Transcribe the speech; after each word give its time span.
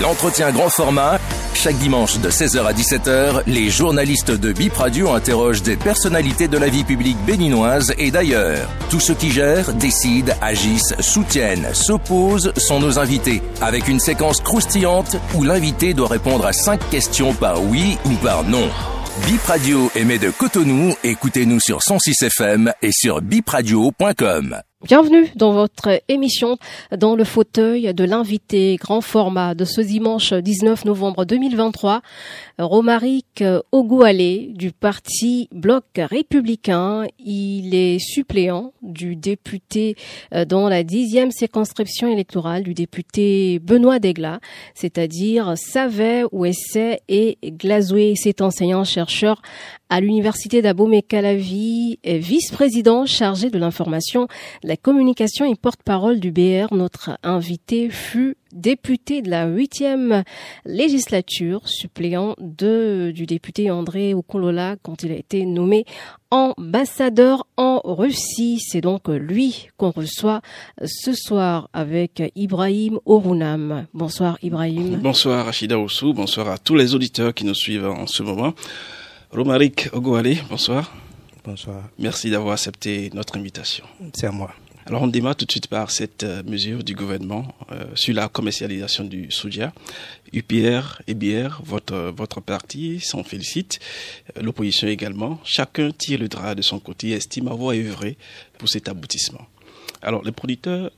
L'entretien 0.00 0.52
grand 0.52 0.68
format, 0.68 1.18
chaque 1.54 1.76
dimanche 1.78 2.18
de 2.20 2.30
16h 2.30 2.64
à 2.64 2.72
17h, 2.72 3.42
les 3.48 3.68
journalistes 3.68 4.30
de 4.30 4.52
Bip 4.52 4.74
Radio 4.76 5.10
interrogent 5.10 5.62
des 5.62 5.76
personnalités 5.76 6.46
de 6.46 6.56
la 6.56 6.68
vie 6.68 6.84
publique 6.84 7.16
béninoise 7.26 7.92
et 7.98 8.12
d'ailleurs. 8.12 8.68
Tous 8.90 9.00
ceux 9.00 9.14
qui 9.14 9.32
gèrent, 9.32 9.72
décident, 9.74 10.32
agissent, 10.40 10.94
soutiennent, 11.00 11.74
s'opposent 11.74 12.52
sont 12.56 12.78
nos 12.78 13.00
invités, 13.00 13.42
avec 13.60 13.88
une 13.88 13.98
séquence 13.98 14.40
croustillante 14.40 15.16
où 15.34 15.42
l'invité 15.42 15.94
doit 15.94 16.08
répondre 16.08 16.46
à 16.46 16.52
cinq 16.52 16.78
questions 16.90 17.34
par 17.34 17.60
oui 17.64 17.98
ou 18.04 18.12
par 18.24 18.44
non. 18.44 18.70
Bip 19.26 19.42
Radio 19.46 19.90
émet 19.96 20.18
de 20.18 20.30
Cotonou, 20.30 20.94
écoutez-nous 21.02 21.58
sur 21.58 21.82
106 21.82 22.22
FM 22.22 22.72
et 22.82 22.92
sur 22.92 23.20
bipradio.com. 23.20 24.62
Bienvenue 24.84 25.26
dans 25.34 25.50
votre 25.50 26.00
émission 26.06 26.56
dans 26.96 27.16
le 27.16 27.24
fauteuil 27.24 27.92
de 27.92 28.04
l'invité 28.04 28.76
grand 28.76 29.00
format 29.00 29.56
de 29.56 29.64
ce 29.64 29.80
dimanche 29.80 30.32
19 30.32 30.84
novembre 30.84 31.24
2023, 31.24 32.00
Romaric 32.60 33.42
Ogoualé 33.72 34.52
du 34.54 34.70
parti 34.70 35.48
Bloc 35.50 35.82
républicain. 35.96 37.06
Il 37.18 37.74
est 37.74 37.98
suppléant 37.98 38.72
du 38.80 39.16
député 39.16 39.96
euh, 40.32 40.44
dans 40.44 40.68
la 40.68 40.84
dixième 40.84 41.32
circonscription 41.32 42.06
électorale 42.06 42.62
du 42.62 42.72
député 42.72 43.58
Benoît 43.58 43.98
Degla, 43.98 44.38
c'est-à-dire 44.74 45.54
Savet, 45.56 46.22
Ouessay 46.30 47.00
et 47.08 47.36
Glazoué. 47.42 48.14
C'est 48.14 48.42
enseignant-chercheur 48.42 49.42
à 49.90 50.00
l'université 50.00 50.62
d'Abomey-Calavi, 50.62 51.98
vice-président 52.04 53.06
chargé 53.06 53.50
de 53.50 53.58
l'information, 53.58 54.28
la 54.62 54.76
communication 54.76 55.44
et 55.44 55.54
porte-parole 55.54 56.20
du 56.20 56.30
BR. 56.30 56.72
Notre 56.72 57.18
invité 57.22 57.90
fut 57.90 58.36
député 58.52 59.22
de 59.22 59.30
la 59.30 59.46
huitième 59.46 60.24
législature, 60.64 61.68
suppléant 61.68 62.34
de, 62.38 63.12
du 63.14 63.26
député 63.26 63.70
André 63.70 64.14
Okolola 64.14 64.76
quand 64.82 65.02
il 65.02 65.12
a 65.12 65.16
été 65.16 65.44
nommé 65.44 65.84
ambassadeur 66.30 67.46
en 67.56 67.80
Russie. 67.84 68.60
C'est 68.60 68.80
donc 68.80 69.08
lui 69.08 69.68
qu'on 69.76 69.90
reçoit 69.90 70.40
ce 70.84 71.12
soir 71.12 71.68
avec 71.72 72.22
Ibrahim 72.36 72.98
Orunam. 73.06 73.86
Bonsoir 73.94 74.38
Ibrahim. 74.42 74.96
Bonsoir 74.96 75.46
Rachida 75.46 75.78
Oussou, 75.78 76.12
bonsoir 76.12 76.48
à 76.48 76.58
tous 76.58 76.74
les 76.74 76.94
auditeurs 76.94 77.34
qui 77.34 77.44
nous 77.44 77.54
suivent 77.54 77.86
en 77.86 78.06
ce 78.06 78.22
moment. 78.22 78.54
Romaric 79.30 79.90
Ogouale, 79.92 80.36
bonsoir. 80.48 80.90
Bonsoir. 81.44 81.82
Merci 81.98 82.30
d'avoir 82.30 82.54
accepté 82.54 83.10
notre 83.12 83.36
invitation. 83.36 83.84
C'est 84.14 84.26
à 84.26 84.30
moi. 84.30 84.54
Alors 84.86 85.02
on 85.02 85.06
démarre 85.06 85.36
tout 85.36 85.44
de 85.44 85.50
suite 85.50 85.66
par 85.66 85.90
cette 85.90 86.22
euh, 86.24 86.42
mesure 86.44 86.82
du 86.82 86.94
gouvernement 86.94 87.54
euh, 87.70 87.84
sur 87.94 88.14
la 88.14 88.28
commercialisation 88.28 89.04
du 89.04 89.30
soja. 89.30 89.74
UPR 90.32 91.02
et 91.06 91.12
BR, 91.12 91.60
votre, 91.62 92.10
votre 92.16 92.40
parti 92.40 93.00
s'en 93.00 93.22
félicite, 93.22 93.80
euh, 94.38 94.40
l'opposition 94.40 94.88
également. 94.88 95.38
Chacun 95.44 95.90
tire 95.90 96.18
le 96.20 96.28
drap 96.28 96.54
de 96.54 96.62
son 96.62 96.80
côté 96.80 97.08
et 97.08 97.12
estime 97.12 97.48
avoir 97.48 97.74
œuvré 97.76 98.16
pour 98.56 98.70
cet 98.70 98.88
aboutissement. 98.88 99.46
Alors 100.00 100.24
les 100.24 100.32
producteurs, 100.32 100.90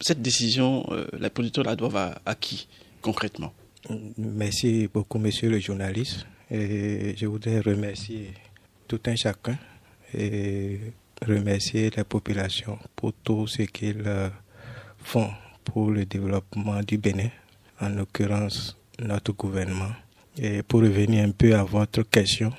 cette 0.00 0.20
décision, 0.20 0.84
les 1.18 1.30
producteurs 1.30 1.64
la 1.64 1.76
doivent 1.76 1.96
à, 1.96 2.20
à 2.26 2.34
qui 2.34 2.66
concrètement? 3.00 3.52
Merci 4.18 4.88
beaucoup 4.92 5.18
monsieur 5.18 5.48
le 5.48 5.60
journaliste. 5.60 6.26
Et 6.50 7.14
je 7.16 7.26
voudrais 7.26 7.60
remercier 7.60 8.32
tout 8.86 9.00
un 9.06 9.16
chacun 9.16 9.58
et 10.14 10.80
remercier 11.26 11.90
la 11.96 12.04
population 12.04 12.78
pour 12.96 13.12
tout 13.12 13.46
ce 13.46 13.62
qu'ils 13.62 14.02
euh, 14.06 14.30
font 14.98 15.30
pour 15.64 15.90
le 15.90 16.04
développement 16.06 16.80
du 16.80 16.96
Bénin, 16.96 17.28
en 17.80 17.90
l'occurrence 17.90 18.76
notre 18.98 19.32
gouvernement. 19.32 19.92
Et 20.38 20.62
pour 20.62 20.80
revenir 20.80 21.24
un 21.26 21.32
peu 21.32 21.54
à 21.54 21.64
votre 21.64 22.02
question, 22.02 22.52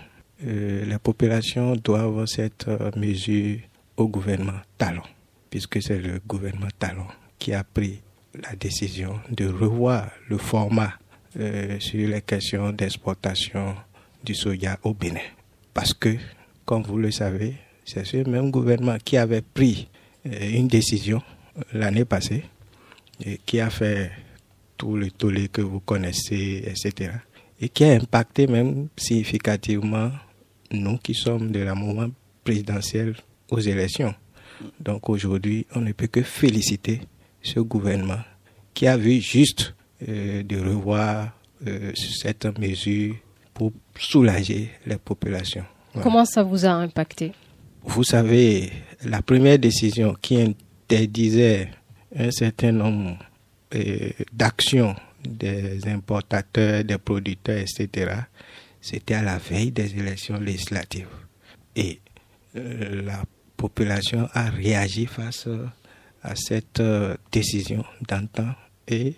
euh, 0.46 0.86
la 0.86 1.00
population 1.00 1.76
doit 1.76 2.26
cette 2.28 2.68
euh, 2.68 2.92
mesure 2.96 3.60
au 3.98 4.08
gouvernement 4.08 4.60
Talon, 4.78 5.04
puisque 5.50 5.82
c'est 5.82 6.00
le 6.00 6.22
gouvernement 6.28 6.68
Talon 6.78 7.08
qui 7.38 7.54
a 7.54 7.64
pris 7.64 8.02
la 8.36 8.56
décision 8.56 9.20
de 9.32 9.48
revoir 9.48 10.10
le 10.28 10.38
format 10.38 10.94
euh, 11.38 11.80
sur 11.80 12.08
les 12.08 12.22
questions 12.22 12.72
d'exportation 12.72 13.76
du 14.24 14.34
soja 14.34 14.80
au 14.84 14.94
Bénin. 14.94 15.20
Parce 15.74 15.94
que, 15.94 16.16
comme 16.66 16.84
vous 16.84 16.98
le 16.98 17.12
savez, 17.12 17.54
c'est 17.86 18.06
ce 18.06 18.18
même 18.28 18.52
gouvernement 18.52 18.98
qui 19.04 19.18
avait 19.18 19.42
pris 19.42 19.88
euh, 20.26 20.50
une 20.52 20.68
décision 20.68 21.22
euh, 21.58 21.62
l'année 21.74 22.06
passée 22.06 22.44
et 23.24 23.40
qui 23.46 23.60
a 23.60 23.70
fait 23.70 24.12
tout 24.78 24.96
le 24.96 25.12
tollé 25.12 25.50
que 25.50 25.62
vous 25.62 25.82
connaissez, 25.82 26.64
etc. 26.66 27.12
Et 27.62 27.70
qui 27.70 27.84
a 27.84 27.92
impacté 27.92 28.48
même 28.48 28.88
significativement 28.98 30.12
nous 30.72 30.98
qui 30.98 31.14
sommes 31.14 31.52
de 31.52 31.60
la 31.60 31.76
mouvement 31.76 32.10
présidentiel 32.44 33.16
aux 33.52 33.60
élections. 33.60 34.16
Donc 34.80 35.10
aujourd'hui, 35.10 35.66
on 35.76 35.82
ne 35.82 35.92
peut 35.92 36.08
que 36.08 36.22
féliciter 36.22 37.02
ce 37.42 37.60
gouvernement 37.60 38.22
qui 38.74 38.88
a 38.88 38.98
vu 38.98 39.22
juste 39.22 39.76
de 40.02 40.60
revoir 40.60 41.32
euh, 41.68 41.92
cette 41.96 42.46
mesure 42.58 43.16
pour 43.54 43.74
soulager 44.00 44.70
les 44.86 44.96
populations. 44.96 45.66
Comment 46.02 46.24
ça 46.24 46.42
vous 46.42 46.66
a 46.66 46.70
impacté? 46.70 47.34
Vous 47.84 48.06
savez, 48.06 48.72
la 49.04 49.22
première 49.22 49.60
décision 49.60 50.16
qui 50.22 50.42
interdisait 50.42 51.70
un 52.16 52.32
certain 52.32 52.72
nombre 52.72 53.18
euh, 53.76 54.12
d'actions 54.32 54.96
des 55.22 55.86
importateurs, 55.86 56.86
des 56.86 56.98
producteurs, 56.98 57.58
etc., 57.58 58.12
c'était 58.80 59.16
à 59.16 59.22
la 59.22 59.38
veille 59.38 59.72
des 59.72 59.94
élections 59.98 60.40
législatives. 60.40 61.08
Et 61.76 62.00
la 62.56 63.22
population 63.58 64.30
a 64.34 64.50
réagi 64.50 65.06
face 65.06 65.50
à 66.24 66.36
cette 66.36 66.82
décision 67.32 67.84
d'antan 68.08 68.56
et 68.88 69.16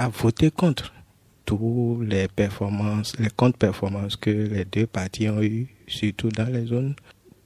a 0.00 0.08
voté 0.08 0.50
contre 0.50 0.94
tous 1.44 2.00
les 2.02 2.26
performances, 2.26 3.18
les 3.18 3.28
comptes 3.28 3.58
performances 3.58 4.16
que 4.16 4.30
les 4.30 4.64
deux 4.64 4.86
parties 4.86 5.28
ont 5.28 5.42
eu, 5.42 5.68
surtout 5.86 6.30
dans 6.30 6.50
les 6.50 6.64
zones 6.66 6.94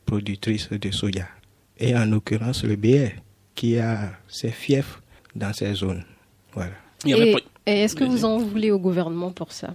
productrices 0.07 0.71
de 0.71 0.91
soja. 0.93 1.27
Et 1.79 1.97
en 1.97 2.05
l'occurrence 2.05 2.63
le 2.63 2.77
BR, 2.77 3.11
qui 3.57 3.79
a 3.79 4.13
ses 4.29 4.53
fiefs 4.53 5.01
dans 5.35 5.53
ces 5.53 5.75
zones. 5.75 6.05
Voilà. 6.53 6.75
Et, 7.05 7.35
est-ce 7.67 7.97
que 7.97 8.05
vous 8.05 8.25
en 8.25 8.39
voulez 8.39 8.71
au 8.71 8.79
gouvernement 8.79 9.33
pour 9.33 9.51
ça? 9.51 9.75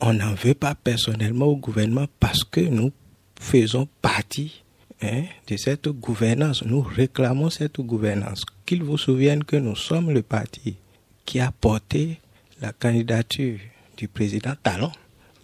On 0.00 0.12
n'en 0.12 0.34
veut 0.34 0.54
pas 0.54 0.76
personnellement 0.76 1.46
au 1.46 1.56
gouvernement 1.56 2.06
parce 2.20 2.44
que 2.44 2.60
nous 2.60 2.92
faisons 3.40 3.88
partie 4.02 4.62
hein, 5.02 5.24
de 5.48 5.56
cette 5.56 5.88
gouvernance. 5.88 6.64
Nous 6.64 6.80
réclamons 6.80 7.50
cette 7.50 7.80
gouvernance. 7.80 8.44
Qu'il 8.66 8.84
vous 8.84 8.98
souvienne 8.98 9.42
que 9.42 9.56
nous 9.56 9.74
sommes 9.74 10.12
le 10.12 10.22
parti 10.22 10.76
qui 11.24 11.40
a 11.40 11.50
porté 11.52 12.20
la 12.60 12.72
candidature 12.72 13.58
du 13.96 14.08
président 14.08 14.54
Talon. 14.62 14.92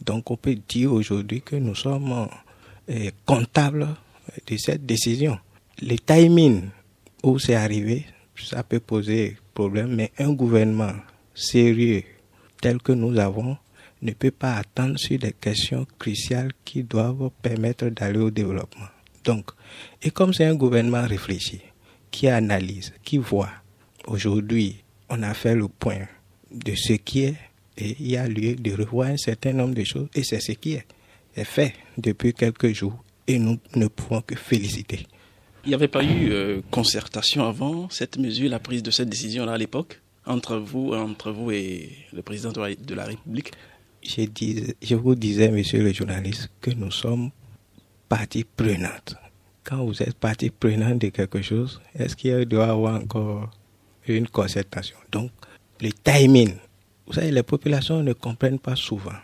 Donc 0.05 0.31
on 0.31 0.37
peut 0.37 0.57
dire 0.69 0.93
aujourd'hui 0.93 1.43
que 1.43 1.57
nous 1.57 1.75
sommes 1.75 2.29
euh, 2.91 3.11
comptables 3.27 3.89
de 4.47 4.57
cette 4.57 4.87
décision. 4.87 5.39
Le 5.83 5.97
timing 5.97 6.71
où 7.23 7.39
c'est 7.39 7.55
arrivé, 7.55 8.07
ça 8.37 8.63
peut 8.63 8.81
poser 8.81 9.37
problème, 9.55 9.95
mais 9.95 10.13
un 10.19 10.33
gouvernement 10.33 10.93
sérieux 11.35 12.03
tel 12.61 12.81
que 12.81 12.93
nous 12.93 13.19
avons 13.19 13.57
ne 14.03 14.13
peut 14.13 14.31
pas 14.31 14.55
attendre 14.55 14.99
sur 14.99 15.19
des 15.19 15.33
questions 15.33 15.87
cruciales 15.99 16.53
qui 16.65 16.83
doivent 16.83 17.31
permettre 17.43 17.87
d'aller 17.89 18.19
au 18.21 18.31
développement. 18.31 18.89
Donc, 19.25 19.51
et 20.03 20.11
comme 20.11 20.33
c'est 20.33 20.47
un 20.47 20.55
gouvernement 20.55 21.07
réfléchi, 21.07 21.61
qui 22.11 22.29
analyse, 22.29 22.93
qui 23.05 23.19
voit, 23.19 23.51
aujourd'hui, 24.07 24.83
on 25.11 25.23
a 25.23 25.35
fait 25.35 25.55
le 25.55 25.69
point 25.69 26.07
de 26.51 26.75
ce 26.75 26.95
qui 26.95 27.25
est 27.25 27.35
et 27.77 27.97
il 27.99 28.11
y 28.11 28.17
a 28.17 28.27
lieu 28.27 28.55
de 28.55 28.73
revoir 28.73 29.09
un 29.09 29.17
certain 29.17 29.53
nombre 29.53 29.75
de 29.75 29.85
choses 29.85 30.09
et 30.15 30.23
c'est 30.23 30.41
ce 30.41 30.53
qui 30.53 30.75
est, 30.75 30.87
fait 31.45 31.75
depuis 31.99 32.33
quelques 32.33 32.73
jours 32.73 33.03
et 33.27 33.39
nous 33.39 33.59
ne 33.77 33.87
pouvons 33.89 34.21
que 34.21 34.35
féliciter. 34.37 35.07
Il 35.65 35.69
n'y 35.69 35.75
avait 35.75 35.89
pas 35.89 36.03
eu 36.03 36.31
euh, 36.31 36.61
concertation 36.71 37.45
avant 37.47 37.89
cette 37.91 38.19
mesure, 38.19 38.49
la 38.51 38.59
prise 38.59 38.83
de 38.83 38.91
cette 38.91 39.09
décision-là 39.09 39.53
à 39.53 39.59
l'époque, 39.59 40.01
entre 40.27 40.57
vous, 40.57 40.93
entre 40.93 41.31
vous 41.33 41.51
et 41.51 41.91
le 42.13 42.23
président 42.23 42.53
de 42.53 42.95
la, 42.95 43.05
République? 43.05 43.53
Je, 44.03 44.25
je 44.83 44.95
vous 44.95 45.15
disais, 45.15 45.51
monsieur 45.51 45.83
le 45.83 45.93
journaliste, 45.93 46.51
que 46.61 46.71
nous 46.71 46.91
sommes 46.91 47.31
partie 48.09 48.45
prenante. 48.45 49.15
Quand 49.65 49.85
vous 49.85 50.03
êtes 50.03 50.15
partie 50.15 50.51
prenante 50.51 50.99
de 50.99 51.09
quelque 51.09 51.43
chose, 51.43 51.81
est-ce 51.95 52.17
qu'il 52.17 52.45
doit 52.47 52.67
y 52.67 52.71
avoir 52.71 53.01
encore 53.01 53.51
une 54.07 54.29
concertation 54.29 54.97
Donc, 55.13 55.31
le 55.81 55.91
timing. 55.93 56.55
Vous 57.07 57.15
savez, 57.15 57.31
les 57.31 57.43
populations 57.43 58.03
ne 58.03 58.13
comprennent 58.13 58.59
pas 58.59 58.77
souvent. 58.77 59.17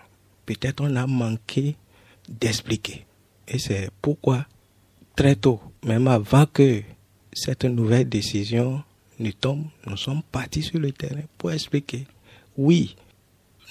Peut-être 0.44 0.82
on 0.82 0.96
a 0.96 1.06
manqué 1.06 1.76
d'expliquer. 2.28 3.04
Et 3.46 3.58
c'est 3.58 3.90
pourquoi, 4.02 4.46
très 5.14 5.36
tôt, 5.36 5.60
même 5.84 6.08
avant 6.08 6.46
que 6.46 6.82
cette 7.32 7.64
nouvelle 7.64 8.08
décision 8.08 8.82
ne 9.18 9.30
tombe, 9.30 9.64
nous 9.86 9.96
sommes 9.96 10.22
partis 10.32 10.62
sur 10.62 10.78
le 10.78 10.92
terrain 10.92 11.22
pour 11.38 11.52
expliquer. 11.52 12.06
Oui, 12.56 12.96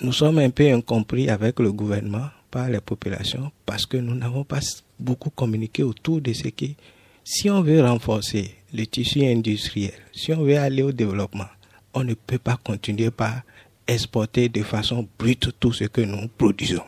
nous 0.01 0.13
sommes 0.13 0.39
un 0.39 0.49
peu 0.49 0.71
incompris 0.71 1.29
avec 1.29 1.59
le 1.59 1.71
gouvernement 1.71 2.29
par 2.51 2.69
les 2.69 2.79
populations 2.81 3.51
parce 3.65 3.85
que 3.85 3.97
nous 3.97 4.15
n'avons 4.15 4.43
pas 4.43 4.59
beaucoup 4.99 5.29
communiqué 5.29 5.83
autour 5.83 6.21
de 6.21 6.31
ce 6.33 6.47
qui, 6.49 6.75
si 7.23 7.49
on 7.49 7.61
veut 7.61 7.81
renforcer 7.81 8.55
le 8.75 8.85
tissu 8.85 9.25
industriel, 9.25 9.93
si 10.11 10.33
on 10.33 10.43
veut 10.43 10.57
aller 10.57 10.83
au 10.83 10.91
développement, 10.91 11.47
on 11.93 12.03
ne 12.03 12.13
peut 12.13 12.37
pas 12.37 12.57
continuer 12.57 13.11
par 13.11 13.41
exporter 13.87 14.49
de 14.49 14.63
façon 14.63 15.07
brute 15.17 15.49
tout 15.59 15.71
ce 15.71 15.85
que 15.85 16.01
nous 16.01 16.27
produisons. 16.27 16.83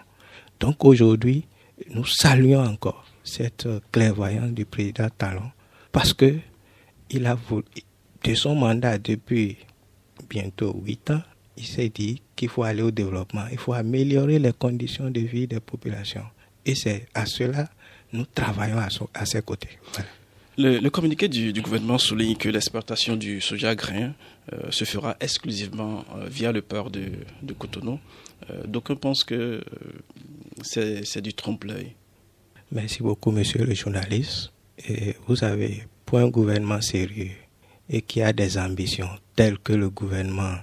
Donc 0.60 0.84
aujourd'hui, 0.84 1.46
nous 1.92 2.06
saluons 2.06 2.64
encore 2.66 3.06
cette 3.24 3.68
clairvoyance 3.92 4.52
du 4.52 4.66
président 4.66 5.08
Talon 5.18 5.52
parce 5.92 6.14
que 6.14 6.38
il 7.10 7.26
a 7.26 7.36
voulu, 7.36 7.64
de 8.24 8.34
son 8.34 8.56
mandat 8.56 8.98
depuis 8.98 9.58
bientôt 10.30 10.76
huit 10.84 11.10
ans, 11.12 11.22
il 11.56 11.66
s'est 11.66 11.90
dit 11.90 12.22
qu'il 12.36 12.50
faut 12.50 12.64
aller 12.64 12.82
au 12.82 12.92
développement, 12.92 13.46
il 13.52 13.58
faut 13.58 13.74
améliorer 13.74 14.40
les 14.40 14.54
conditions 14.54 15.10
de 15.10 15.22
vie 15.22 15.48
des 15.48 15.60
populations. 15.60 16.26
Et 16.66 16.76
c'est 16.76 17.08
à 17.14 17.26
cela 17.26 17.70
nous 18.14 18.26
travaillons 18.26 18.80
à, 19.14 19.26
ses 19.26 19.42
côtés. 19.42 19.80
Le, 20.60 20.90
communiqué 20.90 21.28
du, 21.28 21.62
gouvernement 21.62 22.00
souligne 22.00 22.36
que 22.36 22.50
l'exportation 22.50 23.16
du 23.16 23.42
soja 23.42 23.76
grain 23.76 24.14
euh, 24.52 24.72
se 24.72 24.86
fera 24.86 25.16
exclusivement 25.20 26.04
euh, 26.16 26.28
via 26.28 26.52
le 26.52 26.64
port 26.64 26.90
de, 26.90 27.12
de 27.44 27.54
Cotonou. 27.54 28.00
Euh, 28.50 28.66
donc 28.66 28.90
on 28.90 28.96
pense 28.96 29.24
que 29.24 29.62
c'est 30.64 31.22
du 31.22 31.36
trompe-l'œil. 31.36 31.94
Merci 32.72 33.04
beaucoup, 33.04 33.30
monsieur 33.30 33.64
le 33.66 33.76
journaliste. 33.76 34.52
Vous 35.28 35.44
avez, 35.44 35.84
pour 36.06 36.18
un 36.18 36.28
gouvernement 36.30 36.82
sérieux 36.82 37.32
et 37.88 38.02
qui 38.02 38.24
a 38.24 38.34
des 38.34 38.58
ambitions 38.58 39.10
telles 39.36 39.60
que 39.60 39.74
le 39.74 39.90
gouvernement 39.92 40.56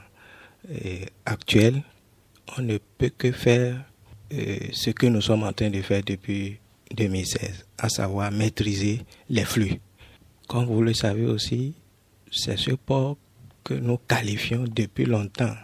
actuel, 1.25 1.83
on 2.59 2.63
ne 2.63 2.79
peut 2.99 3.11
que 3.17 3.31
faire 3.31 3.85
ce 4.31 4.91
que 4.91 5.07
nous 5.07 5.21
sommes 5.21 5.45
en 5.45 5.53
train 5.53 5.71
de 5.71 5.81
faire 5.83 6.03
depuis 6.05 6.59
2016, 6.95 7.67
à 7.79 7.89
savoir 7.89 8.31
maîtriser 8.31 9.01
les 9.29 9.45
flux. 9.45 9.81
Comme 10.47 10.67
vous 10.67 10.83
le 10.83 10.95
savez 10.95 11.27
aussi, 11.27 11.75
c'est 12.31 12.59
ce 12.59 12.73
port 12.73 13.17
que 13.63 13.75
nous 13.75 13.99
qualifions 14.09 14.65
depuis 14.65 15.07
longtemps 15.07 15.55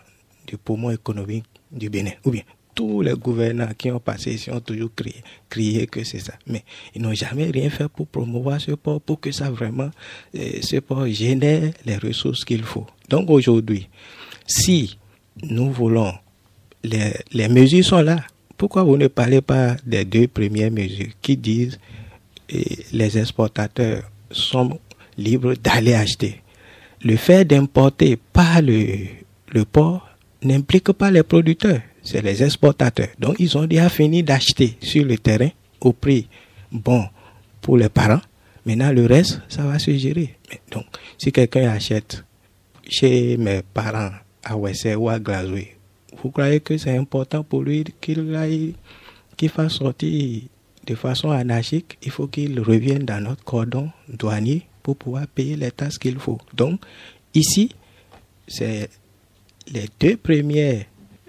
du 0.47 0.57
poumon 0.57 0.91
économique 0.91 1.45
du 1.71 1.91
Bénin. 1.91 2.13
Ou 2.25 2.31
bien, 2.31 2.43
tous 2.75 3.03
les 3.03 3.13
gouvernants 3.13 3.73
qui 3.77 3.91
ont 3.91 4.01
passé 4.01 4.35
ici 4.35 4.51
ont 4.51 4.61
toujours 4.61 4.91
crié, 4.95 5.23
crié 5.49 5.87
que 5.87 6.03
c'est 6.05 6.19
ça. 6.21 6.35
Mais 6.47 6.65
ils 6.95 7.03
n'ont 7.03 7.13
jamais 7.15 7.51
rien 7.51 7.69
fait 7.69 7.89
pour 7.89 8.07
promouvoir 8.07 8.61
ce 8.61 8.73
port, 8.73 9.01
pour 9.01 9.21
que 9.21 9.31
ça 9.33 9.51
vraiment, 9.51 9.91
euh, 10.35 10.59
ce 10.63 10.77
port 10.77 11.07
génère 11.07 11.73
les 11.85 11.97
ressources 11.97 12.45
qu'il 12.45 12.63
faut. 12.63 12.87
Donc 13.09 13.29
aujourd'hui, 13.29 13.89
si 14.47 14.99
nous 15.43 15.71
voulons, 15.71 16.13
les, 16.83 17.49
mesures 17.49 17.85
sont 17.85 18.03
là, 18.03 18.25
pourquoi 18.57 18.83
vous 18.83 18.97
ne 18.97 19.09
parlez 19.09 19.41
pas 19.41 19.77
des 19.85 20.05
deux 20.05 20.29
premières 20.29 20.71
mesures 20.71 21.13
qui 21.21 21.37
disent 21.37 21.79
que 22.49 22.57
les 22.93 23.19
exportateurs 23.19 24.11
sont 24.31 24.79
libres 25.17 25.55
d'aller 25.55 25.95
acheter 25.95 26.41
Le 27.03 27.17
fait 27.17 27.45
d'importer 27.45 28.17
par 28.17 28.63
le, 28.63 29.07
le 29.49 29.65
port 29.65 30.09
n'implique 30.43 30.93
pas 30.93 31.11
les 31.11 31.23
producteurs, 31.23 31.81
c'est 32.03 32.23
les 32.23 32.43
exportateurs. 32.43 33.09
Donc 33.19 33.37
ils 33.39 33.57
ont 33.57 33.67
déjà 33.67 33.89
fini 33.89 34.23
d'acheter 34.23 34.77
sur 34.81 35.05
le 35.05 35.19
terrain 35.19 35.51
au 35.81 35.93
prix 35.93 36.29
bon 36.71 37.05
pour 37.61 37.77
les 37.77 37.89
parents. 37.89 38.21
Maintenant, 38.67 38.93
le 38.93 39.07
reste, 39.07 39.41
ça 39.49 39.63
va 39.63 39.79
se 39.79 39.91
gérer. 39.97 40.37
Donc, 40.71 40.85
si 41.17 41.33
quelqu'un 41.33 41.71
achète 41.71 42.23
chez 42.87 43.39
mes 43.39 43.63
parents 43.63 44.11
à 44.45 44.57
Wessé 44.57 44.95
ou 44.95 45.09
à 45.09 45.19
Glasgow 45.19 45.57
vous 46.23 46.31
croyez 46.31 46.61
que 46.61 46.77
c'est 46.77 46.97
important 46.97 47.43
pour 47.43 47.63
lui 47.63 47.85
qu'il 48.01 48.35
aille, 48.35 48.75
qu'il 49.37 49.49
fasse 49.49 49.75
sortir 49.75 50.43
de 50.91 50.97
façon 50.97 51.31
anarchique 51.31 51.99
Il 52.03 52.11
faut 52.11 52.27
qu'il 52.27 52.59
revienne 52.61 53.05
dans 53.05 53.23
notre 53.23 53.45
cordon 53.45 53.91
douanier 54.09 54.67
pour 54.83 54.97
pouvoir 54.97 55.27
payer 55.29 55.55
les 55.55 55.71
taxes 55.71 55.99
qu'il 55.99 56.19
faut. 56.19 56.39
Donc, 56.53 56.81
ici, 57.33 57.71
c'est 58.49 58.91
les 59.73 59.87
deux 60.01 60.17
premières 60.17 60.85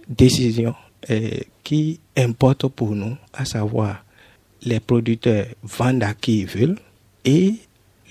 décisions 0.09 0.73
euh, 1.11 1.29
qui 1.63 1.99
importent 2.17 2.69
pour 2.69 2.95
nous, 2.95 3.15
à 3.33 3.45
savoir 3.45 4.03
les 4.63 4.79
producteurs 4.79 5.45
vendent 5.61 6.03
à 6.03 6.13
qui 6.15 6.39
ils 6.39 6.47
veulent 6.47 6.79
et 7.23 7.53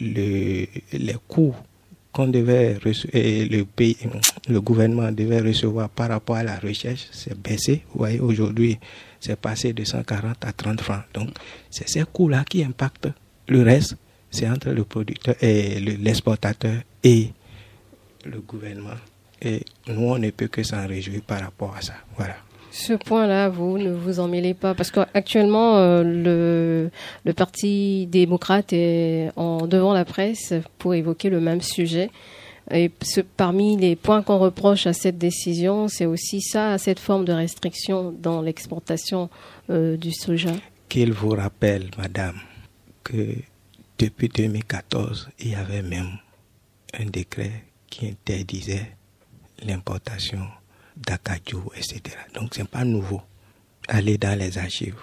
le, 0.00 0.67
les 0.93 1.17
coûts 1.26 1.55
qu'on 2.12 2.29
devait 2.29 2.76
le 2.85 3.62
pays, 3.64 3.97
le 4.49 4.61
gouvernement 4.61 5.11
devait 5.12 5.41
recevoir 5.41 5.88
par 5.88 6.08
rapport 6.08 6.37
à 6.37 6.43
la 6.43 6.58
recherche, 6.58 7.06
c'est 7.12 7.41
baissé. 7.41 7.82
Vous 7.93 7.99
voyez, 7.99 8.20
aujourd'hui, 8.20 8.79
c'est 9.21 9.39
passé 9.39 9.73
de 9.73 9.85
140 9.85 10.45
à 10.45 10.53
30 10.53 10.81
francs. 10.81 11.03
Donc, 11.15 11.31
c'est 11.71 11.89
ces 11.89 12.05
coûts-là 12.05 12.45
qui 12.49 12.65
impactent. 12.65 13.09
Le 13.49 13.63
reste, 13.63 13.97
c'est 14.31 14.49
entre 14.49 14.71
le 14.71 14.85
producteur 14.85 15.35
et 15.41 15.79
l'exportateur 15.81 16.75
et 17.05 17.31
le 18.25 18.41
gouvernement. 18.41 18.97
Et 19.43 19.63
nous, 19.89 20.03
on 20.03 20.19
ne 20.19 20.31
peut 20.31 20.49
que 20.49 20.63
s'en 20.63 20.87
réjouir 20.87 21.23
par 21.23 21.41
rapport 21.41 21.75
à 21.77 21.81
ça. 21.81 21.95
Voilà. 22.17 22.37
Ce 22.73 22.93
point-là, 22.93 23.49
vous 23.49 23.79
ne 23.79 23.91
vous 23.91 24.21
en 24.21 24.29
mêlez 24.29 24.55
pas, 24.55 24.75
parce 24.75 24.91
qu'actuellement, 24.93 25.79
euh, 25.79 26.03
le, 26.05 26.91
le 27.25 27.33
Parti 27.33 28.07
démocrate 28.07 28.73
est 28.73 29.31
en 29.37 29.67
devant 29.67 29.93
la 29.93 30.05
presse 30.05 30.55
pour 30.79 30.95
évoquer 30.95 31.31
le 31.31 31.41
même 31.41 31.61
sujet. 31.61 32.11
Et 32.73 32.91
parmi 33.37 33.77
les 33.77 33.97
points 33.97 34.23
qu'on 34.23 34.39
reproche 34.39 34.87
à 34.87 34.93
cette 34.93 35.19
décision, 35.19 35.89
c'est 35.89 36.07
aussi 36.07 36.41
ça, 36.41 36.79
cette 36.79 37.01
forme 37.01 37.25
de 37.25 37.33
restriction 37.33 38.13
dans 38.13 38.43
l'exportation 38.43 39.29
euh, 39.71 39.97
du 39.97 40.13
soja. 40.13 40.53
Qu'il 40.89 41.13
vous 41.13 41.31
rappelle, 41.31 41.91
madame, 41.99 42.39
que 43.03 43.35
depuis 43.99 44.29
2014, 44.29 45.31
il 45.41 45.51
y 45.51 45.55
avait 45.55 45.83
même 45.83 46.19
un 46.99 47.07
décret 47.07 47.65
qui 47.89 48.09
interdisait 48.09 48.93
l'importation 49.63 50.47
d'Akadjou, 50.97 51.71
etc. 51.77 52.01
Donc 52.35 52.55
ce 52.55 52.61
n'est 52.61 52.67
pas 52.67 52.85
nouveau. 52.85 53.21
Aller 53.89 54.19
dans 54.19 54.39
les 54.39 54.59
archives. 54.59 54.97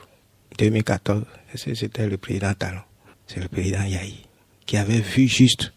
2014, 0.57 1.23
c'était 1.55 2.07
le 2.07 2.17
président 2.17 2.53
Talon, 2.53 2.81
c'est 3.27 3.41
le 3.41 3.47
président 3.47 3.83
Yahi, 3.83 4.25
qui 4.65 4.77
avait 4.77 5.01
vu 5.01 5.27
juste. 5.27 5.73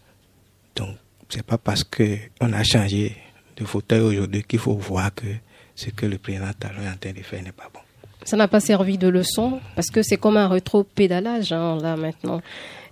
Donc 0.77 0.97
c'est 1.31 1.43
pas 1.43 1.59
parce 1.59 1.85
qu'on 1.85 2.53
a 2.53 2.63
changé 2.63 3.17
de 3.57 3.65
fauteuil 3.65 4.01
aujourd'hui 4.01 4.43
qu'il 4.45 4.59
faut 4.59 4.75
voir 4.75 5.15
que 5.15 5.27
ce 5.75 5.91
que 5.91 6.07
le 6.07 6.19
président 6.19 6.51
Talon 6.59 6.83
est 6.83 6.89
en 6.89 6.97
train 6.97 7.13
de 7.13 7.23
faire 7.23 7.43
n'est 7.43 7.53
pas 7.53 7.71
bon. 7.73 7.81
Ça 8.25 8.37
n'a 8.37 8.49
pas 8.49 8.61
servi 8.61 8.99
de 8.99 9.09
leçon 9.09 9.61
parce 9.75 9.89
que 9.89 10.03
c'est 10.03 10.17
comme 10.19 10.37
un 10.37 10.49
rétro-pédalage 10.49 11.53
hein, 11.53 11.79
là 11.81 11.97
maintenant. 11.97 12.43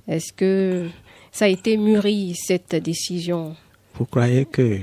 Est-ce 0.07 0.33
que 0.33 0.89
ça 1.31 1.45
a 1.45 1.49
été 1.49 1.77
mûri 1.77 2.35
cette 2.35 2.75
décision? 2.77 3.55
Vous 3.95 4.07
croyez 4.07 4.47
que 4.47 4.81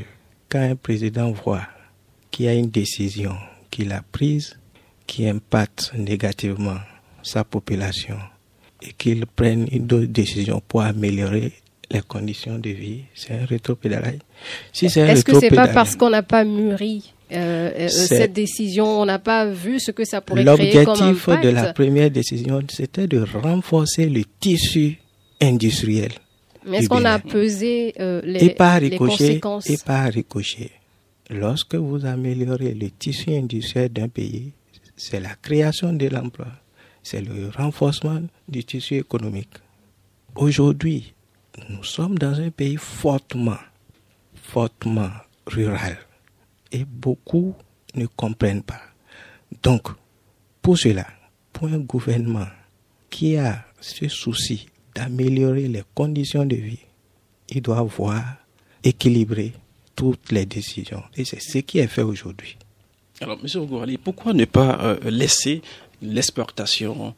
quand 0.49 0.61
un 0.61 0.75
président 0.75 1.31
voit 1.31 1.67
qu'il 2.29 2.45
y 2.45 2.49
a 2.49 2.53
une 2.53 2.69
décision 2.69 3.35
qu'il 3.71 3.91
a 3.91 4.03
prise 4.11 4.57
qui 5.07 5.27
impacte 5.27 5.93
négativement 5.95 6.77
sa 7.23 7.43
population 7.43 8.17
et 8.81 8.93
qu'il 8.93 9.25
prenne 9.25 9.67
une 9.71 9.85
autre 9.85 10.05
décision 10.05 10.61
pour 10.67 10.81
améliorer 10.81 11.53
les 11.91 12.01
conditions 12.01 12.57
de 12.57 12.69
vie, 12.69 13.01
c'est 13.13 13.33
un 13.33 13.45
rétropédalage. 13.45 14.19
Si 14.73 14.85
Est-ce 14.85 15.23
que 15.23 15.39
c'est 15.39 15.49
pas 15.49 15.67
parce 15.67 15.95
qu'on 15.95 16.09
n'a 16.09 16.23
pas 16.23 16.43
mûri 16.43 17.13
euh, 17.31 17.71
euh, 17.75 17.87
cette 17.87 18.33
décision, 18.33 18.85
on 19.01 19.05
n'a 19.05 19.17
pas 19.17 19.47
vu 19.47 19.79
ce 19.79 19.89
que 19.91 20.05
ça 20.05 20.21
pourrait 20.21 20.45
créer 20.45 20.85
comme 20.85 20.99
L'objectif 20.99 21.29
de 21.41 21.49
la 21.49 21.73
première 21.73 22.11
décision, 22.11 22.61
c'était 22.69 23.07
de 23.07 23.19
renforcer 23.19 24.07
le 24.07 24.23
tissu 24.39 24.99
industriel. 25.41 26.11
Mais 26.67 26.79
est-ce 26.79 26.89
qu'on 26.89 27.05
a 27.05 27.19
pesé 27.19 27.93
euh, 27.99 28.21
les, 28.23 28.55
les 28.81 28.97
conséquences 28.97 29.69
Et 29.69 29.77
pas 29.77 30.03
ricochet 30.05 30.71
lorsque 31.29 31.75
vous 31.75 32.05
améliorez 32.05 32.73
le 32.73 32.89
tissu 32.91 33.31
industriel 33.33 33.89
d'un 33.89 34.07
pays, 34.07 34.51
c'est 34.95 35.19
la 35.19 35.33
création 35.35 35.93
de 35.93 36.07
l'emploi, 36.07 36.47
c'est 37.01 37.21
le 37.21 37.49
renforcement 37.55 38.21
du 38.47 38.63
tissu 38.63 38.97
économique. 38.97 39.49
Aujourd'hui, 40.35 41.14
nous 41.69 41.83
sommes 41.83 42.17
dans 42.17 42.39
un 42.39 42.49
pays 42.49 42.77
fortement, 42.77 43.57
fortement 44.35 45.11
rural 45.47 45.97
et 46.71 46.85
beaucoup 46.85 47.55
ne 47.95 48.05
comprennent 48.07 48.63
pas. 48.63 48.81
Donc, 49.63 49.87
pour 50.61 50.77
cela, 50.77 51.07
pour 51.53 51.67
un 51.67 51.79
gouvernement 51.79 52.47
qui 53.09 53.37
a 53.37 53.65
ce 53.79 54.07
souci 54.07 54.67
d'améliorer 54.93 55.67
les 55.67 55.83
conditions 55.93 56.45
de 56.45 56.55
vie, 56.55 56.79
il 57.49 57.61
doit 57.61 57.83
voir 57.83 58.23
équilibrer 58.83 59.53
toutes 59.95 60.31
les 60.31 60.45
décisions. 60.45 61.03
Et 61.15 61.23
c'est 61.25 61.39
ce 61.39 61.59
qui 61.59 61.79
est 61.79 61.87
fait 61.87 62.01
aujourd'hui. 62.01 62.57
Alors, 63.21 63.39
M. 63.41 63.61
Ogourali, 63.61 63.97
pourquoi 63.97 64.33
ne 64.33 64.45
pas 64.45 64.77
euh, 64.81 65.09
laisser 65.09 65.61
l'exportation 66.01 67.15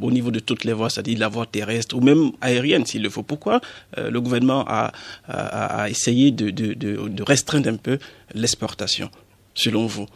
au 0.00 0.10
niveau 0.10 0.30
de 0.30 0.38
toutes 0.38 0.64
les 0.64 0.72
voies, 0.72 0.90
c'est-à-dire 0.90 1.18
la 1.18 1.28
voie 1.28 1.46
terrestre 1.46 1.96
ou 1.96 2.00
même 2.00 2.32
aérienne 2.40 2.86
s'il 2.86 3.02
le 3.02 3.10
faut 3.10 3.22
Pourquoi 3.22 3.60
euh, 3.98 4.10
le 4.10 4.20
gouvernement 4.20 4.64
a, 4.66 4.92
a, 5.28 5.88
essayé 5.90 6.30
de, 6.30 6.50
de, 6.50 6.74
de, 6.74 7.22
restreindre 7.22 7.68
un 7.68 7.76
peu 7.76 7.98
l'exportation, 8.34 9.10
selon 9.54 9.86
vous? 9.86 10.06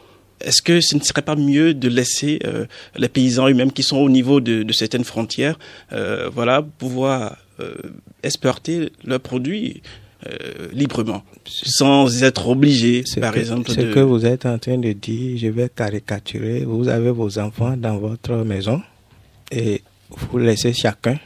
Est-ce 0.40 0.61
que 0.61 0.81
ce 0.81 0.97
ne 0.97 1.00
serait 1.00 1.23
pas 1.23 1.37
mieux 1.37 1.73
de 1.73 1.88
laisser 1.88 2.40
euh, 2.45 2.66
les 2.97 3.09
paysans 3.09 3.49
eux-mêmes 3.49 3.73
qui 3.73 3.83
sont 3.83 3.97
au 3.97 4.11
niveau 4.11 4.40
de, 4.40 4.62
de 4.62 4.73
certaines 4.73 5.05
frontières, 5.05 5.59
euh, 5.93 6.28
voilà, 6.33 6.62
pouvoir 6.62 7.38
euh, 7.61 7.75
exporter 8.23 8.90
leurs 9.05 9.21
produits 9.21 9.83
euh, 10.26 10.69
librement, 10.73 11.23
sans 11.47 12.23
être 12.23 12.49
obligés, 12.49 13.05
par 13.21 13.33
que, 13.33 13.38
exemple. 13.38 13.71
Ce 13.71 13.81
de... 13.81 13.93
que 13.93 14.00
vous 14.00 14.26
êtes 14.26 14.45
en 14.47 14.59
train 14.59 14.78
de 14.78 14.93
dire, 14.93 15.38
je 15.38 15.49
vais 15.49 15.69
caricaturer. 15.69 16.64
Vous 16.64 16.88
avez 16.88 17.11
vos 17.11 17.38
enfants 17.38 17.76
dans 17.76 17.99
votre 17.99 18.35
maison 18.37 18.83
et 19.50 19.83
vous 20.11 20.38
laissez 20.38 20.73
chacun 20.73 21.19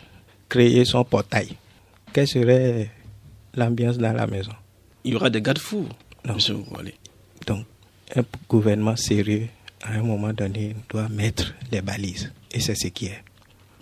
créer 0.49 0.85
son 0.85 1.05
portail. 1.05 1.49
Quelle 2.13 2.27
serait 2.29 2.91
l'ambiance 3.55 3.99
dans 3.99 4.13
la 4.13 4.27
maison? 4.27 4.53
Il 5.05 5.13
y 5.13 5.17
aura 5.17 5.31
des 5.31 5.41
garde-fous, 5.41 5.87
monsieur. 6.25 6.57
Donc, 7.47 7.65
un 8.17 8.23
gouvernement 8.49 8.97
sérieux, 8.97 9.47
à 9.83 9.93
un 9.93 10.03
moment 10.03 10.33
donné, 10.33 10.75
doit 10.89 11.09
mettre 11.09 11.55
les 11.73 11.81
balises. 11.81 12.33
Et 12.51 12.61
c'est 12.61 12.75
ce 12.75 12.89
qui 12.89 13.07
est. 13.07 13.23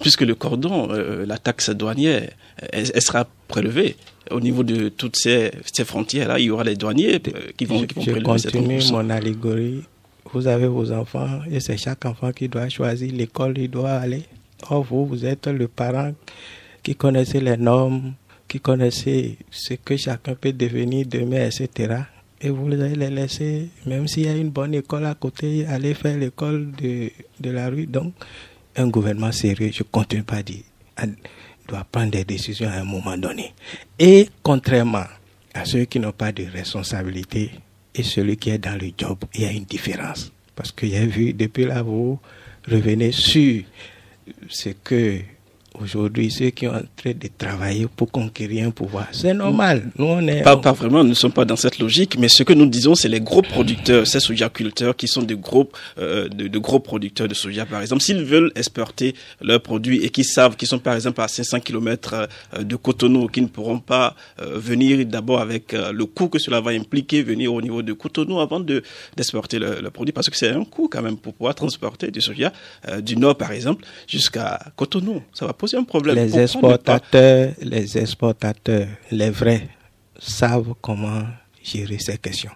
Puisque 0.01 0.21
le 0.21 0.35
cordon, 0.37 0.89
euh, 0.93 1.27
la 1.27 1.39
taxe 1.39 1.71
douanière, 1.71 2.31
elle, 2.73 2.91
elle 2.95 3.03
sera 3.03 3.27
prélevée 3.49 3.97
au 4.31 4.41
niveau 4.41 4.63
de 4.63 4.91
toutes 4.91 5.17
ces, 5.17 5.51
ces 5.73 5.85
frontières-là. 5.85 6.39
Il 6.39 6.45
y 6.47 6.51
aura 6.51 6.63
les 6.63 6.77
douaniers 6.77 7.17
euh, 7.17 7.51
qui 7.57 7.65
vont, 7.65 7.81
je 7.81 7.87
qui 7.87 7.95
vont 7.95 8.03
je 8.03 8.11
prélever 8.13 8.39
ces 8.39 8.51
continue 8.53 8.79
30%. 8.79 8.93
mon 8.93 9.11
allégorie. 9.11 9.83
Vous 10.33 10.47
avez 10.47 10.67
vos 10.67 10.93
enfants 10.93 11.41
et 11.51 11.61
c'est 11.61 11.77
chaque 11.79 12.05
enfant 12.05 12.33
qui 12.33 12.49
doit 12.49 12.69
choisir 12.69 13.13
l'école 13.13 13.57
il 13.59 13.71
doit 13.71 13.93
aller. 13.93 14.25
Or, 14.69 14.83
vous, 14.83 15.07
vous 15.07 15.25
êtes 15.25 15.47
le 15.47 15.69
parent 15.69 16.13
qui 16.83 16.95
connaissez 16.97 17.41
les 17.41 17.57
normes, 17.57 18.15
qui 18.47 18.61
connaissez 18.61 19.39
ce 19.51 19.75
que 19.75 19.97
chacun 19.97 20.35
peut 20.35 20.53
devenir 20.53 21.07
demain, 21.07 21.47
etc. 21.47 22.03
Et 22.41 22.51
vous 22.51 22.67
allez 22.73 22.95
les 22.95 23.11
laisser, 23.11 23.69
même 23.87 24.07
s'il 24.07 24.25
y 24.27 24.29
a 24.29 24.37
une 24.37 24.51
bonne 24.51 24.75
école 24.75 25.07
à 25.07 25.15
côté, 25.15 25.67
aller 25.67 25.95
faire 25.95 26.17
l'école 26.17 26.71
de, 26.73 27.11
de 27.41 27.51
la 27.51 27.69
rue. 27.69 27.87
Donc, 27.87 28.13
un 28.77 28.89
gouvernement 28.89 29.33
sérieux, 29.33 29.71
je 29.73 29.83
continue 29.83 30.23
pas 30.23 30.43
dire, 30.43 30.63
doit 31.67 31.85
prendre 31.91 32.11
des 32.11 32.25
décisions 32.25 32.69
à 32.69 32.75
un 32.75 32.85
moment 32.85 33.17
donné. 33.17 33.53
Et 33.99 34.29
contrairement 34.43 35.05
à 35.55 35.65
ceux 35.65 35.85
qui 35.85 35.99
n'ont 36.01 36.13
pas 36.13 36.33
de 36.33 36.45
responsabilité 36.45 37.51
et 37.95 38.03
celui 38.03 38.37
qui 38.37 38.51
est 38.51 38.59
dans 38.59 38.81
le 38.81 38.91
job, 38.97 39.19
il 39.35 39.43
y 39.43 39.45
a 39.47 39.53
une 39.53 39.65
différence. 39.65 40.33
Parce 40.55 40.73
que 40.73 40.87
j'ai 40.87 41.07
vu, 41.07 41.33
depuis 41.33 41.65
là, 41.65 41.83
vous 41.83 42.19
revenez 42.69 43.13
sur 43.13 43.63
ce 44.49 44.71
que 44.71 45.21
aujourd'hui, 45.83 46.31
ceux 46.31 46.51
qui 46.51 46.67
sont 46.67 46.73
en 46.73 46.83
train 46.97 47.13
de 47.13 47.29
travailler 47.37 47.87
pour 47.95 48.11
conquérir 48.11 48.67
un 48.67 48.71
pouvoir, 48.71 49.07
c'est 49.13 49.35
normal. 49.35 49.91
Nous, 49.97 50.05
on 50.05 50.27
est. 50.27 50.43
Pas, 50.43 50.57
pas 50.57 50.73
vraiment, 50.73 51.03
nous 51.03 51.11
ne 51.11 51.15
sommes 51.15 51.33
pas 51.33 51.45
dans 51.45 51.57
cette 51.57 51.79
logique, 51.79 52.19
mais 52.19 52.29
ce 52.29 52.43
que 52.43 52.53
nous 52.53 52.67
disons, 52.67 52.95
c'est 52.95 53.09
les 53.09 53.21
gros 53.21 53.43
producteurs, 53.43 54.07
ces 54.07 54.21
sojaculteurs 54.21 54.97
qui 54.97 55.09
sont 55.09 55.23
de 55.23 55.35
gros, 55.35 55.69
euh, 55.99 56.29
de, 56.29 56.49
de 56.49 56.59
gros 56.59 56.81
producteurs 56.81 57.29
de 57.29 57.35
soja, 57.35 57.67
par 57.67 57.81
exemple. 57.81 58.03
S'ils 58.03 58.25
veulent 58.25 58.53
exporter 58.57 59.15
leurs 59.41 59.61
produits 59.61 60.05
et 60.05 60.11
qui 60.11 60.25
savent 60.25 60.57
qu'ils 60.57 60.69
sont, 60.69 60.79
par 60.79 60.95
exemple, 60.95 61.21
à 61.21 61.29
500 61.29 61.61
km 61.61 62.29
de 62.61 62.77
Cotonou, 62.77 63.29
qui 63.29 63.43
ne 63.43 63.47
pourront 63.49 63.81
pas 63.81 64.15
euh, 64.41 64.59
venir 64.59 65.05
d'abord 65.07 65.41
avec 65.41 65.75
euh, 65.75 65.93
le 65.93 66.07
coût 66.07 66.29
que 66.29 66.39
cela 66.39 66.61
va 66.61 66.71
impliquer, 66.71 67.23
venir 67.23 67.53
au 67.53 67.61
niveau 67.63 67.83
de 67.83 67.93
Cotonou 67.93 68.41
avant 68.41 68.61
de 68.61 68.83
d'exporter 69.17 69.59
leurs 69.59 69.83
leur 69.83 69.93
produit, 69.93 70.13
parce 70.13 70.29
que 70.31 70.37
c'est 70.37 70.51
un 70.51 70.65
coût 70.65 70.89
quand 70.91 71.03
même 71.03 71.17
pour 71.17 71.35
pouvoir 71.35 71.55
transporter 71.55 72.11
du 72.11 72.21
soja 72.21 72.53
euh, 72.89 73.01
du 73.01 73.17
nord, 73.17 73.37
par 73.37 73.53
exemple, 73.53 73.85
jusqu'à 74.07 74.59
Cotonou. 74.77 75.23
Ça 75.33 75.47
va 75.47 75.53
poser 75.53 75.68
un 75.77 75.85
problème. 75.85 76.17
les 76.17 76.23
Pourquoi 76.27 76.41
ne 76.41 76.77
pas- 76.77 76.97
exportateurs, 76.97 77.53
les 77.61 77.99
exportateurs, 77.99 78.89
les 79.11 79.31
vrais, 79.31 79.69
savent 80.19 80.75
comment 80.81 81.23
gérer 81.63 81.99
ces 81.99 82.19
questions. 82.19 82.51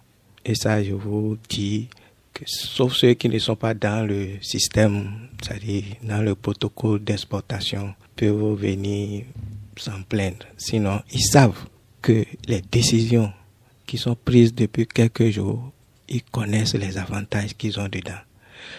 Et 0.44 0.54
ça, 0.54 0.82
je 0.82 0.92
vous 0.92 1.36
dis 1.48 1.88
que 2.32 2.42
sauf 2.46 2.94
ceux 2.94 3.14
qui 3.14 3.28
ne 3.28 3.38
sont 3.38 3.54
pas 3.56 3.74
dans 3.74 4.06
le 4.06 4.30
système, 4.40 5.28
c'est-à-dire 5.42 5.84
dans 6.02 6.22
le 6.22 6.34
protocole 6.34 7.02
d'exportation, 7.04 7.94
peuvent 8.16 8.54
venir 8.58 9.24
s'en 9.76 10.02
plaindre. 10.08 10.46
Sinon, 10.56 11.00
ils 11.12 11.22
savent 11.24 11.66
que 12.00 12.24
les 12.48 12.60
décisions 12.62 13.32
qui 13.86 13.98
sont 13.98 14.16
prises 14.16 14.54
depuis 14.54 14.86
quelques 14.86 15.30
jours, 15.30 15.70
ils 16.08 16.22
connaissent 16.24 16.74
les 16.74 16.98
avantages 16.98 17.54
qu'ils 17.56 17.78
ont 17.78 17.88
dedans. 17.88 18.18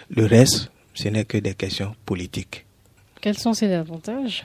Le 0.09 0.25
reste, 0.25 0.69
ce 0.93 1.07
n'est 1.09 1.25
que 1.25 1.37
des 1.37 1.53
questions 1.53 1.95
politiques. 2.05 2.65
Quels 3.24 3.38
sont 3.38 3.53
ces 3.53 3.72
avantages? 3.72 4.44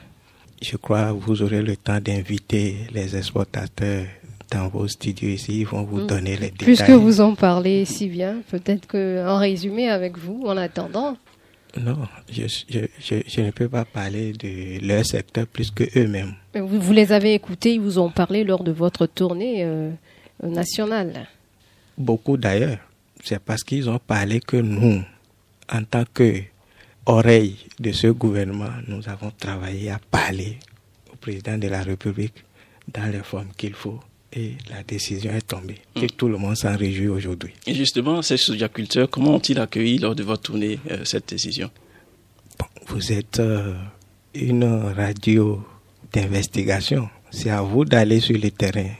Je 0.61 0.77
crois 0.77 1.07
que 1.09 1.17
vous 1.19 1.41
aurez 1.41 1.61
le 1.61 1.75
temps 1.75 1.99
d'inviter 1.99 2.77
les 2.93 3.17
exportateurs 3.17 4.05
dans 4.49 4.69
vos 4.69 4.87
studios 4.87 5.27
ici. 5.31 5.59
Ils 5.59 5.67
vont 5.67 5.83
vous 5.83 6.03
Mm. 6.03 6.07
donner 6.07 6.31
les 6.37 6.49
détails. 6.51 6.65
Puisque 6.65 6.89
vous 6.91 7.19
en 7.19 7.35
parlez 7.35 7.83
si 7.83 8.07
bien, 8.07 8.37
peut-être 8.49 8.87
qu'en 8.87 9.37
résumé 9.37 9.89
avec 9.89 10.17
vous, 10.17 10.43
en 10.45 10.55
attendant. 10.55 11.17
Non, 11.77 11.97
je, 12.31 12.43
je, 12.69 12.79
je, 13.01 13.15
je 13.27 13.41
ne 13.41 13.51
peux 13.51 13.67
pas 13.67 13.83
parler 13.83 14.31
de 14.31 14.79
leur 14.87 15.05
secteur 15.05 15.45
plus 15.45 15.71
que 15.71 15.83
eux-mêmes. 15.99 16.35
Vous 16.55 16.93
les 16.93 17.11
avez 17.11 17.33
écoutés, 17.33 17.73
ils 17.73 17.81
vous 17.81 17.99
ont 17.99 18.09
parlé 18.09 18.45
lors 18.45 18.63
de 18.63 18.71
votre 18.71 19.07
tournée 19.07 19.65
euh, 19.65 19.91
nationale. 20.41 21.27
Beaucoup 21.97 22.37
d'ailleurs. 22.37 22.77
C'est 23.25 23.39
parce 23.39 23.65
qu'ils 23.65 23.89
ont 23.89 23.99
parlé 23.99 24.39
que 24.39 24.55
nous, 24.55 25.03
en 25.69 25.83
tant 25.83 26.05
que 26.13 26.41
oreille 27.09 27.55
de 27.79 27.91
ce 27.91 28.07
gouvernement, 28.07 28.69
nous 28.87 29.07
avons 29.09 29.31
travaillé 29.31 29.89
à 29.89 29.99
parler 30.11 30.57
au 31.11 31.15
président 31.15 31.57
de 31.57 31.67
la 31.67 31.81
République 31.81 32.45
dans 32.93 33.11
les 33.11 33.23
formes 33.23 33.49
qu'il 33.57 33.73
faut. 33.73 33.99
Et 34.31 34.53
la 34.69 34.83
décision 34.83 35.31
est 35.31 35.47
tombée. 35.47 35.79
Et 35.95 36.05
tout 36.05 36.27
le 36.27 36.37
monde 36.37 36.55
s'en 36.55 36.77
réjouit 36.77 37.07
aujourd'hui. 37.07 37.51
Et 37.65 37.73
justement, 37.73 38.21
ces 38.21 38.37
sojaculteurs, 38.37 39.09
comment 39.09 39.35
ont-ils 39.35 39.59
accueilli 39.59 39.97
lors 39.97 40.13
de 40.13 40.21
votre 40.21 40.43
tournée 40.43 40.79
euh, 40.91 41.03
cette 41.03 41.29
décision? 41.29 41.71
Bon, 42.59 42.65
vous 42.87 43.11
êtes 43.11 43.39
euh, 43.39 43.73
une 44.35 44.65
radio 44.65 45.65
d'investigation. 46.13 47.09
C'est 47.31 47.49
à 47.49 47.63
vous 47.63 47.85
d'aller 47.85 48.19
sur 48.19 48.37
le 48.37 48.51
terrain. 48.51 48.91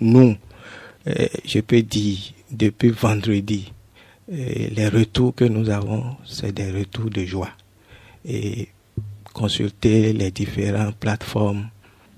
Nous, 0.00 0.36
euh, 1.06 1.26
je 1.44 1.60
peux 1.60 1.82
dire, 1.82 2.18
depuis 2.50 2.88
vendredi, 2.88 3.70
les 4.30 4.88
retours 4.88 5.34
que 5.34 5.44
nous 5.44 5.70
avons, 5.70 6.16
c'est 6.26 6.52
des 6.52 6.70
retours 6.70 7.10
de 7.10 7.24
joie. 7.24 7.50
Et 8.24 8.68
consultez 9.32 10.12
les 10.12 10.30
différentes 10.30 10.96
plateformes, 10.96 11.68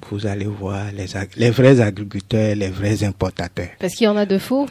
vous 0.08 0.26
allez 0.26 0.46
voir 0.46 0.86
les, 0.92 1.50
vrais 1.50 1.80
agriculteurs, 1.80 2.56
les 2.56 2.70
vrais 2.70 3.04
importateurs. 3.04 3.68
Parce 3.78 3.94
qu'il 3.94 4.06
y 4.06 4.08
en 4.08 4.16
a 4.16 4.26
de 4.26 4.38
faux. 4.38 4.66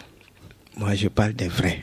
Moi, 0.78 0.96
je 0.96 1.08
parle 1.08 1.34
des 1.34 1.48
vrais. 1.48 1.80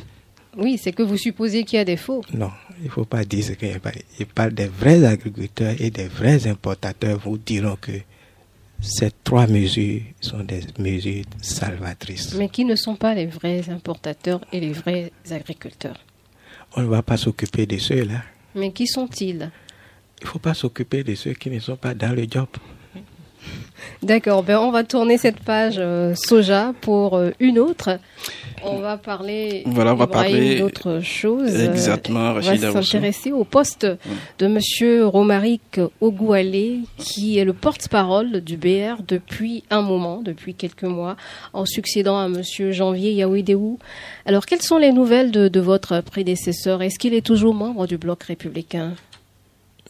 Oui, 0.56 0.78
c'est 0.82 0.92
que 0.92 1.02
vous 1.02 1.16
supposez 1.16 1.64
qu'il 1.64 1.76
y 1.78 1.80
a 1.80 1.84
des 1.84 1.96
faux. 1.96 2.22
Non, 2.32 2.50
il 2.80 2.86
ne 2.86 2.90
faut 2.90 3.04
pas 3.04 3.24
dire 3.24 3.44
ce 3.44 3.52
qu'il 3.52 3.68
n'y 3.68 3.74
a. 3.74 3.78
Je 4.18 4.24
parle 4.24 4.52
des 4.52 4.66
vrais 4.66 5.04
agriculteurs 5.04 5.74
et 5.78 5.90
des 5.90 6.08
vrais 6.08 6.46
importateurs 6.46 7.18
vous 7.18 7.38
diront 7.38 7.76
que 7.80 7.92
ces 8.80 9.10
trois 9.24 9.46
mesures 9.46 10.02
sont 10.20 10.44
des 10.44 10.60
mesures 10.78 11.24
salvatrices. 11.40 12.34
Mais 12.34 12.48
qui 12.48 12.64
ne 12.64 12.76
sont 12.76 12.96
pas 12.96 13.14
les 13.14 13.26
vrais 13.26 13.68
importateurs 13.70 14.40
et 14.52 14.60
les 14.60 14.72
vrais 14.72 15.12
agriculteurs. 15.30 15.98
On 16.76 16.82
ne 16.82 16.86
va 16.86 17.02
pas 17.02 17.16
s'occuper 17.16 17.66
de 17.66 17.78
ceux-là. 17.78 18.22
Mais 18.54 18.72
qui 18.72 18.86
sont-ils? 18.86 19.50
Il 20.20 20.24
ne 20.24 20.28
faut 20.28 20.38
pas 20.38 20.54
s'occuper 20.54 21.04
de 21.04 21.14
ceux 21.14 21.34
qui 21.34 21.50
ne 21.50 21.58
sont 21.58 21.76
pas 21.76 21.94
dans 21.94 22.14
le 22.14 22.26
job. 22.30 22.48
D'accord, 24.02 24.42
ben 24.42 24.58
on 24.58 24.70
va 24.70 24.84
tourner 24.84 25.16
cette 25.18 25.40
page 25.40 25.76
euh, 25.78 26.14
soja 26.14 26.72
pour 26.80 27.16
euh, 27.16 27.30
une 27.40 27.58
autre. 27.58 27.98
On 28.62 28.78
va 28.78 28.96
parler 28.96 29.62
Voilà, 29.66 29.92
on 29.92 29.96
va 29.96 30.06
parler- 30.06 30.58
d'autre 30.58 31.00
chose. 31.02 31.54
Exactement, 31.60 32.30
On 32.30 32.40
va 32.40 32.42
s'intéresser 32.82 33.32
au 33.32 33.44
poste 33.44 33.86
de 34.38 34.46
Monsieur 34.46 35.06
Romaric 35.06 35.78
Ogoualé, 36.00 36.80
qui 36.98 37.38
est 37.38 37.44
le 37.44 37.52
porte-parole 37.52 38.40
du 38.40 38.56
BR 38.56 39.02
depuis 39.06 39.62
un 39.70 39.82
moment, 39.82 40.20
depuis 40.22 40.54
quelques 40.54 40.84
mois, 40.84 41.16
en 41.52 41.64
succédant 41.66 42.18
à 42.18 42.28
Monsieur 42.28 42.72
Janvier 42.72 43.12
Yaouidéou. 43.12 43.78
Alors, 44.24 44.46
quelles 44.46 44.62
sont 44.62 44.78
les 44.78 44.92
nouvelles 44.92 45.30
de, 45.30 45.48
de 45.48 45.60
votre 45.60 46.00
prédécesseur? 46.00 46.82
Est-ce 46.82 46.98
qu'il 46.98 47.14
est 47.14 47.24
toujours 47.24 47.54
membre 47.54 47.86
du 47.86 47.98
bloc 47.98 48.22
républicain? 48.24 48.94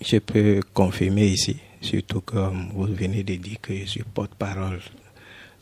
Je 0.05 0.19
peux 0.19 0.61
confirmer 0.75 1.27
ici, 1.29 1.57
surtout 1.87 2.21
comme 2.21 2.71
vous 2.75 2.87
venez 2.87 3.23
de 3.23 3.37
dire 3.37 3.61
que 3.63 3.75
je 3.77 3.85
suis 3.85 4.03
porte-parole 4.03 4.81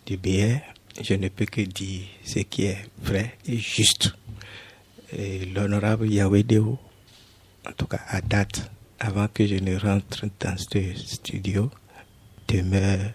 du 0.07 0.17
BR, 0.17 0.57
je 1.03 1.15
ne 1.15 1.29
peux 1.29 1.45
que 1.45 1.61
dire 1.61 2.07
ce 2.25 2.39
qui 2.41 2.65
est 2.65 2.79
vrai 3.03 3.35
et 3.47 3.59
juste. 3.59 4.15
Et 5.17 5.45
L'honorable 5.47 6.09
Yahweh 6.09 6.43
Deo, 6.43 6.79
en 7.69 7.73
tout 7.73 7.87
cas 7.87 8.01
à 8.09 8.23
date, 8.23 8.71
avant 8.99 9.29
que 9.29 9.47
je 9.47 9.57
ne 9.57 9.77
rentre 9.77 10.25
dans 10.41 10.57
ce 10.57 10.95
studio, 10.95 11.71
demeure 12.49 13.13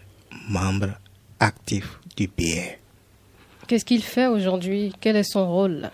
membre 0.47 0.93
actif 1.39 1.99
du 2.15 2.27
BR. 2.27 2.77
Qu'est-ce 3.67 3.85
qu'il 3.85 4.03
fait 4.03 4.27
aujourd'hui? 4.27 4.93
Quel 5.01 5.15
est 5.15 5.23
son 5.23 5.47
rôle? 5.51 5.89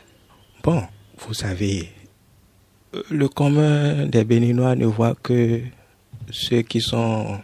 Bon, 0.63 0.84
vous 1.19 1.34
savez, 1.34 1.89
le 3.10 3.27
commun 3.29 4.05
des 4.05 4.25
Béninois 4.25 4.75
ne 4.75 4.86
voit 4.86 5.15
que 5.15 5.62
ceux 6.32 6.62
qui 6.62 6.82
sont 6.82 7.39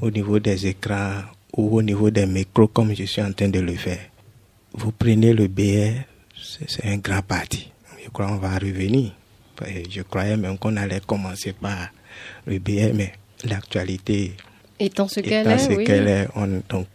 au 0.00 0.10
niveau 0.10 0.38
des 0.38 0.66
écrans 0.66 1.22
ou 1.56 1.76
au 1.78 1.82
niveau 1.82 2.10
des 2.10 2.26
micros 2.26 2.68
comme 2.68 2.94
je 2.94 3.04
suis 3.04 3.22
en 3.22 3.32
train 3.32 3.48
de 3.48 3.60
le 3.60 3.74
faire. 3.74 4.00
Vous 4.74 4.92
prenez 4.92 5.32
le 5.32 5.48
BR, 5.48 6.00
c'est 6.36 6.86
un 6.86 6.98
grand 6.98 7.22
parti. 7.22 7.70
Je 8.04 8.10
crois 8.10 8.26
qu'on 8.26 8.36
va 8.36 8.54
revenir. 8.58 9.12
Je 9.90 10.02
croyais 10.02 10.36
même 10.36 10.56
qu'on 10.58 10.76
allait 10.76 11.00
commencer 11.04 11.52
par 11.52 11.88
le 12.46 12.58
BR, 12.58 12.94
mais 12.94 13.12
l'actualité 13.44 14.34
étant 14.78 15.08
ce 15.08 15.20
qu'elle 15.20 15.46
est, 15.48 15.70
oui. 15.70 15.84
est 15.88 16.28
donc 16.68 16.86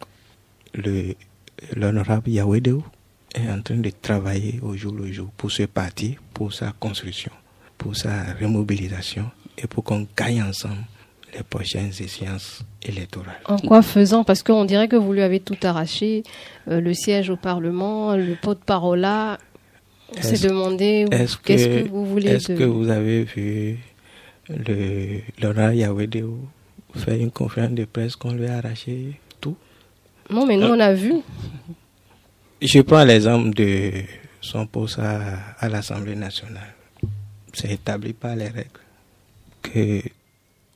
l'honorable 1.75 2.29
Yahweh 2.29 2.61
est 3.35 3.49
en 3.49 3.61
train 3.61 3.75
de 3.75 3.89
travailler 3.89 4.59
au 4.61 4.75
jour 4.75 4.93
le 4.93 5.11
jour 5.11 5.29
pour 5.35 5.51
ce 5.51 5.63
parti, 5.63 6.17
pour 6.33 6.53
sa 6.53 6.71
construction, 6.71 7.31
pour 7.77 7.95
sa 7.95 8.33
remobilisation 8.39 9.29
et 9.57 9.67
pour 9.67 9.83
qu'on 9.83 10.07
gagne 10.15 10.43
ensemble 10.43 10.85
les 11.33 11.43
prochaines 11.43 11.91
échéances 11.99 12.63
électorales. 12.81 13.39
En 13.45 13.57
quoi 13.57 13.81
faisant? 13.81 14.23
Parce 14.23 14.43
qu'on 14.43 14.65
dirait 14.65 14.87
que 14.87 14.95
vous 14.95 15.13
lui 15.13 15.21
avez 15.21 15.39
tout 15.39 15.57
arraché, 15.63 16.23
euh, 16.67 16.79
le 16.79 16.93
siège 16.93 17.29
au 17.29 17.37
Parlement, 17.37 18.15
le 18.15 18.35
pot 18.35 18.53
de 18.53 18.63
parole 18.63 18.99
là. 18.99 19.37
On 20.15 20.21
s'est 20.21 20.47
demandé 20.47 21.05
qu'est-ce 21.09 21.37
que, 21.37 21.87
vous 21.87 22.05
voulez. 22.05 22.31
Est-ce 22.31 22.53
que 22.53 22.63
vous 22.63 22.89
avez 22.89 23.23
vu 23.23 23.79
le 24.47 25.21
Laurent 25.41 25.71
Yahwedeo 25.71 26.37
faire 26.95 27.15
une 27.15 27.31
conférence 27.31 27.71
de 27.71 27.85
presse 27.85 28.15
qu'on 28.15 28.33
lui 28.33 28.45
a 28.45 28.57
arraché 28.57 29.19
tout? 29.41 29.55
Non, 30.29 30.45
mais 30.45 30.55
nous 30.55 30.67
on 30.67 30.79
a 30.79 30.93
vu. 30.93 31.15
Je 32.61 32.81
prends 32.81 33.03
l'exemple 33.03 33.55
de 33.55 33.91
son 34.39 34.67
poste 34.67 34.99
à, 34.99 35.37
à 35.57 35.67
l'Assemblée 35.67 36.15
nationale. 36.15 36.75
C'est 37.53 37.71
établi 37.71 38.13
par 38.13 38.35
les 38.35 38.49
règles 38.49 38.69
que 39.63 40.01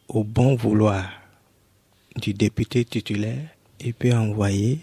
au 0.08 0.24
bon 0.24 0.56
vouloir 0.56 1.10
du 2.16 2.34
député 2.34 2.86
titulaire, 2.86 3.50
il 3.80 3.94
peut 3.94 4.14
envoyer 4.14 4.80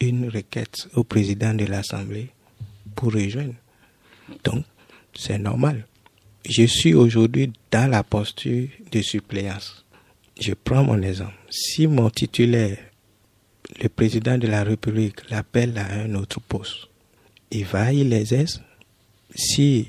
une 0.00 0.28
requête 0.28 0.88
au 0.94 1.04
président 1.04 1.52
de 1.52 1.66
l'Assemblée 1.66 2.30
pour 2.94 3.12
rejoindre. 3.12 3.54
Donc, 4.44 4.64
c'est 5.14 5.38
normal. 5.38 5.86
Je 6.48 6.64
suis 6.64 6.94
aujourd'hui 6.94 7.52
dans 7.70 7.90
la 7.90 8.02
posture 8.02 8.68
de 8.90 9.02
suppléance. 9.02 9.84
Je 10.40 10.54
prends 10.54 10.84
mon 10.84 11.02
exemple. 11.02 11.34
Si 11.50 11.86
mon 11.86 12.08
titulaire, 12.08 12.78
le 13.82 13.88
président 13.88 14.38
de 14.38 14.46
la 14.46 14.64
République, 14.64 15.28
l'appelle 15.28 15.76
à 15.76 15.92
un 15.92 16.14
autre 16.14 16.40
poste, 16.40 16.88
il 17.50 17.66
va, 17.66 17.92
il 17.92 18.12
exerce. 18.12 18.60
Si 19.34 19.88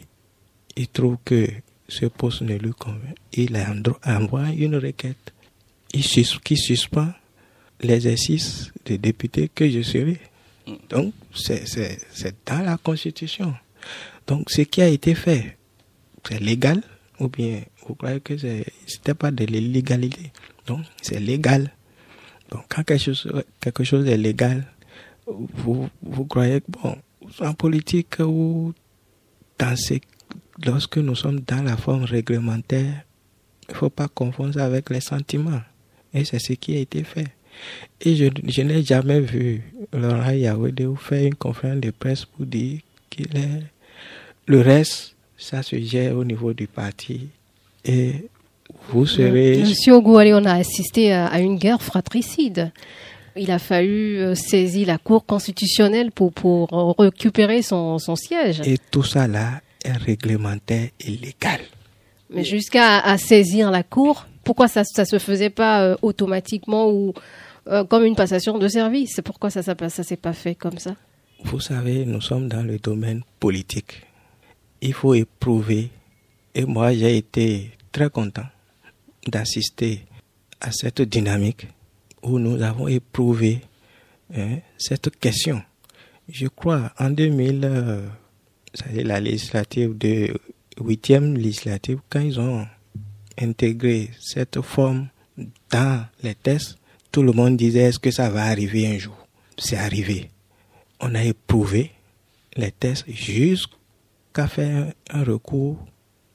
il 0.75 0.87
trouve 0.87 1.17
que 1.23 1.47
ce 1.91 2.05
poste 2.05 2.41
ne 2.41 2.55
lui 2.57 2.71
convient, 2.71 3.13
il 3.33 3.57
envoie 4.05 4.49
une 4.51 4.77
requête 4.77 5.33
qui 5.89 6.55
suspend 6.55 7.09
l'exercice 7.81 8.71
de 8.85 8.95
député 8.95 9.49
que 9.53 9.69
je 9.69 9.81
serai. 9.81 10.17
Donc, 10.89 11.13
c'est 11.35 12.33
dans 12.45 12.63
la 12.63 12.77
Constitution. 12.77 13.53
Donc, 14.25 14.49
ce 14.49 14.61
qui 14.61 14.81
a 14.81 14.87
été 14.87 15.15
fait, 15.15 15.57
c'est 16.25 16.39
légal 16.39 16.81
ou 17.19 17.27
bien 17.27 17.61
vous 17.85 17.95
croyez 17.95 18.21
que 18.21 18.37
c'était 18.37 19.13
pas 19.13 19.31
de 19.31 19.43
l'illégalité? 19.43 20.31
Donc, 20.67 20.85
c'est 21.01 21.19
légal. 21.19 21.73
Donc, 22.51 22.63
quand 22.69 22.83
quelque 22.83 23.83
chose, 23.83 24.07
est 24.07 24.17
légal, 24.17 24.65
vous, 25.27 25.89
vous 26.01 26.25
croyez 26.25 26.61
que, 26.61 26.71
bon, 26.71 26.95
en 27.41 27.53
politique 27.53 28.19
ou 28.19 28.73
dans 29.59 29.75
ces 29.75 30.01
lorsque 30.65 30.97
nous 30.97 31.15
sommes 31.15 31.41
dans 31.41 31.63
la 31.63 31.77
forme 31.77 32.03
réglementaire, 32.03 33.03
il 33.69 33.73
ne 33.73 33.77
faut 33.77 33.89
pas 33.89 34.07
confondre 34.07 34.53
ça 34.55 34.65
avec 34.65 34.89
les 34.89 35.01
sentiments. 35.01 35.61
Et 36.13 36.25
c'est 36.25 36.39
ce 36.39 36.53
qui 36.53 36.75
a 36.75 36.79
été 36.79 37.03
fait. 37.03 37.27
Et 38.01 38.15
je, 38.15 38.61
n'ai 38.61 38.83
jamais 38.83 39.19
vu 39.19 39.61
Laurent 39.93 40.31
Yahweh 40.31 40.73
faire 40.99 41.25
une 41.25 41.35
conférence 41.35 41.79
de 41.79 41.91
presse 41.91 42.25
pour 42.25 42.45
dire 42.45 42.79
qu'il 43.09 43.35
est. 43.37 43.63
Le 44.47 44.61
reste, 44.61 45.15
ça 45.37 45.63
se 45.63 45.79
gère 45.79 46.17
au 46.17 46.23
niveau 46.23 46.53
du 46.53 46.67
parti. 46.67 47.27
Et 47.85 48.29
vous 48.89 49.05
serez. 49.05 49.59
Monsieur 49.59 49.93
Ogouali, 49.93 50.33
on 50.33 50.45
a 50.45 50.55
assisté 50.55 51.13
à 51.13 51.39
une 51.39 51.57
guerre 51.57 51.81
fratricide. 51.81 52.71
Il 53.37 53.49
a 53.51 53.59
fallu 53.59 54.17
euh, 54.17 54.35
saisir 54.35 54.87
la 54.87 54.97
Cour 54.97 55.25
constitutionnelle 55.25 56.11
pour, 56.11 56.33
pour 56.33 56.95
récupérer 56.97 57.61
son, 57.61 57.97
son 57.97 58.17
siège. 58.17 58.59
Et 58.65 58.77
tout 58.91 59.03
ça 59.03 59.25
là 59.25 59.61
est 59.83 59.91
réglementaire 59.91 60.89
et 60.99 61.11
légal. 61.11 61.61
Mais 62.29 62.43
jusqu'à 62.43 63.17
saisir 63.17 63.71
la 63.71 63.83
Cour, 63.83 64.25
pourquoi 64.43 64.67
ça 64.67 64.81
ne 64.97 65.05
se 65.05 65.19
faisait 65.19 65.49
pas 65.49 65.83
euh, 65.83 65.95
automatiquement 66.01 66.89
ou 66.89 67.13
euh, 67.67 67.83
comme 67.83 68.05
une 68.05 68.15
passation 68.15 68.57
de 68.57 68.67
service? 68.67 69.19
Pourquoi 69.23 69.49
ça 69.49 69.61
ne 69.61 69.89
s'est 69.89 70.15
pas 70.15 70.33
fait 70.33 70.55
comme 70.55 70.77
ça? 70.77 70.95
Vous 71.43 71.59
savez, 71.59 72.05
nous 72.05 72.21
sommes 72.21 72.47
dans 72.47 72.63
le 72.63 72.77
domaine 72.77 73.23
politique. 73.39 74.01
Il 74.81 74.93
faut 74.93 75.13
éprouver. 75.13 75.89
Et 76.55 76.65
moi, 76.65 76.93
j'ai 76.93 77.17
été 77.17 77.71
très 77.91 78.09
content 78.09 78.45
d'assister 79.27 80.05
à 80.59 80.71
cette 80.71 81.01
dynamique 81.01 81.67
où 82.23 82.39
nous 82.39 82.61
avons 82.61 82.87
éprouvé 82.87 83.61
hein, 84.35 84.57
cette 84.77 85.17
question. 85.17 85.61
Je 86.29 86.47
crois 86.47 86.91
en 86.99 87.09
2000 87.09 87.65
c'est 88.73 89.03
la 89.03 89.19
législative 89.19 89.97
de 89.97 90.33
huitième 90.79 91.35
législative, 91.35 91.99
quand 92.09 92.19
ils 92.21 92.39
ont 92.39 92.65
intégré 93.39 94.09
cette 94.19 94.61
forme 94.61 95.07
dans 95.71 96.05
les 96.23 96.35
tests, 96.35 96.77
tout 97.11 97.23
le 97.23 97.31
monde 97.31 97.57
disait 97.57 97.81
est-ce 97.81 97.99
que 97.99 98.11
ça 98.11 98.29
va 98.29 98.45
arriver 98.45 98.87
un 98.87 98.97
jour? 98.97 99.27
C'est 99.57 99.77
arrivé. 99.77 100.29
On 100.99 101.13
a 101.15 101.23
éprouvé 101.23 101.91
les 102.55 102.71
tests 102.71 103.05
jusqu'à 103.09 104.47
faire 104.47 104.93
un 105.09 105.23
recours 105.23 105.77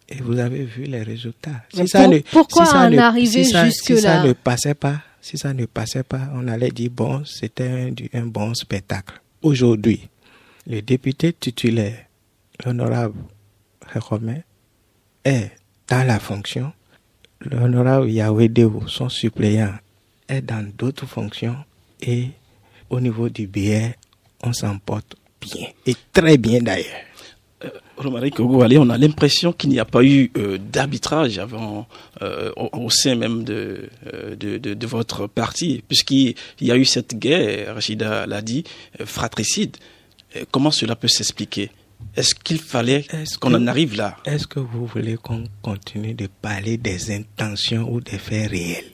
et 0.09 0.21
vous 0.21 0.39
avez 0.39 0.65
vu 0.65 0.85
les 0.85 1.03
résultats. 1.03 1.63
Si 1.73 1.89
ça 1.89 2.07
ne, 2.07 2.19
pourquoi 2.19 2.67
ça 2.67 2.89
en 2.89 2.99
arriver 2.99 3.45
jusque-là 3.45 3.71
Si 3.71 4.01
ça 4.01 4.23
ne 4.25 4.33
passait 4.33 4.75
pas, 4.75 5.01
si 5.21 5.39
ça 5.39 5.53
ne 5.53 5.67
passait 5.67 6.03
pas, 6.05 6.29
on 6.35 6.47
allait 6.49 6.71
dire 6.71 6.91
bon, 6.91 7.25
c'était 7.25 7.93
un, 8.13 8.19
un 8.19 8.27
bon 8.27 8.55
spectacle. 8.55 9.21
Aujourd'hui, 9.43 10.09
le 10.67 10.83
député 10.83 11.33
titulaire 11.33 12.06
l'honorable 12.65 13.19
Romain 13.95 14.41
est 15.25 15.51
dans 15.89 16.07
la 16.07 16.19
fonction, 16.19 16.73
l'honorable 17.41 18.11
Yahweh 18.11 18.51
son 18.87 19.09
suppléant, 19.09 19.75
est 20.29 20.43
dans 20.43 20.69
d'autres 20.77 21.07
fonctions. 21.07 21.57
Et 22.01 22.29
au 22.91 23.01
niveau 23.01 23.29
du 23.29 23.47
billet, 23.47 23.97
on 24.43 24.53
s'en 24.53 24.79
porte 24.79 25.17
bien. 25.41 25.69
Et 25.87 25.95
très 26.13 26.37
bien 26.37 26.61
d'ailleurs. 26.61 27.03
Euh, 27.65 27.71
Romaric 27.97 28.39
on 28.39 28.91
a 28.91 28.99
l'impression 28.99 29.53
qu'il 29.53 29.71
n'y 29.71 29.81
a 29.81 29.87
pas 29.87 30.05
eu 30.05 30.31
euh, 30.37 30.59
d'arbitrage 30.59 31.39
avant 31.39 31.87
euh, 32.21 32.53
au, 32.57 32.91
sein 32.91 33.15
même 33.15 33.45
de, 33.45 33.89
de, 34.39 34.59
de, 34.59 34.87
votre 34.87 35.27
parti, 35.27 35.83
puisqu'il 35.89 36.35
y 36.61 36.71
a 36.71 36.77
eu 36.77 36.85
cette 36.85 37.19
guerre, 37.19 37.75
Rachida 37.75 38.27
l'a 38.27 38.43
dit, 38.43 38.65
fratricide. 39.05 39.77
Comment 40.51 40.71
cela 40.71 40.97
peut 40.97 41.09
s'expliquer? 41.09 41.71
Est-ce 42.17 42.35
qu'il 42.35 42.59
fallait 42.59 43.05
qu'on 43.41 43.55
en 43.55 43.67
arrive 43.67 43.97
là? 43.97 44.17
Est-ce 44.25 44.47
que 44.47 44.61
vous 44.61 44.87
voulez 44.87 45.17
qu'on 45.17 45.45
continue 45.63 46.15
de 46.15 46.29
parler 46.41 46.77
des 46.77 47.15
intentions 47.15 47.89
ou 47.91 48.01
des 48.01 48.19
faits 48.19 48.51
réels? 48.51 48.93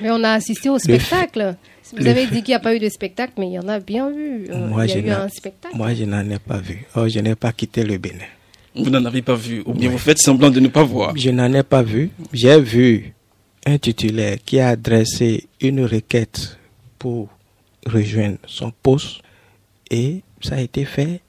Mais 0.00 0.10
on 0.10 0.22
a 0.22 0.32
assisté 0.32 0.68
au 0.68 0.78
spectacle. 0.78 1.56
Vous 1.96 2.06
avez 2.06 2.26
dit 2.26 2.42
qu'il 2.42 2.52
n'y 2.52 2.54
a 2.54 2.60
pas 2.60 2.74
eu 2.74 2.78
de 2.78 2.88
spectacle, 2.88 3.32
mais 3.38 3.48
il 3.48 3.52
y 3.52 3.58
en 3.58 3.68
a 3.68 3.80
bien 3.80 4.10
vu. 4.10 4.46
Euh, 4.50 4.68
moi, 4.68 4.86
il 4.86 4.90
y 4.90 4.94
a 4.94 4.98
eu 4.98 5.10
un 5.10 5.28
spectacle. 5.28 5.76
Moi, 5.76 5.94
je 5.94 6.04
n'en 6.04 6.28
ai 6.28 6.38
pas 6.38 6.58
vu. 6.58 6.86
Oh, 6.94 7.08
je 7.08 7.18
n'ai 7.20 7.34
pas 7.34 7.52
quitté 7.52 7.82
le 7.82 7.98
Bénin. 7.98 8.24
Vous 8.76 8.90
n'en 8.90 9.04
avez 9.04 9.22
pas 9.22 9.34
vu, 9.34 9.62
ou 9.66 9.72
bien 9.72 9.90
vous 9.90 9.98
faites 9.98 10.18
semblant 10.18 10.50
de 10.50 10.60
ne 10.60 10.68
pas 10.68 10.84
voir. 10.84 11.16
Je 11.16 11.30
n'en 11.30 11.52
ai 11.52 11.62
pas 11.62 11.82
vu. 11.82 12.10
J'ai 12.32 12.60
vu 12.60 13.14
un 13.66 13.78
titulaire 13.78 14.36
qui 14.44 14.60
a 14.60 14.68
adressé 14.68 15.48
une 15.60 15.84
requête 15.84 16.58
pour 16.98 17.28
rejoindre 17.86 18.38
son 18.46 18.70
poste 18.70 19.20
et 19.90 20.22
ça 20.42 20.56
a 20.56 20.60
été 20.60 20.84
fait 20.84 21.20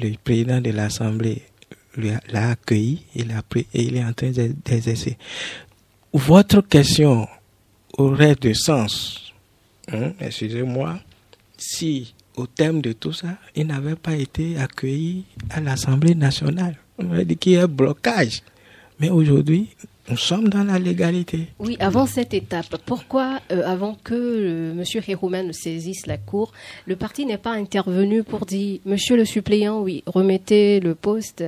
le 0.00 0.14
président 0.22 0.60
de 0.60 0.70
l'Assemblée 0.70 1.42
l'a 1.96 2.50
accueilli, 2.50 3.02
il 3.14 3.32
a 3.32 3.42
pris 3.42 3.66
et 3.74 3.82
il 3.82 3.96
est 3.96 4.04
en 4.04 4.12
train 4.12 4.30
d'exercer. 4.30 5.16
Votre 6.12 6.60
question 6.62 7.26
aurait 7.96 8.34
de 8.36 8.52
sens, 8.52 9.32
hein, 9.92 10.12
excusez-moi, 10.20 10.98
si 11.56 12.14
au 12.36 12.46
thème 12.46 12.80
de 12.80 12.92
tout 12.92 13.12
ça, 13.12 13.36
il 13.56 13.66
n'avait 13.66 13.96
pas 13.96 14.14
été 14.14 14.58
accueilli 14.58 15.24
à 15.50 15.60
l'Assemblée 15.60 16.14
nationale. 16.14 16.76
On 16.98 17.10
aurait 17.10 17.24
dit 17.24 17.36
qu'il 17.36 17.52
y 17.52 17.56
a 17.56 17.64
un 17.64 17.68
blocage. 17.68 18.42
Mais 19.00 19.10
aujourd'hui, 19.10 19.68
nous 20.10 20.16
sommes 20.16 20.48
dans 20.48 20.64
la 20.64 20.78
légalité. 20.78 21.48
Oui, 21.58 21.76
avant 21.80 22.06
cette 22.06 22.34
étape, 22.34 22.76
pourquoi, 22.86 23.40
euh, 23.52 23.62
avant 23.66 23.96
que 24.02 24.14
euh, 24.14 24.72
M. 24.72 25.02
Héroumen 25.06 25.52
saisisse 25.52 26.06
la 26.06 26.16
Cour, 26.16 26.52
le 26.86 26.96
parti 26.96 27.26
n'est 27.26 27.38
pas 27.38 27.52
intervenu 27.52 28.22
pour 28.22 28.46
dire 28.46 28.80
Monsieur 28.84 29.16
le 29.16 29.24
suppléant, 29.24 29.80
oui, 29.80 30.02
remettez 30.06 30.80
le 30.80 30.94
poste 30.94 31.44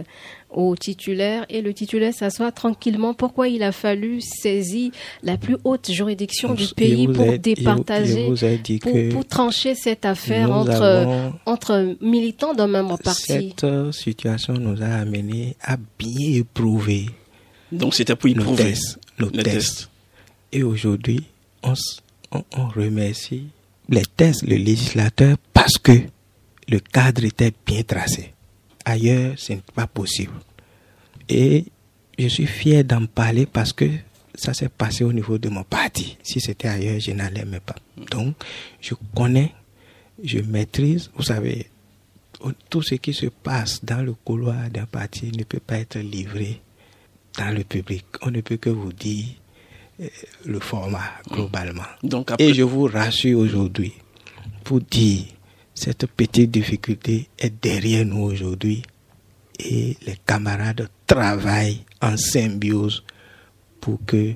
au 0.50 0.74
titulaire 0.74 1.46
et 1.48 1.62
le 1.62 1.72
titulaire 1.72 2.12
s'assoit 2.12 2.50
tranquillement. 2.50 3.14
Pourquoi 3.14 3.48
il 3.48 3.62
a 3.62 3.72
fallu 3.72 4.20
saisir 4.20 4.90
la 5.22 5.36
plus 5.36 5.56
haute 5.64 5.90
juridiction 5.90 6.54
du 6.54 6.66
pays 6.74 7.06
pour 7.06 7.38
départager, 7.38 8.28
pour, 9.12 9.26
trancher 9.26 9.74
cette 9.74 10.04
affaire 10.04 10.50
entre, 10.50 11.32
entre 11.46 11.96
militants 12.00 12.54
d'un 12.54 12.66
même 12.66 12.88
parti? 13.02 13.54
Cette 13.56 13.92
situation 13.92 14.54
nous 14.54 14.82
a 14.82 14.86
amené 14.86 15.56
à 15.62 15.76
bien 15.98 16.40
éprouver 16.40 17.06
donc 17.72 17.94
c'était 17.94 18.16
pour 18.16 18.28
y 18.28 18.34
nos 18.34 18.44
prouver 18.44 18.74
nos 19.18 19.30
tests. 19.30 19.90
Et 20.52 20.62
aujourd'hui, 20.62 21.24
on, 21.62 21.74
on, 22.32 22.68
remercie 22.68 23.48
les 23.88 24.04
tests, 24.04 24.42
le 24.42 24.56
législateur, 24.56 25.36
parce 25.52 25.78
que 25.78 25.92
le 26.68 26.78
cadre 26.80 27.24
était 27.24 27.52
bien 27.66 27.82
tracé. 27.82 28.32
Ailleurs, 28.84 29.34
ce 29.36 29.54
n'est 29.54 29.62
pas 29.74 29.86
possible. 29.86 30.32
Et 31.28 31.66
je 32.18 32.28
suis 32.28 32.46
fier 32.46 32.82
d'en 32.82 33.06
parler 33.06 33.46
parce 33.46 33.72
que 33.72 33.88
ça 34.34 34.54
s'est 34.54 34.68
passé 34.68 35.04
au 35.04 35.12
niveau 35.12 35.38
de 35.38 35.48
mon 35.48 35.62
parti. 35.64 36.16
Si 36.22 36.40
c'était 36.40 36.68
ailleurs, 36.68 36.98
je 36.98 37.12
n'allais 37.12 37.44
même 37.44 37.60
pas. 37.60 37.76
Donc, 38.10 38.34
je 38.80 38.94
connais, 39.14 39.52
je 40.22 40.38
maîtrise, 40.38 41.10
vous 41.14 41.22
savez, 41.22 41.66
tout 42.70 42.82
ce 42.82 42.94
qui 42.94 43.12
se 43.12 43.26
passe 43.26 43.84
dans 43.84 44.02
le 44.02 44.14
couloir 44.14 44.70
d'un 44.70 44.86
parti 44.86 45.30
ne 45.36 45.44
peut 45.44 45.60
pas 45.60 45.78
être 45.78 45.98
livré 45.98 46.60
dans 47.38 47.54
le 47.54 47.64
public. 47.64 48.04
On 48.22 48.30
ne 48.30 48.40
peut 48.40 48.56
que 48.56 48.70
vous 48.70 48.92
dire 48.92 49.26
euh, 50.00 50.08
le 50.46 50.60
format 50.60 51.10
globalement. 51.30 51.82
Donc 52.02 52.32
Et 52.38 52.54
je 52.54 52.62
vous 52.62 52.84
rassure 52.84 53.38
aujourd'hui 53.40 53.92
pour 54.64 54.80
dire 54.80 55.24
cette 55.74 56.06
petite 56.06 56.50
difficulté 56.50 57.28
est 57.38 57.62
derrière 57.62 58.04
nous 58.04 58.22
aujourd'hui 58.22 58.82
et 59.58 59.96
les 60.06 60.16
camarades 60.26 60.88
travaillent 61.06 61.84
en 62.02 62.16
symbiose 62.16 63.04
pour 63.80 63.98
que 64.06 64.34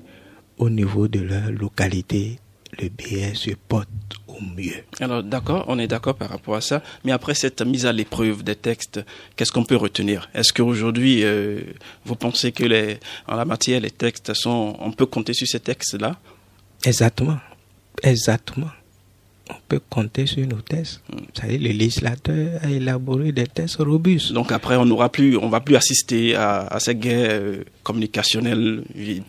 au 0.59 0.71
niveau 0.71 1.09
de 1.09 1.21
leur 1.21 1.51
localité 1.51 2.39
le 2.81 2.89
BS 2.89 3.35
se 3.35 3.51
porte 3.69 3.89
au 4.29 4.41
mieux. 4.41 4.85
Alors 5.01 5.23
d'accord, 5.23 5.65
on 5.69 5.79
est 5.79 5.87
d'accord 5.87 6.15
par 6.15 6.31
rapport 6.31 6.57
à 6.57 6.61
ça, 6.61 6.83
mais 7.05 7.13
après 7.13 7.35
cette 7.35 7.63
mise 7.63 7.87
à 7.87 7.93
l'épreuve 7.93 8.43
des 8.43 8.57
textes, 8.57 9.01
qu'est-ce 9.37 9.53
qu'on 9.53 9.65
peut 9.65 9.77
retenir? 9.77 10.29
Est-ce 10.35 10.53
qu'aujourd'hui, 10.53 11.25
euh, 11.25 11.61
vous 12.05 12.17
pensez 12.17 12.53
que 12.53 12.65
les, 12.65 12.99
en 13.27 13.37
la 13.37 13.45
matière, 13.45 13.81
les 13.81 13.91
textes 13.91 14.35
sont, 14.35 14.77
on 14.81 14.93
peut 14.93 15.07
compter 15.07 15.35
sur 15.35 15.47
ces 15.47 15.61
textes-là? 15.61 16.17
Exactement, 16.85 17.39
exactement 18.03 18.71
on 19.51 19.55
peut 19.69 19.81
compter 19.91 20.27
sur 20.27 20.47
nos 20.47 20.61
tests. 20.61 21.03
Hmm. 21.13 21.49
le 21.49 21.73
législateur 21.73 22.61
a 22.63 22.71
élaboré 22.71 23.33
des 23.33 23.47
tests 23.47 23.77
robustes. 23.77 24.33
Donc 24.33 24.53
après, 24.53 24.77
on 24.77 24.87
n'aura 24.87 25.11
plus, 25.11 25.37
on 25.37 25.49
va 25.49 25.61
plus 25.61 25.77
assister 25.77 26.35
à, 26.35 26.77
cette 26.79 27.01
guerre 27.01 27.29
euh, 27.31 27.65
communicationnelle 27.83 28.83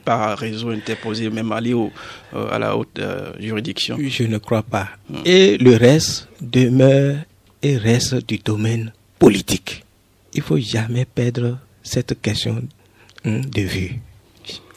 par 0.06 0.38
réseau 0.38 0.70
interposé, 0.70 1.30
même 1.30 1.52
aller 1.52 1.74
au, 1.74 1.92
euh, 2.34 2.50
à 2.50 2.60
la 2.60 2.78
haute 2.78 2.98
euh, 3.00 3.34
juridiction. 3.40 3.98
Je 4.00 4.24
ne 4.24 4.38
crois 4.38 4.64
pas. 4.64 4.90
Et 5.26 5.58
le 5.58 5.76
reste 5.76 6.30
demeure 6.42 7.18
et 7.62 7.78
reste 7.78 8.28
du 8.28 8.38
domaine 8.38 8.94
politique. 9.20 9.84
Il 10.34 10.42
faut 10.42 10.58
jamais 10.58 11.06
perdre 11.06 11.58
cette 11.84 12.22
question 12.22 12.62
hmm, 13.26 13.42
de 13.42 13.62
vue. 13.62 14.00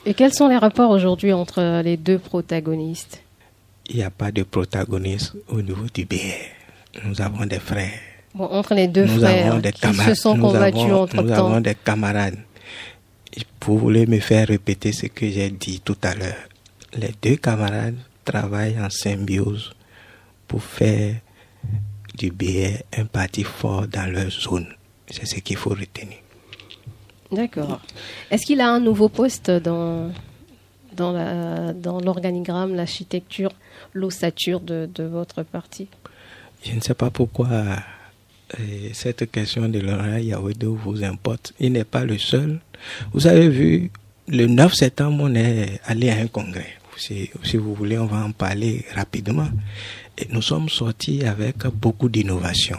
Et 0.06 0.14
quels 0.14 0.32
sont 0.32 0.48
les 0.48 0.56
rapports 0.56 0.90
aujourd'hui 0.90 1.32
entre 1.32 1.82
les 1.82 1.96
deux 1.96 2.18
protagonistes? 2.18 3.22
Il 3.88 3.96
n'y 3.96 4.02
a 4.02 4.10
pas 4.10 4.30
de 4.30 4.42
protagoniste 4.42 5.34
au 5.48 5.62
niveau 5.62 5.86
du 5.92 6.04
BR. 6.04 7.04
Nous 7.04 7.20
avons 7.20 7.46
des 7.46 7.58
frères. 7.58 8.00
Bon, 8.34 8.44
entre 8.44 8.74
les 8.74 8.88
deux 8.88 9.06
nous 9.06 9.20
frères 9.20 9.52
avons 9.52 9.60
des 9.60 9.72
qui 9.72 9.94
se 9.94 10.14
sont 10.14 10.38
combattus 10.38 10.92
entre 10.92 11.16
temps. 11.16 11.22
Nous 11.22 11.32
avons 11.32 11.60
des 11.60 11.74
camarades. 11.74 12.38
Vous 13.62 13.78
voulez 13.78 14.06
me 14.06 14.18
faire 14.18 14.48
répéter 14.48 14.92
ce 14.92 15.06
que 15.06 15.28
j'ai 15.28 15.50
dit 15.50 15.80
tout 15.80 15.96
à 16.02 16.14
l'heure. 16.14 16.48
Les 16.96 17.14
deux 17.20 17.36
camarades 17.36 17.96
travaillent 18.24 18.78
en 18.80 18.88
symbiose 18.88 19.72
pour 20.46 20.62
faire 20.62 21.16
du 22.14 22.30
BR 22.30 22.82
un 22.96 23.04
parti 23.04 23.44
fort 23.44 23.86
dans 23.86 24.10
leur 24.10 24.30
zone. 24.30 24.66
C'est 25.10 25.26
ce 25.26 25.36
qu'il 25.40 25.56
faut 25.56 25.70
retenir. 25.70 26.18
D'accord. 27.30 27.80
Est-ce 28.30 28.46
qu'il 28.46 28.60
a 28.60 28.70
un 28.70 28.80
nouveau 28.80 29.10
poste 29.10 29.50
dans, 29.50 30.10
dans 30.96 32.00
l'organigramme, 32.00 32.70
dans 32.70 32.76
l'architecture? 32.76 33.50
L'ossature 33.98 34.60
de, 34.60 34.88
votre 35.02 35.42
parti? 35.42 35.88
Je 36.64 36.72
ne 36.72 36.80
sais 36.80 36.94
pas 36.94 37.10
pourquoi 37.10 37.48
euh, 37.48 38.88
cette 38.92 39.30
question 39.30 39.68
de 39.68 39.78
Laurent 39.80 40.16
Yaouedou 40.16 40.76
vous 40.76 41.04
importe. 41.04 41.52
Il 41.60 41.72
n'est 41.72 41.84
pas 41.84 42.04
le 42.04 42.18
seul. 42.18 42.60
Vous 43.12 43.26
avez 43.26 43.48
vu, 43.48 43.90
le 44.28 44.46
9 44.46 44.72
septembre, 44.74 45.24
on 45.24 45.34
est 45.34 45.80
allé 45.84 46.10
à 46.10 46.16
un 46.16 46.26
congrès. 46.26 46.74
Si, 46.96 47.30
vous 47.54 47.74
voulez, 47.74 47.96
on 47.96 48.06
va 48.06 48.24
en 48.24 48.32
parler 48.32 48.84
rapidement. 48.94 49.48
Et 50.16 50.26
nous 50.30 50.42
sommes 50.42 50.68
sortis 50.68 51.24
avec 51.24 51.64
beaucoup 51.68 52.08
d'innovation. 52.08 52.78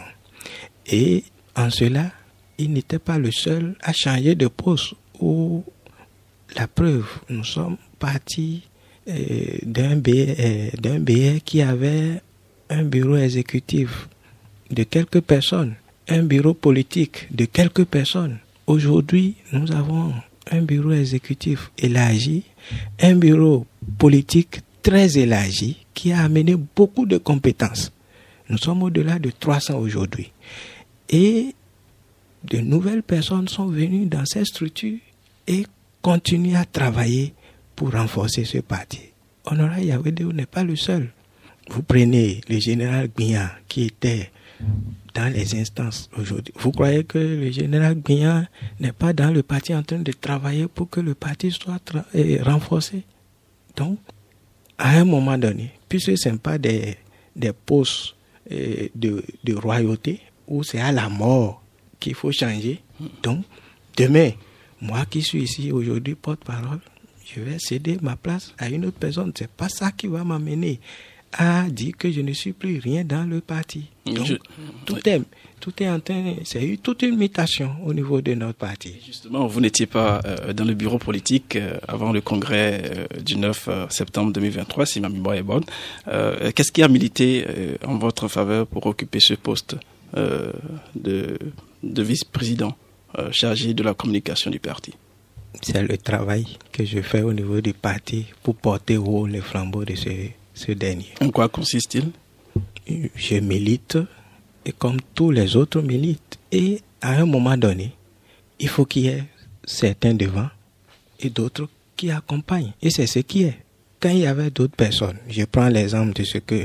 Et 0.86 1.24
en 1.56 1.70
cela, 1.70 2.10
il 2.58 2.72
n'était 2.72 2.98
pas 2.98 3.18
le 3.18 3.30
seul 3.30 3.76
à 3.80 3.92
changer 3.94 4.34
de 4.34 4.46
poste. 4.48 4.94
Ou 5.20 5.64
la 6.56 6.66
preuve, 6.66 7.06
nous 7.28 7.44
sommes 7.44 7.76
partis 7.98 8.62
d'un 9.64 9.96
BR, 9.96 10.10
euh, 10.40 11.38
qui 11.44 11.62
avait 11.62 12.20
un 12.68 12.84
bureau 12.84 13.16
exécutif 13.16 14.08
de 14.70 14.82
quelques 14.84 15.20
personnes, 15.20 15.74
un 16.08 16.22
bureau 16.22 16.54
politique 16.54 17.28
de 17.30 17.44
quelques 17.44 17.84
personnes. 17.84 18.38
Aujourd'hui, 18.66 19.34
nous 19.52 19.72
avons 19.72 20.12
un 20.50 20.62
bureau 20.62 20.92
exécutif 20.92 21.70
élargi, 21.78 22.44
un 23.00 23.14
bureau 23.16 23.66
politique 23.98 24.60
très 24.82 25.18
élargi 25.18 25.78
qui 25.94 26.12
a 26.12 26.22
amené 26.22 26.56
beaucoup 26.76 27.06
de 27.06 27.18
compétences. 27.18 27.92
Nous 28.48 28.58
sommes 28.58 28.82
au-delà 28.82 29.18
de 29.18 29.30
300 29.30 29.78
aujourd'hui. 29.78 30.32
Et 31.08 31.54
de 32.44 32.58
nouvelles 32.58 33.02
personnes 33.02 33.48
sont 33.48 33.66
venues 33.66 34.06
dans 34.06 34.24
cette 34.24 34.46
structure 34.46 34.98
et 35.46 35.66
continuent 36.02 36.56
à 36.56 36.64
travailler 36.64 37.34
pour 37.80 37.92
renforcer 37.92 38.44
ce 38.44 38.58
parti. 38.58 39.00
Honoré 39.46 39.86
Yahweh 39.86 40.12
n'est 40.34 40.44
pas 40.44 40.62
le 40.64 40.76
seul. 40.76 41.08
Vous 41.70 41.82
prenez 41.82 42.42
le 42.46 42.58
général 42.58 43.08
Gbian 43.08 43.48
qui 43.68 43.84
était 43.84 44.30
dans 45.14 45.32
les 45.32 45.58
instances 45.58 46.10
aujourd'hui. 46.14 46.52
Vous 46.58 46.72
croyez 46.72 47.04
que 47.04 47.16
le 47.16 47.50
général 47.50 47.94
Gbian 47.94 48.44
n'est 48.80 48.92
pas 48.92 49.14
dans 49.14 49.30
le 49.30 49.42
parti 49.42 49.74
en 49.74 49.82
train 49.82 50.00
de 50.00 50.12
travailler 50.12 50.68
pour 50.68 50.90
que 50.90 51.00
le 51.00 51.14
parti 51.14 51.50
soit 51.50 51.80
renforcé? 52.42 53.04
Donc, 53.76 53.98
à 54.76 54.98
un 54.98 55.06
moment 55.06 55.38
donné, 55.38 55.70
puisque 55.88 56.18
ce 56.18 56.28
n'est 56.28 56.36
pas 56.36 56.58
des, 56.58 56.98
des 57.34 57.54
postes 57.54 58.14
de, 58.50 59.24
de 59.42 59.54
royauté 59.54 60.20
où 60.46 60.62
c'est 60.62 60.82
à 60.82 60.92
la 60.92 61.08
mort 61.08 61.62
qu'il 61.98 62.14
faut 62.14 62.30
changer, 62.30 62.82
donc 63.22 63.42
demain, 63.96 64.32
moi 64.82 65.06
qui 65.08 65.22
suis 65.22 65.44
ici 65.44 65.72
aujourd'hui 65.72 66.14
porte-parole, 66.14 66.80
je 67.34 67.40
vais 67.40 67.58
céder 67.58 67.98
ma 68.02 68.16
place 68.16 68.54
à 68.58 68.68
une 68.68 68.86
autre 68.86 68.98
personne. 68.98 69.32
C'est 69.36 69.50
pas 69.50 69.68
ça 69.68 69.92
qui 69.92 70.06
va 70.06 70.24
m'amener 70.24 70.80
à 71.32 71.68
dire 71.68 71.94
que 71.96 72.10
je 72.10 72.20
ne 72.20 72.32
suis 72.32 72.52
plus 72.52 72.78
rien 72.78 73.04
dans 73.04 73.28
le 73.28 73.40
parti. 73.40 73.86
Donc, 74.06 74.26
tout 74.84 75.08
est 75.08 75.22
tout 75.60 75.82
est 75.82 75.88
en 75.88 76.00
train, 76.00 76.36
c'est 76.44 76.64
eu 76.64 76.78
toute 76.78 77.02
une 77.02 77.16
mutation 77.16 77.76
au 77.84 77.92
niveau 77.92 78.20
de 78.22 78.34
notre 78.34 78.54
parti. 78.54 78.94
Justement, 79.06 79.46
vous 79.46 79.60
n'étiez 79.60 79.86
pas 79.86 80.22
euh, 80.24 80.52
dans 80.54 80.64
le 80.64 80.72
bureau 80.74 80.98
politique 80.98 81.54
euh, 81.56 81.78
avant 81.86 82.12
le 82.12 82.22
congrès 82.22 82.82
euh, 82.82 83.20
du 83.20 83.36
9 83.36 83.68
septembre 83.90 84.32
2023, 84.32 84.86
si 84.86 85.00
ma 85.00 85.10
mémoire 85.10 85.34
est 85.34 85.42
bonne. 85.42 85.64
Qu'est-ce 86.54 86.72
qui 86.72 86.82
a 86.82 86.88
milité 86.88 87.44
en 87.84 87.98
votre 87.98 88.26
faveur 88.28 88.66
pour 88.66 88.86
occuper 88.86 89.20
ce 89.20 89.34
poste 89.34 89.76
de, 90.14 91.38
de 91.82 92.02
vice-président 92.02 92.74
chargé 93.30 93.74
de 93.74 93.82
la 93.82 93.94
communication 93.94 94.50
du 94.50 94.58
parti? 94.58 94.94
C'est 95.62 95.82
le 95.82 95.96
travail 95.98 96.46
que 96.72 96.84
je 96.84 97.00
fais 97.00 97.22
au 97.22 97.32
niveau 97.32 97.60
du 97.60 97.72
parti 97.72 98.26
pour 98.42 98.54
porter 98.56 98.96
haut 98.96 99.26
les 99.26 99.40
flambeaux 99.40 99.84
de 99.84 99.94
ce, 99.94 100.10
ce 100.54 100.72
dernier. 100.72 101.08
En 101.20 101.30
quoi 101.30 101.48
consiste-t-il? 101.48 102.10
Je 103.14 103.36
milite 103.36 103.98
et 104.64 104.72
comme 104.72 104.98
tous 105.14 105.30
les 105.30 105.56
autres 105.56 105.80
militent. 105.80 106.38
Et 106.50 106.80
à 107.00 107.12
un 107.20 107.26
moment 107.26 107.56
donné, 107.56 107.92
il 108.58 108.68
faut 108.68 108.84
qu'il 108.84 109.04
y 109.04 109.08
ait 109.08 109.24
certains 109.64 110.14
devant 110.14 110.48
et 111.20 111.30
d'autres 111.30 111.68
qui 111.96 112.10
accompagnent. 112.10 112.72
Et 112.82 112.90
c'est 112.90 113.06
ce 113.06 113.20
qui 113.20 113.44
est. 113.44 113.58
Quand 114.00 114.08
il 114.08 114.20
y 114.20 114.26
avait 114.26 114.50
d'autres 114.50 114.74
personnes, 114.74 115.18
je 115.28 115.44
prends 115.44 115.68
l'exemple 115.68 116.14
de 116.14 116.24
ce 116.24 116.38
que 116.38 116.64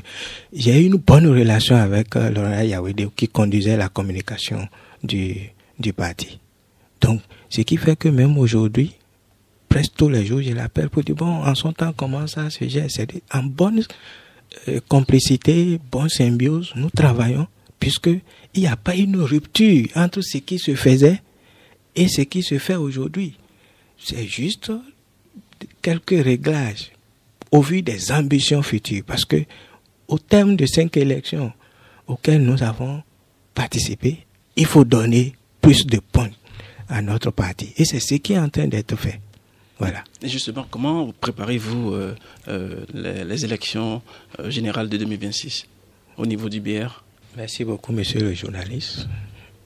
j'ai 0.53 0.81
eu 0.81 0.85
une 0.85 0.95
bonne 0.95 1.27
relation 1.27 1.75
avec 1.75 2.15
euh, 2.15 2.29
Laurent 2.29 2.61
Yahweh 2.61 2.93
qui 3.13 3.27
conduisait 3.27 3.75
la 3.75 3.89
communication 3.89 4.69
du, 5.03 5.35
du 5.77 5.91
parti. 5.91 6.39
Donc, 7.05 7.21
ce 7.49 7.61
qui 7.61 7.77
fait 7.77 7.95
que 7.95 8.09
même 8.09 8.35
aujourd'hui, 8.35 8.93
presque 9.69 9.93
tous 9.95 10.09
les 10.09 10.25
jours, 10.25 10.41
je 10.41 10.53
l'appelle 10.53 10.89
pour 10.89 11.03
dire, 11.03 11.13
bon, 11.13 11.43
en 11.43 11.53
son 11.53 11.71
temps, 11.71 11.93
comment 11.95 12.25
ça 12.25 12.49
se 12.49 12.67
gère? 12.67 12.87
En 13.31 13.43
bonne 13.43 13.83
euh, 14.67 14.79
complicité, 14.87 15.79
bonne 15.91 16.09
symbiose, 16.09 16.73
nous 16.75 16.89
travaillons, 16.89 17.45
puisque 17.79 18.07
il 18.07 18.61
n'y 18.61 18.65
a 18.65 18.75
pas 18.75 18.95
une 18.95 19.17
rupture 19.17 19.85
entre 19.95 20.21
ce 20.21 20.39
qui 20.39 20.57
se 20.57 20.73
faisait 20.73 21.21
et 21.95 22.07
ce 22.07 22.21
qui 22.21 22.41
se 22.41 22.57
fait 22.57 22.75
aujourd'hui. 22.75 23.35
C'est 24.03 24.25
juste 24.25 24.71
quelques 25.83 26.23
réglages 26.23 26.91
au 27.51 27.61
vu 27.61 27.83
des 27.83 28.11
ambitions 28.11 28.63
futures, 28.63 29.03
parce 29.05 29.25
que 29.25 29.43
au 30.07 30.17
terme 30.17 30.55
de 30.55 30.65
cinq 30.65 30.97
élections 30.97 31.53
auxquelles 32.07 32.41
nous 32.41 32.63
avons 32.63 33.03
participé, 33.53 34.25
il 34.55 34.65
faut 34.65 34.85
donner 34.85 35.35
plus 35.61 35.85
de 35.85 35.99
points 35.99 36.31
à 36.89 37.01
notre 37.01 37.31
parti. 37.31 37.73
Et 37.77 37.85
c'est 37.85 37.99
ce 37.99 38.15
qui 38.15 38.33
est 38.33 38.39
en 38.39 38.49
train 38.49 38.67
d'être 38.67 38.95
fait. 38.95 39.19
Voilà. 39.77 40.03
Et 40.21 40.29
justement, 40.29 40.65
comment 40.69 41.11
préparez-vous 41.19 41.91
euh, 41.91 42.15
euh, 42.47 42.85
les, 42.93 43.43
élections 43.43 44.01
euh, 44.39 44.49
générales 44.49 44.87
de 44.87 44.97
2026 44.97 45.65
au 46.17 46.25
niveau 46.25 46.47
du 46.47 46.61
BR 46.61 47.03
Merci 47.35 47.65
beaucoup, 47.65 47.91
monsieur 47.91 48.21
le 48.21 48.33
journaliste. 48.33 49.07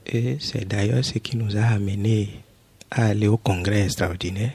Et 0.06 0.38
c'est 0.40 0.66
d'ailleurs 0.66 1.04
ce 1.04 1.18
qui 1.18 1.36
nous 1.36 1.56
a 1.56 1.62
amené 1.62 2.30
à 2.90 3.06
aller 3.06 3.28
au 3.28 3.36
congrès 3.36 3.84
extraordinaire 3.84 4.52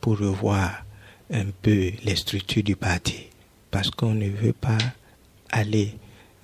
pour 0.00 0.18
revoir 0.18 0.84
un 1.32 1.46
peu 1.62 1.90
les 2.04 2.16
structures 2.16 2.62
du 2.62 2.76
parti. 2.76 3.26
Parce 3.72 3.90
qu'on 3.90 4.14
ne 4.14 4.28
veut 4.28 4.52
pas 4.52 4.78
aller 5.50 5.94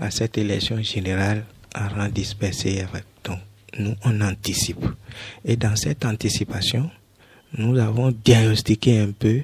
à 0.01 0.11
cette 0.11 0.39
élection 0.39 0.83
générale 0.83 1.45
en 1.77 1.89
rang 1.89 2.09
dispersé. 2.09 2.85
Nous, 3.79 3.95
on 4.05 4.21
anticipe. 4.21 4.85
Et 5.45 5.57
dans 5.57 5.77
cette 5.77 6.05
anticipation, 6.05 6.91
nous 7.57 7.79
avons 7.79 8.13
diagnostiqué 8.25 8.99
un 8.99 9.11
peu 9.11 9.43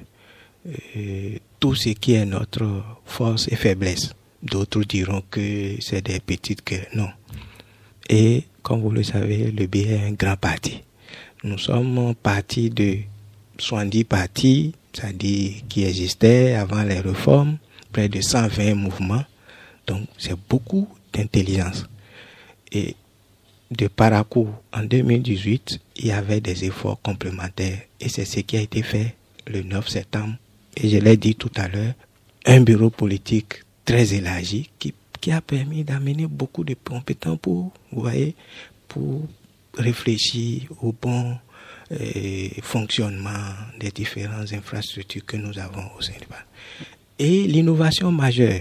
euh, 0.66 1.38
tout 1.60 1.74
ce 1.74 1.90
qui 1.90 2.14
est 2.14 2.26
notre 2.26 2.82
force 3.04 3.48
et 3.48 3.56
faiblesse. 3.56 4.12
D'autres 4.42 4.82
diront 4.84 5.22
que 5.30 5.76
c'est 5.80 6.02
des 6.02 6.20
petites 6.20 6.62
que 6.62 6.76
non. 6.94 7.08
Et 8.08 8.44
comme 8.62 8.80
vous 8.80 8.90
le 8.90 9.02
savez, 9.02 9.50
le 9.50 9.66
BI 9.66 9.82
est 9.82 10.06
un 10.06 10.12
grand 10.12 10.36
parti. 10.36 10.82
Nous 11.44 11.58
sommes 11.58 12.14
partis 12.14 12.70
de 12.70 12.98
70 13.58 14.04
partis, 14.04 14.74
c'est-à-dire 14.92 15.52
qui 15.68 15.84
existaient 15.84 16.54
avant 16.54 16.82
les 16.82 17.00
réformes, 17.00 17.58
près 17.92 18.08
de 18.08 18.20
120 18.20 18.74
mouvements. 18.74 19.24
Donc 19.86 20.06
c'est 20.18 20.36
beaucoup 20.48 20.88
d'intelligence. 21.12 21.86
Et 22.72 22.96
de 23.70 23.88
Parakou 23.88 24.48
en 24.72 24.82
2018, 24.84 25.80
il 25.96 26.06
y 26.06 26.12
avait 26.12 26.40
des 26.40 26.64
efforts 26.64 27.00
complémentaires 27.02 27.80
et 28.00 28.08
c'est 28.08 28.24
ce 28.24 28.40
qui 28.40 28.56
a 28.56 28.60
été 28.60 28.82
fait 28.82 29.14
le 29.46 29.62
9 29.62 29.88
septembre. 29.88 30.34
Et 30.76 30.88
je 30.88 30.98
l'ai 30.98 31.16
dit 31.16 31.34
tout 31.34 31.50
à 31.56 31.68
l'heure, 31.68 31.94
un 32.44 32.60
bureau 32.60 32.90
politique 32.90 33.54
très 33.84 34.14
élargi 34.14 34.70
qui, 34.78 34.94
qui 35.20 35.32
a 35.32 35.40
permis 35.40 35.84
d'amener 35.84 36.26
beaucoup 36.26 36.64
de 36.64 36.74
compétents 36.74 37.36
pour, 37.36 37.72
vous 37.92 38.00
voyez, 38.02 38.34
pour 38.88 39.22
réfléchir 39.76 40.62
au 40.82 40.92
bon 40.92 41.36
euh, 41.92 42.48
fonctionnement 42.62 43.54
des 43.80 43.90
différentes 43.90 44.52
infrastructures 44.52 45.24
que 45.24 45.36
nous 45.36 45.58
avons 45.58 45.84
au 45.98 46.02
Sénégal. 46.02 46.44
Et 47.18 47.46
l'innovation 47.46 48.12
majeure, 48.12 48.60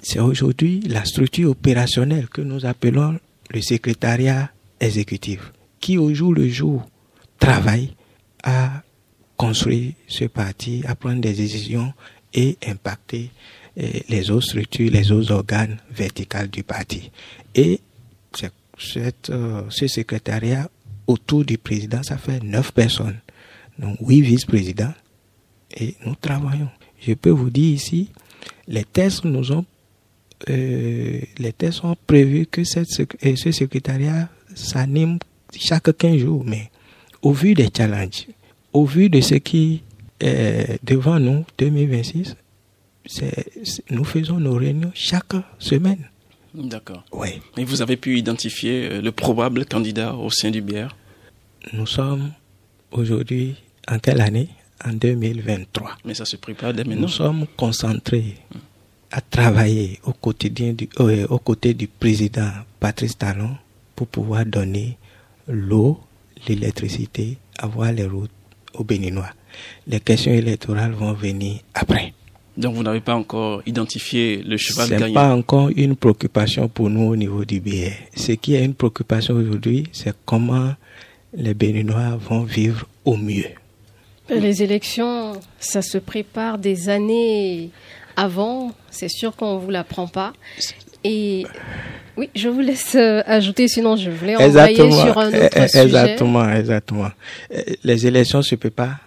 c'est 0.00 0.20
aujourd'hui 0.20 0.80
la 0.86 1.04
structure 1.04 1.50
opérationnelle 1.50 2.28
que 2.28 2.40
nous 2.40 2.64
appelons 2.64 3.18
le 3.50 3.60
secrétariat 3.60 4.50
exécutif, 4.80 5.52
qui 5.80 5.98
au 5.98 6.12
jour 6.12 6.32
le 6.34 6.48
jour 6.48 6.86
travaille 7.38 7.94
à 8.42 8.82
construire 9.36 9.92
ce 10.06 10.24
parti, 10.24 10.82
à 10.86 10.94
prendre 10.94 11.20
des 11.20 11.32
décisions 11.32 11.92
et 12.34 12.56
impacter 12.66 13.30
eh, 13.76 14.04
les 14.08 14.30
autres 14.30 14.48
structures, 14.48 14.90
les 14.90 15.12
autres 15.12 15.32
organes 15.32 15.78
verticales 15.90 16.48
du 16.48 16.62
parti. 16.62 17.10
Et 17.54 17.80
cette, 18.78 19.30
euh, 19.30 19.62
ce 19.70 19.86
secrétariat 19.86 20.70
autour 21.06 21.44
du 21.44 21.58
président, 21.58 22.02
ça 22.02 22.18
fait 22.18 22.42
neuf 22.42 22.72
personnes. 22.72 23.18
Donc 23.78 23.96
huit 24.00 24.22
vice-présidents. 24.22 24.94
Et 25.76 25.96
nous 26.04 26.14
travaillons. 26.14 26.70
Je 27.00 27.14
peux 27.14 27.30
vous 27.30 27.50
dire 27.50 27.74
ici, 27.74 28.10
les 28.66 28.84
tests 28.84 29.24
nous 29.24 29.52
ont 29.52 29.64
euh, 30.48 31.20
les 31.38 31.52
tests 31.52 31.84
ont 31.84 31.96
prévu 32.06 32.46
que 32.46 32.64
cette, 32.64 32.88
ce 32.88 33.52
secrétariat 33.52 34.28
s'anime 34.54 35.18
chaque 35.58 35.96
15 35.96 36.18
jours. 36.18 36.44
Mais 36.44 36.70
au 37.22 37.32
vu 37.32 37.54
des 37.54 37.68
challenges, 37.74 38.26
au 38.72 38.84
vu 38.84 39.08
de 39.08 39.20
ce 39.20 39.34
qui 39.36 39.82
est 40.20 40.78
devant 40.84 41.18
nous, 41.18 41.44
2026, 41.58 42.36
nous 43.90 44.04
faisons 44.04 44.38
nos 44.38 44.54
réunions 44.54 44.92
chaque 44.94 45.34
semaine. 45.58 46.08
D'accord. 46.54 47.04
Oui. 47.12 47.40
Et 47.56 47.64
vous 47.64 47.82
avez 47.82 47.96
pu 47.96 48.18
identifier 48.18 48.88
euh, 48.90 49.00
le 49.00 49.12
probable 49.12 49.64
candidat 49.66 50.14
au 50.14 50.30
sein 50.30 50.50
du 50.50 50.62
BR 50.62 50.88
Nous 51.72 51.86
sommes 51.86 52.32
aujourd'hui 52.90 53.56
en 53.86 53.98
quelle 53.98 54.20
année? 54.20 54.48
En 54.84 54.92
2023. 54.92 55.98
Mais 56.04 56.14
ça 56.14 56.24
se 56.24 56.36
prépare 56.36 56.72
dès 56.72 56.84
maintenant. 56.84 57.02
Nous 57.02 57.08
sommes 57.08 57.46
concentrés 57.56 58.36
à 59.10 59.20
travailler 59.20 59.98
au, 60.04 60.12
quotidien 60.12 60.72
du, 60.72 60.88
euh, 61.00 61.26
aux 61.28 61.38
côtés 61.38 61.74
du 61.74 61.86
président 61.88 62.50
Patrice 62.80 63.16
Talon 63.16 63.56
pour 63.96 64.06
pouvoir 64.06 64.44
donner 64.44 64.96
l'eau, 65.46 65.98
l'électricité, 66.46 67.38
avoir 67.58 67.92
les 67.92 68.04
routes 68.06 68.30
aux 68.74 68.84
Béninois. 68.84 69.30
Les 69.86 70.00
questions 70.00 70.32
électorales 70.32 70.92
vont 70.92 71.12
venir 71.14 71.60
après. 71.74 72.12
Donc 72.56 72.74
vous 72.74 72.82
n'avez 72.82 73.00
pas 73.00 73.14
encore 73.14 73.62
identifié 73.66 74.42
le 74.42 74.56
cheval 74.56 74.88
gagnant? 74.88 75.04
Ce 75.04 75.08
n'est 75.08 75.14
pas 75.14 75.34
encore 75.34 75.70
une 75.74 75.94
préoccupation 75.96 76.68
pour 76.68 76.90
nous 76.90 77.02
au 77.08 77.16
niveau 77.16 77.44
du 77.44 77.60
BR. 77.60 77.92
Ce 78.16 78.32
qui 78.32 78.54
est 78.54 78.64
une 78.64 78.74
préoccupation 78.74 79.34
aujourd'hui, 79.34 79.84
c'est 79.92 80.14
comment 80.24 80.74
les 81.32 81.54
Béninois 81.54 82.16
vont 82.16 82.42
vivre 82.42 82.86
au 83.04 83.16
mieux. 83.16 83.46
Les 84.28 84.62
élections, 84.62 85.32
ça 85.58 85.82
se 85.82 85.98
prépare 85.98 86.58
des 86.58 86.88
années 86.88 87.70
avant, 88.18 88.72
c'est 88.90 89.08
sûr 89.08 89.34
qu'on 89.36 89.54
ne 89.54 89.60
vous 89.60 89.70
l'apprend 89.70 90.08
pas. 90.08 90.32
Et 91.04 91.46
oui, 92.16 92.28
je 92.34 92.48
vous 92.48 92.60
laisse 92.60 92.96
euh, 92.96 93.22
ajouter, 93.26 93.68
sinon 93.68 93.94
je 93.94 94.10
voulais 94.10 94.34
envoyer 94.34 94.74
sur 94.74 95.16
un 95.18 95.28
autre 95.28 95.36
eh, 95.40 95.62
eh, 95.62 95.68
sujet. 95.68 95.84
Exactement, 95.84 96.50
exactement. 96.50 97.10
Eh, 97.50 97.78
les 97.84 98.06
élections 98.08 98.42
se 98.42 98.56
préparent, 98.56 98.98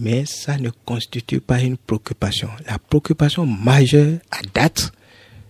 mais 0.00 0.24
ça 0.26 0.56
ne 0.58 0.70
constitue 0.84 1.40
pas 1.40 1.60
une 1.60 1.76
préoccupation. 1.76 2.48
La 2.68 2.78
préoccupation 2.78 3.46
majeure 3.46 4.18
à 4.32 4.40
date, 4.52 4.90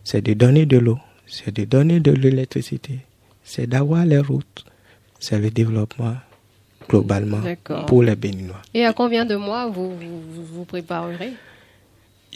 c'est 0.04 0.20
de 0.20 0.34
donner 0.34 0.66
de 0.66 0.76
l'eau, 0.76 0.98
c'est 1.26 1.54
de 1.54 1.64
donner 1.64 2.00
de 2.00 2.12
l'électricité, 2.12 2.98
c'est 3.42 3.66
d'avoir 3.66 4.04
les 4.04 4.18
routes, 4.18 4.66
c'est 5.18 5.38
le 5.38 5.50
développement 5.50 6.16
globalement 6.86 7.40
pour 7.86 8.02
les 8.02 8.14
Béninois. 8.14 8.60
Et 8.74 8.84
à 8.84 8.92
combien 8.92 9.24
de 9.24 9.36
mois 9.36 9.68
vous 9.68 9.90
vous, 9.96 10.44
vous 10.52 10.64
préparerez? 10.66 11.32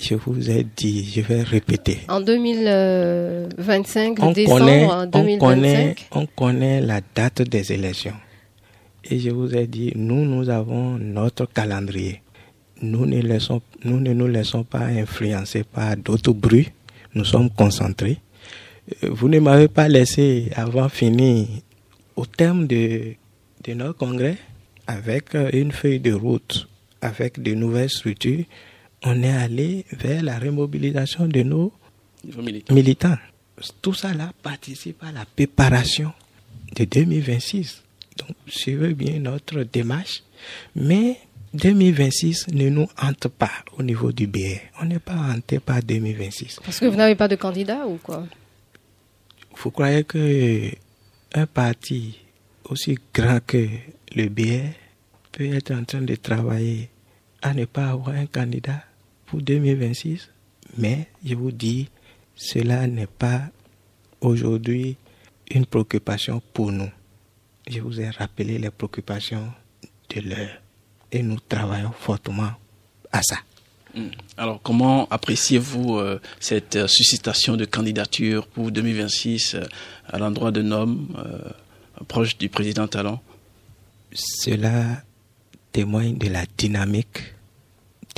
Je 0.01 0.15
vous 0.15 0.51
ai 0.51 0.65
dit, 0.77 1.05
je 1.05 1.21
vais 1.21 1.43
répéter. 1.43 1.99
En 2.09 2.21
2025, 2.21 4.19
on 4.23 4.33
décembre 4.33 4.59
connaît, 4.61 4.87
On 4.87 5.39
connaît, 5.39 5.95
on 6.13 6.27
connaît 6.27 6.81
la 6.81 7.01
date 7.15 7.43
des 7.43 7.73
élections. 7.73 8.15
Et 9.05 9.19
je 9.19 9.31
vous 9.31 9.55
ai 9.55 9.67
dit, 9.67 9.93
nous, 9.95 10.25
nous 10.25 10.49
avons 10.49 10.97
notre 10.99 11.45
calendrier. 11.47 12.23
Nous 12.83 13.05
ne, 13.05 13.21
laissons, 13.21 13.61
nous 13.85 14.01
ne 14.01 14.13
nous 14.15 14.27
laissons 14.27 14.65
pas 14.65 14.85
influencer 14.87 15.65
par 15.65 15.97
d'autres 15.97 16.33
bruits. 16.33 16.69
Nous 17.15 17.25
sommes 17.27 17.51
concentrés. 17.51 18.19
Euh, 19.05 19.11
vous 19.11 19.29
ne 19.29 19.39
m'avez 19.39 19.69
pas 19.69 19.89
laissé 19.89 20.51
avant 20.57 20.89
fini 20.89 21.63
au 22.17 22.25
terme 22.25 22.67
de, 22.67 23.13
de 23.65 23.75
notre 23.75 23.99
congrès 23.99 24.37
avec 24.87 25.35
une 25.53 25.73
feuille 25.73 26.01
de 26.01 26.13
route, 26.13 26.69
avec 27.03 27.41
de 27.43 27.53
nouvelles 27.55 27.91
structures 27.91 28.45
on 29.05 29.23
est 29.23 29.33
allé 29.33 29.85
vers 29.93 30.23
la 30.23 30.39
remobilisation 30.39 31.27
de 31.27 31.43
nos 31.43 31.73
militants. 32.71 33.17
Tout 33.83 33.95
ça 33.95 34.15
là 34.15 34.33
participe 34.43 35.03
à 35.03 35.13
la 35.13 35.25
préparation 35.25 36.13
de 36.75 36.85
2026. 36.85 37.83
Donc, 38.19 38.37
suivez 38.47 38.95
bien 38.95 39.19
notre 39.19 39.63
démarche. 39.63 40.23
Mais 40.75 41.19
2026 41.55 42.49
ne 42.53 42.69
nous 42.69 42.89
hante 43.01 43.29
pas 43.29 43.51
au 43.77 43.83
niveau 43.83 44.13
du 44.13 44.27
BR. 44.27 44.61
On 44.81 44.85
n'est 44.85 44.99
pas 44.99 45.15
hanté 45.17 45.59
par 45.59 45.83
2026. 45.83 46.61
Parce 46.65 46.79
que 46.81 46.87
vous 46.87 46.97
n'avez 46.97 47.17
pas 47.17 47.29
de 47.29 47.37
candidat 47.37 47.87
ou 47.87 47.97
quoi? 47.97 48.25
Vous 49.57 49.71
croyez 49.71 50.05
que 50.05 50.71
un 51.35 51.47
parti 51.47 52.19
aussi 52.65 52.99
grand 53.13 53.41
que 53.47 53.67
le 54.15 54.29
BR 54.29 54.73
peut 55.33 55.53
être 55.55 55.73
en 55.73 55.85
train 55.85 56.03
de 56.03 56.15
travailler 56.15 56.89
à 57.43 57.53
ne 57.53 57.65
pas 57.65 57.89
avoir 57.91 58.11
un 58.17 58.27
candidat? 58.27 58.85
Pour 59.31 59.41
2026. 59.41 60.29
Mais 60.77 61.07
je 61.25 61.35
vous 61.35 61.53
dis, 61.53 61.89
cela 62.35 62.87
n'est 62.87 63.07
pas 63.07 63.43
aujourd'hui 64.21 64.97
une 65.51 65.67
préoccupation 65.67 66.43
pour 66.53 66.73
nous. 66.73 66.91
Je 67.69 67.81
vous 67.81 68.01
ai 68.01 68.11
rappelé 68.11 68.59
les 68.59 68.71
préoccupations 68.71 69.53
de 70.15 70.21
l'heure. 70.21 70.61
et 71.13 71.23
nous 71.23 71.39
travaillons 71.49 71.93
fortement 71.93 72.53
à 73.13 73.23
ça. 73.23 73.37
Hmm. 73.95 74.09
Alors, 74.37 74.61
comment 74.63 75.09
appréciez-vous 75.11 75.97
euh, 75.97 76.21
cette 76.39 76.77
euh, 76.77 76.87
suscitation 76.87 77.57
de 77.57 77.65
candidature 77.65 78.47
pour 78.47 78.71
2026 78.71 79.55
euh, 79.55 79.65
à 80.07 80.19
l'endroit 80.19 80.53
d'un 80.53 80.71
homme 80.71 81.09
proche 82.07 82.39
du 82.39 82.49
président 82.49 82.87
Talon? 82.87 83.19
Cela 84.13 85.03
témoigne 85.73 86.17
de 86.19 86.29
la 86.29 86.45
dynamique 86.57 87.35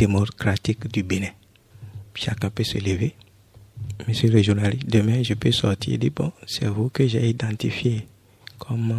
démocratique 0.06 0.88
du 0.92 1.02
Bénin. 1.04 1.34
Chacun 2.14 2.50
peut 2.50 2.64
se 2.64 2.78
lever. 2.78 3.14
Monsieur 4.08 4.30
le 4.30 4.42
journaliste, 4.42 4.86
demain 4.88 5.22
je 5.22 5.34
peux 5.34 5.52
sortir 5.52 5.94
et 5.94 5.98
dire, 5.98 6.10
bon, 6.14 6.32
c'est 6.46 6.66
vous 6.66 6.88
que 6.88 7.06
j'ai 7.06 7.28
identifié 7.28 8.06
comme 8.58 8.94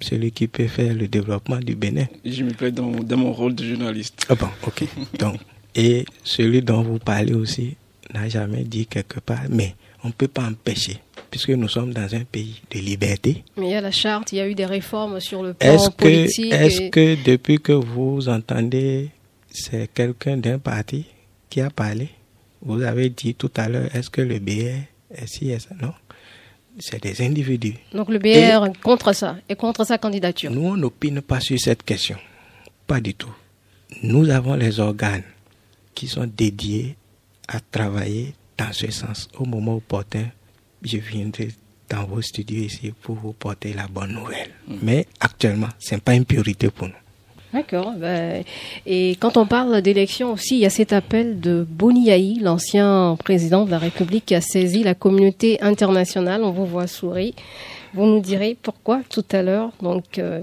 celui 0.00 0.32
qui 0.32 0.48
peut 0.48 0.66
faire 0.66 0.94
le 0.94 1.06
développement 1.06 1.58
du 1.58 1.74
Bénin. 1.76 2.06
Je 2.24 2.42
me 2.42 2.50
plais 2.52 2.72
dans, 2.72 2.90
dans 2.90 3.16
mon 3.16 3.32
rôle 3.32 3.54
de 3.54 3.64
journaliste. 3.64 4.26
Ah 4.28 4.34
bon, 4.34 4.48
ok. 4.66 4.84
Donc, 5.18 5.36
et 5.74 6.04
celui 6.24 6.60
dont 6.62 6.82
vous 6.82 6.98
parlez 6.98 7.34
aussi 7.34 7.76
n'a 8.12 8.28
jamais 8.28 8.64
dit 8.64 8.86
quelque 8.86 9.20
part, 9.20 9.42
mais 9.50 9.74
on 10.02 10.08
ne 10.08 10.12
peut 10.12 10.28
pas 10.28 10.42
empêcher, 10.44 10.98
puisque 11.30 11.50
nous 11.50 11.68
sommes 11.68 11.92
dans 11.92 12.14
un 12.14 12.24
pays 12.24 12.62
de 12.72 12.78
liberté. 12.80 13.44
Mais 13.56 13.66
il 13.66 13.70
y 13.70 13.74
a 13.74 13.80
la 13.80 13.90
charte, 13.92 14.32
il 14.32 14.38
y 14.38 14.40
a 14.40 14.48
eu 14.48 14.54
des 14.54 14.66
réformes 14.66 15.20
sur 15.20 15.42
le 15.42 15.54
plan 15.54 15.72
est 15.72 15.96
politique. 15.96 16.52
Est-ce 16.52 16.90
que 16.90 17.16
depuis 17.24 17.58
que 17.58 17.72
vous 17.72 18.28
entendez, 18.28 19.10
c'est 19.50 19.88
quelqu'un 19.92 20.36
d'un 20.36 20.58
parti 20.58 21.06
qui 21.48 21.60
a 21.60 21.70
parlé 21.70 22.08
Vous 22.60 22.82
avez 22.82 23.08
dit 23.10 23.34
tout 23.34 23.50
à 23.56 23.68
l'heure, 23.68 23.94
est-ce 23.94 24.10
que 24.10 24.20
le 24.20 24.38
BR 24.38 24.84
est 25.14 25.26
si 25.26 25.50
est 25.50 25.58
ça 25.60 25.74
Non? 25.80 25.92
C'est 26.80 27.02
des 27.02 27.24
individus. 27.26 27.74
Donc 27.92 28.08
le 28.08 28.18
BR 28.18 28.66
est 28.66 28.80
contre 28.80 29.12
ça, 29.12 29.36
et 29.48 29.56
contre 29.56 29.84
sa 29.84 29.98
candidature. 29.98 30.50
Nous, 30.50 30.64
on 30.64 30.76
n'opine 30.76 31.20
pas 31.22 31.40
sur 31.40 31.58
cette 31.58 31.82
question. 31.82 32.16
Pas 32.86 33.00
du 33.00 33.14
tout. 33.14 33.34
Nous 34.02 34.28
avons 34.30 34.54
les 34.54 34.78
organes 34.80 35.24
qui 35.94 36.06
sont 36.06 36.26
dédiés 36.26 36.96
à 37.48 37.58
travailler 37.60 38.34
dans 38.56 38.72
ce 38.72 38.90
sens. 38.90 39.28
Au 39.38 39.44
moment 39.44 39.76
opportun, 39.76 40.26
je 40.82 40.98
viendrai 40.98 41.48
dans 41.88 42.04
vos 42.04 42.20
studios 42.22 42.62
ici 42.64 42.92
pour 43.02 43.16
vous 43.16 43.32
porter 43.32 43.72
la 43.72 43.88
bonne 43.88 44.12
nouvelle. 44.12 44.50
Mm. 44.68 44.76
Mais 44.82 45.06
actuellement, 45.20 45.68
ce 45.78 45.94
n'est 45.94 46.00
pas 46.00 46.14
une 46.14 46.24
priorité 46.24 46.70
pour 46.70 46.86
nous. 46.88 46.94
D'accord. 47.52 47.92
Ben, 47.96 48.44
et 48.84 49.16
quand 49.20 49.38
on 49.38 49.46
parle 49.46 49.80
d'élection 49.80 50.32
aussi, 50.32 50.56
il 50.56 50.60
y 50.60 50.66
a 50.66 50.70
cet 50.70 50.92
appel 50.92 51.40
de 51.40 51.66
Boniaï, 51.68 52.38
l'ancien 52.40 53.16
président 53.24 53.64
de 53.64 53.70
la 53.70 53.78
République, 53.78 54.26
qui 54.26 54.34
a 54.34 54.42
saisi 54.42 54.82
la 54.82 54.94
communauté 54.94 55.60
internationale. 55.62 56.44
On 56.44 56.50
vous 56.50 56.66
voit 56.66 56.86
sourire. 56.86 57.32
Vous 57.94 58.04
nous 58.04 58.20
direz 58.20 58.54
pourquoi 58.60 59.00
tout 59.08 59.24
à 59.32 59.42
l'heure. 59.42 59.70
Donc, 59.80 60.18
euh, 60.18 60.42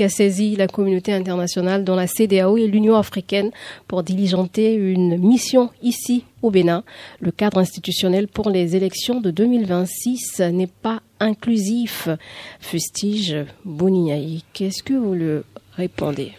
a 0.00 0.08
saisi 0.08 0.54
la 0.54 0.68
communauté 0.68 1.12
internationale 1.12 1.82
dont 1.82 1.96
la 1.96 2.06
CDAO 2.06 2.56
et 2.56 2.68
l'Union 2.68 2.96
africaine 2.96 3.50
pour 3.88 4.04
diligenter 4.04 4.74
une 4.74 5.18
mission 5.18 5.70
ici 5.82 6.24
au 6.42 6.50
Bénin. 6.50 6.84
Le 7.20 7.32
cadre 7.32 7.58
institutionnel 7.58 8.28
pour 8.28 8.48
les 8.48 8.76
élections 8.76 9.20
de 9.20 9.32
2026 9.32 10.40
n'est 10.52 10.68
pas 10.68 11.00
inclusif, 11.18 12.08
fustige 12.60 13.36
Boniaï. 13.64 14.42
Qu'est-ce 14.52 14.84
que 14.84 14.94
vous 14.94 15.14
lui 15.14 15.40
répondez? 15.76 16.32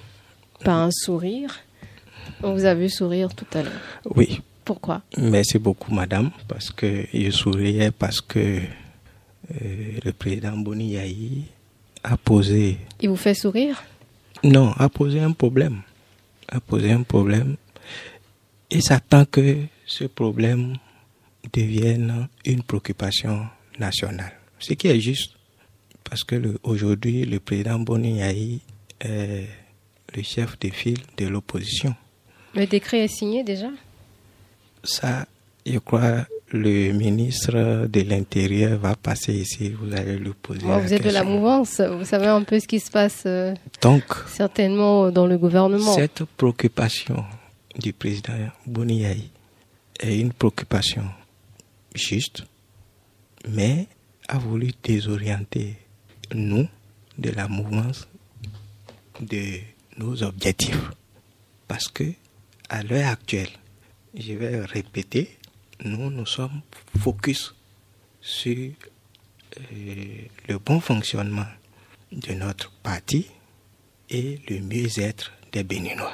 Par 0.63 0.79
un 0.79 0.91
sourire 0.91 1.59
On 2.43 2.53
vous 2.53 2.65
a 2.65 2.73
vu 2.73 2.89
sourire 2.89 3.33
tout 3.33 3.45
à 3.53 3.63
l'heure. 3.63 3.73
Oui. 4.15 4.41
Pourquoi? 4.63 5.03
Merci 5.17 5.59
beaucoup, 5.59 5.93
madame, 5.93 6.31
parce 6.47 6.71
que 6.71 7.05
je 7.13 7.29
souriais 7.29 7.91
parce 7.91 8.19
que 8.19 8.39
euh, 8.39 9.99
le 10.03 10.11
président 10.11 10.57
Boni 10.57 10.97
a 12.03 12.17
posé. 12.17 12.79
Il 12.99 13.09
vous 13.09 13.15
fait 13.15 13.35
sourire? 13.35 13.83
Non, 14.43 14.71
a 14.77 14.89
posé 14.89 15.19
un 15.19 15.33
problème. 15.33 15.81
A 16.47 16.59
posé 16.59 16.91
un 16.91 17.03
problème. 17.03 17.57
Et 18.71 18.81
s'attend 18.81 19.25
que 19.25 19.57
ce 19.85 20.05
problème 20.05 20.77
devienne 21.53 22.27
une 22.43 22.63
préoccupation 22.63 23.45
nationale. 23.77 24.33
Ce 24.57 24.73
qui 24.73 24.87
est 24.87 24.99
juste, 24.99 25.33
parce 26.03 26.23
que 26.23 26.57
aujourd'hui, 26.63 27.25
le 27.25 27.39
président 27.39 27.77
Boni 27.77 28.19
est 28.21 29.47
le 30.15 30.23
chef 30.23 30.57
de 30.59 30.69
file 30.69 31.01
de 31.17 31.27
l'opposition. 31.27 31.93
Le 32.53 32.65
décret 32.65 33.03
est 33.03 33.07
signé 33.07 33.43
déjà? 33.43 33.69
Ça, 34.83 35.25
je 35.65 35.77
crois, 35.79 36.25
le 36.51 36.91
ministre 36.93 37.87
de 37.87 38.01
l'Intérieur 38.01 38.79
va 38.79 38.95
passer 38.95 39.33
ici, 39.33 39.69
vous 39.69 39.93
allez 39.93 40.17
lui 40.17 40.31
poser 40.41 40.61
Vous 40.61 40.93
êtes 40.93 41.03
de 41.03 41.09
la 41.09 41.23
mouvance, 41.23 41.81
vous 41.81 42.05
savez 42.05 42.27
un 42.27 42.43
peu 42.43 42.59
ce 42.59 42.67
qui 42.67 42.79
se 42.79 42.91
passe 42.91 43.23
euh, 43.25 43.53
Donc, 43.81 44.03
certainement 44.27 45.11
dans 45.11 45.27
le 45.27 45.37
gouvernement. 45.37 45.93
Cette 45.93 46.23
préoccupation 46.23 47.23
du 47.77 47.91
président 47.93 48.33
Boniaï 48.65 49.29
est 49.99 50.19
une 50.19 50.31
préoccupation 50.31 51.03
juste, 51.93 52.43
mais 53.49 53.87
a 54.27 54.37
voulu 54.37 54.71
désorienter 54.83 55.75
nous 56.33 56.67
de 57.17 57.31
la 57.31 57.47
mouvance 57.47 58.07
de 59.19 59.59
nos 59.97 60.23
objectifs. 60.23 60.91
Parce 61.67 61.87
que, 61.87 62.13
à 62.69 62.83
l'heure 62.83 63.09
actuelle, 63.09 63.49
je 64.13 64.33
vais 64.33 64.63
répéter, 64.65 65.37
nous, 65.83 66.09
nous 66.09 66.25
sommes 66.25 66.61
focus 66.99 67.53
sur 68.21 68.71
euh, 69.57 70.21
le 70.47 70.57
bon 70.59 70.79
fonctionnement 70.79 71.45
de 72.11 72.33
notre 72.33 72.71
parti 72.83 73.27
et 74.09 74.39
le 74.49 74.59
mieux-être 74.61 75.31
des 75.51 75.63
Béninois. 75.63 76.13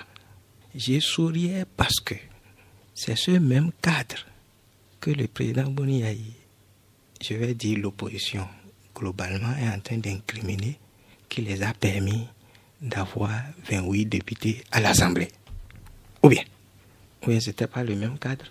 J'ai 0.74 1.00
souriais 1.00 1.66
parce 1.78 2.00
que 2.00 2.16
c'est 2.94 3.18
ce 3.18 3.32
même 3.32 3.72
cadre 3.82 4.26
que 5.00 5.12
le 5.12 5.28
président 5.28 5.70
Boniaï, 5.70 6.22
je 7.22 7.34
vais 7.34 7.54
dire 7.54 7.80
l'opposition 7.80 8.48
globalement, 8.96 9.56
est 9.58 9.70
en 9.70 9.80
train 9.80 9.98
d'incriminer 9.98 10.80
qui 11.28 11.42
les 11.42 11.64
a 11.64 11.74
permis 11.74 12.28
d'avoir 12.82 13.32
28 13.70 14.06
députés 14.06 14.64
à 14.72 14.80
l'Assemblée. 14.80 15.30
Ou 16.24 16.30
bien, 16.30 16.44
ou 17.24 17.30
bien 17.30 17.40
ce 17.40 17.50
n'était 17.50 17.68
pas 17.68 17.84
le 17.84 17.96
même 17.96 18.18
cadre? 18.18 18.46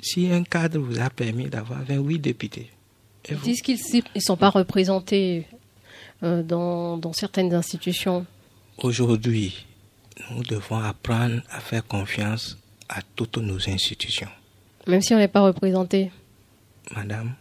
Si 0.00 0.30
un 0.30 0.42
cadre 0.44 0.78
vous 0.78 0.98
a 0.98 1.10
permis 1.10 1.48
d'avoir 1.48 1.82
28 1.84 2.18
députés. 2.18 2.70
Ils 3.28 3.38
disent 3.38 3.60
qu'ils 3.60 3.78
ne 4.14 4.20
sont 4.20 4.36
pas 4.36 4.48
représentés 4.48 5.46
euh, 6.22 6.42
dans, 6.42 6.96
dans 6.96 7.12
certaines 7.12 7.52
institutions. 7.52 8.24
Aujourd'hui, 8.78 9.66
nous 10.30 10.42
devons 10.42 10.78
apprendre 10.78 11.42
à 11.50 11.60
faire 11.60 11.86
confiance 11.86 12.56
à 12.88 13.00
toutes 13.14 13.36
nos 13.36 13.68
institutions. 13.68 14.28
Même 14.86 15.02
si 15.02 15.14
on 15.14 15.18
n'est 15.18 15.28
pas 15.28 15.42
représenté. 15.42 16.10
Madame, 16.96 17.34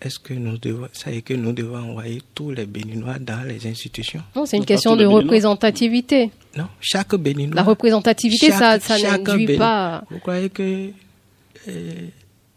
est-ce 0.00 0.18
que 0.18 0.34
nous 0.34 0.58
devons, 0.58 0.88
ça 0.92 1.10
est 1.10 1.22
que 1.22 1.34
nous 1.34 1.52
devons 1.52 1.78
envoyer 1.78 2.22
tous 2.34 2.50
les 2.52 2.66
Béninois 2.66 3.18
dans 3.18 3.46
les 3.46 3.66
institutions? 3.66 4.22
Non, 4.36 4.46
c'est 4.46 4.56
une 4.56 4.64
question 4.64 4.94
de 4.94 5.04
représentativité. 5.04 6.30
Non, 6.56 6.68
chaque 6.80 7.14
Béninois. 7.16 7.56
La 7.56 7.62
représentativité, 7.62 8.50
ça, 8.50 8.78
ça 8.78 8.98
n'induit 8.98 9.56
pas. 9.56 10.04
Vous 10.10 10.18
croyez 10.18 10.50
que 10.50 10.90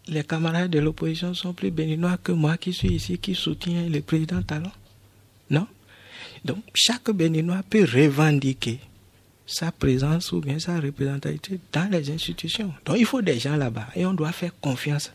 les 0.08 0.24
camarades 0.24 0.70
de 0.70 0.78
l'opposition 0.78 1.34
sont 1.34 1.52
plus 1.52 1.70
béninois 1.70 2.16
que 2.22 2.32
moi 2.32 2.56
qui 2.56 2.72
suis 2.72 2.94
ici, 2.94 3.18
qui 3.18 3.34
soutient 3.34 3.88
le 3.88 4.00
président 4.00 4.42
Talon? 4.42 4.70
Non 5.50 5.66
Donc, 6.44 6.58
chaque 6.74 7.10
béninois 7.10 7.62
peut 7.68 7.84
revendiquer 7.84 8.80
sa 9.46 9.70
présence 9.70 10.32
ou 10.32 10.40
bien 10.40 10.58
sa 10.58 10.80
représentativité 10.80 11.58
dans 11.72 11.90
les 11.90 12.10
institutions. 12.10 12.72
Donc, 12.84 12.96
il 12.98 13.06
faut 13.06 13.22
des 13.22 13.38
gens 13.38 13.56
là-bas 13.56 13.88
et 13.94 14.06
on 14.06 14.14
doit 14.14 14.32
faire 14.32 14.52
confiance 14.60 15.12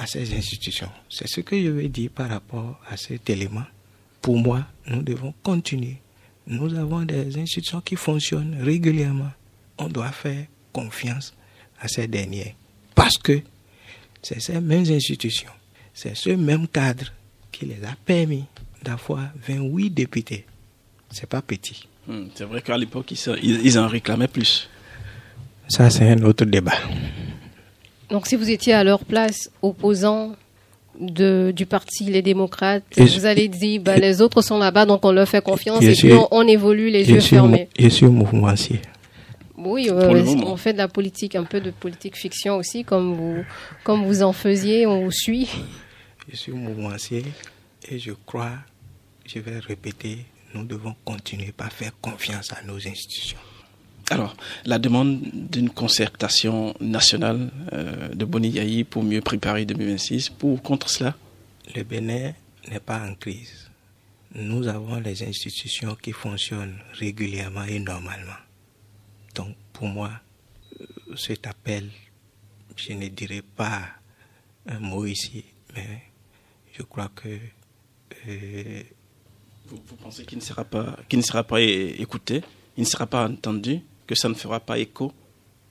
à 0.00 0.06
ces 0.06 0.34
institutions. 0.34 0.88
C'est 1.10 1.28
ce 1.28 1.42
que 1.42 1.60
je 1.62 1.68
veux 1.68 1.88
dire 1.88 2.10
par 2.10 2.30
rapport 2.30 2.80
à 2.88 2.96
cet 2.96 3.28
élément. 3.28 3.64
Pour 4.22 4.38
moi, 4.38 4.66
nous 4.86 5.02
devons 5.02 5.34
continuer. 5.42 5.98
Nous 6.46 6.74
avons 6.74 7.02
des 7.02 7.38
institutions 7.38 7.82
qui 7.82 7.96
fonctionnent 7.96 8.56
régulièrement. 8.62 9.30
On 9.76 9.88
doit 9.88 10.10
faire 10.10 10.46
confiance 10.72 11.34
à 11.80 11.86
ces 11.86 12.06
derniers. 12.06 12.56
Parce 12.94 13.18
que 13.18 13.42
c'est 14.22 14.40
ces 14.40 14.60
mêmes 14.60 14.90
institutions, 14.90 15.52
c'est 15.92 16.16
ce 16.16 16.30
même 16.30 16.66
cadre 16.66 17.12
qui 17.52 17.66
les 17.66 17.84
a 17.84 17.94
permis 18.04 18.44
d'avoir 18.82 19.28
28 19.46 19.90
députés. 19.90 20.46
C'est 21.10 21.28
pas 21.28 21.42
petit. 21.42 21.86
Hmm, 22.06 22.28
c'est 22.34 22.44
vrai 22.44 22.62
qu'à 22.62 22.78
l'époque, 22.78 23.12
ils, 23.42 23.78
en 23.78 23.86
réclamaient 23.86 24.28
plus. 24.28 24.68
Ça, 25.68 25.90
c'est 25.90 26.08
un 26.08 26.22
autre 26.22 26.46
débat. 26.46 26.78
Donc, 28.10 28.26
si 28.26 28.36
vous 28.36 28.50
étiez 28.50 28.72
à 28.72 28.84
leur 28.84 29.04
place, 29.04 29.50
opposant 29.62 30.34
de, 30.98 31.52
du 31.54 31.66
parti 31.66 32.04
Les 32.04 32.22
Démocrates, 32.22 32.82
vous 32.96 33.26
allez 33.26 33.48
dire, 33.48 33.80
bah, 33.80 33.96
les 33.96 34.20
autres 34.20 34.42
sont 34.42 34.58
là-bas, 34.58 34.86
donc 34.86 35.04
on 35.04 35.12
leur 35.12 35.28
fait 35.28 35.42
confiance 35.42 35.82
et 35.82 35.94
puis 35.94 36.12
on, 36.30 36.46
évolue 36.46 36.90
les 36.90 37.08
yeux 37.08 37.20
fermés. 37.20 37.68
Je 37.78 37.88
suis 37.88 38.06
mouvementier. 38.06 38.80
Oui, 39.56 39.90
on 39.90 40.56
fait 40.56 40.72
de 40.72 40.78
la 40.78 40.88
politique, 40.88 41.36
un 41.36 41.44
peu 41.44 41.60
de 41.60 41.70
politique 41.70 42.16
fiction 42.16 42.56
aussi, 42.56 42.84
comme 42.84 43.14
vous, 43.14 43.44
comme 43.84 44.04
vous 44.04 44.22
en 44.22 44.32
faisiez, 44.32 44.86
on 44.86 45.04
vous 45.04 45.12
suit? 45.12 45.48
Je 46.30 46.36
suis 46.36 46.52
mouvementier 46.52 47.24
et 47.90 47.98
je 47.98 48.12
crois, 48.24 48.52
je 49.26 49.38
vais 49.38 49.58
répéter, 49.58 50.18
nous 50.54 50.64
devons 50.64 50.94
continuer 51.04 51.52
par 51.52 51.72
faire 51.72 51.92
confiance 52.00 52.52
à 52.52 52.64
nos 52.66 52.76
institutions. 52.76 53.38
Alors, 54.10 54.36
la 54.64 54.80
demande 54.80 55.20
d'une 55.32 55.70
concertation 55.70 56.74
nationale 56.80 57.52
euh, 57.72 58.08
de 58.08 58.24
Boni 58.24 58.82
pour 58.82 59.04
mieux 59.04 59.20
préparer 59.20 59.64
2026, 59.64 60.30
pour 60.30 60.60
contre 60.62 60.90
cela? 60.90 61.16
Le 61.76 61.84
Bénin 61.84 62.32
n'est 62.68 62.80
pas 62.80 63.00
en 63.08 63.14
crise. 63.14 63.70
Nous 64.34 64.66
avons 64.66 64.98
les 64.98 65.22
institutions 65.22 65.94
qui 65.94 66.10
fonctionnent 66.10 66.78
régulièrement 66.94 67.62
et 67.62 67.78
normalement. 67.78 68.40
Donc, 69.36 69.54
pour 69.72 69.86
moi, 69.86 70.10
euh, 70.80 71.16
cet 71.16 71.46
appel, 71.46 71.88
je 72.74 72.94
ne 72.94 73.06
dirais 73.06 73.42
pas 73.54 73.80
un 74.66 74.80
mot 74.80 75.06
ici, 75.06 75.44
mais 75.76 76.02
je 76.76 76.82
crois 76.82 77.12
que. 77.14 77.28
Euh, 78.26 78.82
vous, 79.66 79.96
pensez 80.02 80.24
qu'il 80.24 80.38
ne 80.38 80.42
sera 80.42 80.64
pas, 80.64 80.96
qu'il 81.08 81.20
ne 81.20 81.24
sera 81.24 81.44
pas 81.44 81.60
écouté, 81.60 82.42
il 82.76 82.80
ne 82.80 82.88
sera 82.88 83.06
pas 83.06 83.28
entendu, 83.28 83.82
que 84.10 84.16
ça 84.16 84.28
ne 84.28 84.34
fera 84.34 84.58
pas 84.58 84.76
écho 84.78 85.12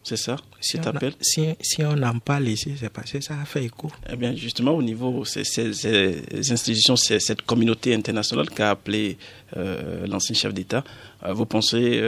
c'est 0.01 0.15
ça, 0.15 0.37
si 0.61 0.77
cet 0.77 0.87
appel? 0.87 1.13
si, 1.19 1.49
si, 1.59 1.83
on 1.83 2.01
en 2.01 2.19
parle 2.19 2.47
ici, 2.47 2.73
c'est 2.79 2.89
parce 2.89 3.11
que 3.11 3.19
ça 3.19 3.37
a 3.41 3.43
fait 3.43 3.65
écho. 3.65 3.91
Eh 4.09 4.15
bien, 4.15 4.33
justement, 4.33 4.71
au 4.71 4.81
niveau 4.81 5.19
de 5.19 5.25
ces, 5.25 5.43
ces, 5.43 6.51
institutions, 6.51 6.95
cette 6.95 7.41
communauté 7.41 7.93
internationale 7.93 8.49
qu'a 8.49 8.71
appelé 8.71 9.17
euh, 9.57 10.07
l'ancien 10.07 10.33
chef 10.33 10.53
d'État, 10.53 10.85
euh, 11.25 11.33
vous 11.33 11.45
pensez 11.45 12.01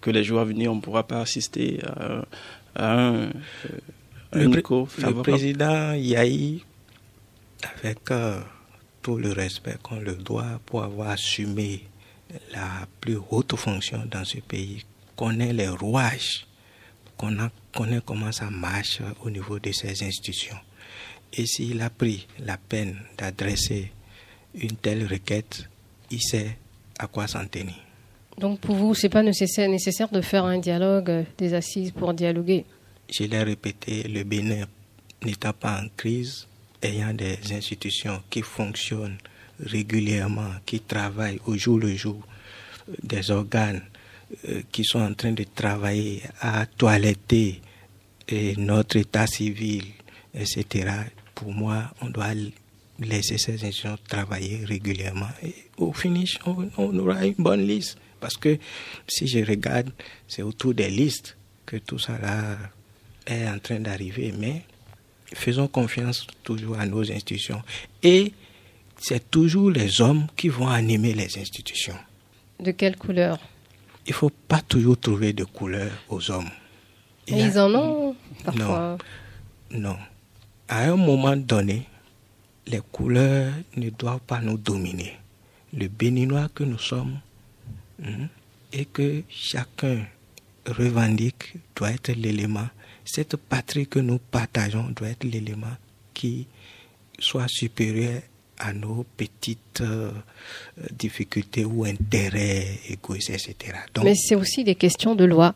que 0.00 0.10
les 0.10 0.24
jours 0.24 0.40
à 0.40 0.44
venir, 0.46 0.72
on 0.72 0.76
ne 0.76 0.80
pourra 0.80 1.06
pas 1.06 1.20
assister 1.20 1.80
à, 1.84 2.24
un, 2.76 3.28
le, 4.32 4.58
écho 4.58 4.88
Le 4.98 5.12
président 5.22 5.92
Yahi, 5.92 6.64
avec 7.78 7.98
tout 9.02 9.18
le 9.18 9.32
respect 9.32 9.76
qu'on 9.82 10.00
le 10.00 10.14
doit 10.14 10.60
pour 10.64 10.82
avoir 10.82 11.10
assumé 11.10 11.82
la 12.52 12.86
plus 13.02 13.18
haute 13.30 13.54
fonction 13.54 14.02
dans 14.10 14.24
ce 14.24 14.38
pays, 14.38 14.82
connaît 15.16 15.52
les 15.52 15.68
rouages, 15.68 16.46
qu'on 17.16 17.36
connaît 17.74 18.00
comment 18.04 18.32
ça 18.32 18.50
marche 18.50 19.00
au 19.22 19.30
niveau 19.30 19.58
de 19.58 19.72
ces 19.72 20.02
institutions. 20.04 20.56
Et 21.32 21.46
s'il 21.46 21.80
a 21.82 21.90
pris 21.90 22.26
la 22.38 22.56
peine 22.56 22.96
d'adresser 23.18 23.90
une 24.54 24.76
telle 24.76 25.06
requête, 25.06 25.68
il 26.10 26.20
sait 26.22 26.56
à 26.98 27.06
quoi 27.06 27.26
s'en 27.26 27.46
tenir. 27.46 27.74
Donc 28.38 28.60
pour 28.60 28.76
vous, 28.76 28.94
ce 28.94 29.04
n'est 29.06 29.10
pas 29.10 29.22
nécessaire, 29.22 29.68
nécessaire 29.68 30.08
de 30.08 30.20
faire 30.20 30.44
un 30.44 30.58
dialogue, 30.58 31.10
euh, 31.10 31.22
des 31.38 31.54
assises 31.54 31.92
pour 31.92 32.14
dialoguer? 32.14 32.64
Je 33.10 33.24
l'ai 33.24 33.42
répété, 33.42 34.04
le 34.04 34.24
Bénin 34.24 34.66
n'étant 35.24 35.52
pas 35.52 35.80
en 35.80 35.86
crise, 35.96 36.46
ayant 36.82 37.14
des 37.14 37.38
institutions 37.52 38.22
qui 38.30 38.42
fonctionnent 38.42 39.18
régulièrement, 39.60 40.50
qui 40.66 40.80
travaillent 40.80 41.40
au 41.46 41.56
jour 41.56 41.78
le 41.78 41.94
jour, 41.94 42.20
des 43.02 43.30
organes 43.30 43.82
qui 44.72 44.84
sont 44.84 45.00
en 45.00 45.14
train 45.14 45.32
de 45.32 45.44
travailler 45.54 46.22
à 46.40 46.66
toiletter 46.66 47.60
notre 48.56 48.96
état 48.96 49.26
civil, 49.26 49.84
etc. 50.34 50.90
Pour 51.34 51.52
moi, 51.52 51.90
on 52.00 52.10
doit 52.10 52.32
laisser 52.98 53.38
ces 53.38 53.54
institutions 53.54 53.96
travailler 54.08 54.64
régulièrement. 54.64 55.28
Et 55.42 55.54
au 55.76 55.92
finish, 55.92 56.38
on, 56.46 56.98
aura 56.98 57.26
une 57.26 57.34
bonne 57.38 57.66
liste. 57.66 57.98
Parce 58.20 58.36
que 58.36 58.58
si 59.06 59.26
je 59.26 59.40
regarde, 59.40 59.90
c'est 60.28 60.42
autour 60.42 60.74
des 60.74 60.88
listes 60.88 61.36
que 61.66 61.76
tout 61.76 61.98
ça 61.98 62.18
est 63.26 63.48
en 63.48 63.58
train 63.58 63.80
d'arriver. 63.80 64.32
Mais 64.38 64.62
faisons 65.34 65.68
confiance 65.68 66.26
toujours 66.42 66.78
à 66.78 66.86
nos 66.86 67.10
institutions. 67.10 67.62
Et 68.02 68.32
c'est 68.98 69.30
toujours 69.30 69.70
les 69.70 70.00
hommes 70.00 70.26
qui 70.36 70.48
vont 70.48 70.68
animer 70.68 71.12
les 71.12 71.38
institutions. 71.38 71.98
De 72.60 72.70
quelle 72.70 72.96
couleur? 72.96 73.38
Il 74.06 74.10
ne 74.10 74.14
faut 74.14 74.30
pas 74.30 74.60
toujours 74.60 74.98
trouver 74.98 75.32
de 75.32 75.44
couleur 75.44 75.90
aux 76.08 76.30
hommes. 76.30 76.50
ils 77.26 77.58
en 77.58 77.74
ont 77.74 78.16
parfois. 78.44 78.98
Non. 79.70 79.78
non. 79.80 79.96
À 80.68 80.84
un 80.90 80.96
moment 80.96 81.36
donné, 81.36 81.86
les 82.66 82.80
couleurs 82.92 83.52
ne 83.76 83.90
doivent 83.90 84.20
pas 84.20 84.40
nous 84.40 84.58
dominer. 84.58 85.16
Le 85.72 85.88
béninois 85.88 86.48
que 86.54 86.64
nous 86.64 86.78
sommes 86.78 87.18
hein, 88.02 88.28
et 88.72 88.84
que 88.84 89.22
chacun 89.28 90.04
revendique 90.66 91.54
doit 91.74 91.90
être 91.90 92.12
l'élément 92.12 92.68
cette 93.04 93.36
patrie 93.36 93.86
que 93.86 93.98
nous 93.98 94.18
partageons 94.18 94.90
doit 94.96 95.08
être 95.08 95.24
l'élément 95.24 95.76
qui 96.14 96.46
soit 97.18 97.48
supérieur 97.48 98.22
à 98.64 98.72
nos 98.72 99.04
petites 99.16 99.80
euh, 99.80 100.10
difficultés 100.90 101.64
ou 101.64 101.84
intérêts 101.84 102.80
égoïstes, 102.88 103.30
etc. 103.30 103.78
Mais 104.02 104.14
c'est 104.14 104.34
aussi 104.34 104.64
des 104.64 104.74
questions 104.74 105.14
de 105.14 105.24
loi. 105.24 105.54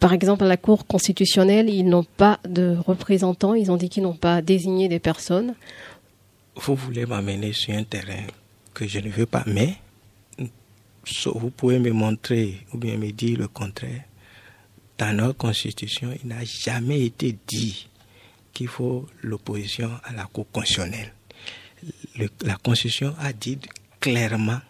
Par 0.00 0.12
exemple, 0.12 0.44
à 0.44 0.48
la 0.48 0.56
Cour 0.56 0.86
constitutionnelle, 0.86 1.68
ils 1.68 1.84
n'ont 1.84 2.04
pas 2.04 2.40
de 2.48 2.76
représentants, 2.86 3.54
ils 3.54 3.70
ont 3.70 3.76
dit 3.76 3.88
qu'ils 3.88 4.02
n'ont 4.02 4.16
pas 4.16 4.42
désigné 4.42 4.88
des 4.88 4.98
personnes. 4.98 5.54
Vous 6.56 6.74
voulez 6.74 7.06
m'amener 7.06 7.52
sur 7.52 7.74
un 7.74 7.84
terrain 7.84 8.26
que 8.74 8.86
je 8.86 8.98
ne 8.98 9.10
veux 9.10 9.26
pas, 9.26 9.44
mais 9.46 9.74
vous 11.26 11.50
pouvez 11.50 11.78
me 11.78 11.90
montrer 11.90 12.66
ou 12.72 12.78
bien 12.78 12.96
me 12.96 13.10
dire 13.12 13.38
le 13.38 13.48
contraire 13.48 14.02
dans 14.98 15.16
notre 15.16 15.36
constitution, 15.38 16.14
il 16.22 16.28
n'a 16.28 16.44
jamais 16.44 17.04
été 17.04 17.36
dit 17.48 17.88
qu'il 18.52 18.68
faut 18.68 19.06
l'opposition 19.22 19.90
à 20.04 20.12
la 20.12 20.24
Cour 20.24 20.46
constitutionnelle. 20.52 21.12
La 22.42 22.56
constitution 22.56 23.14
a 23.18 23.32
dit 23.32 23.58
clairement 24.00 24.60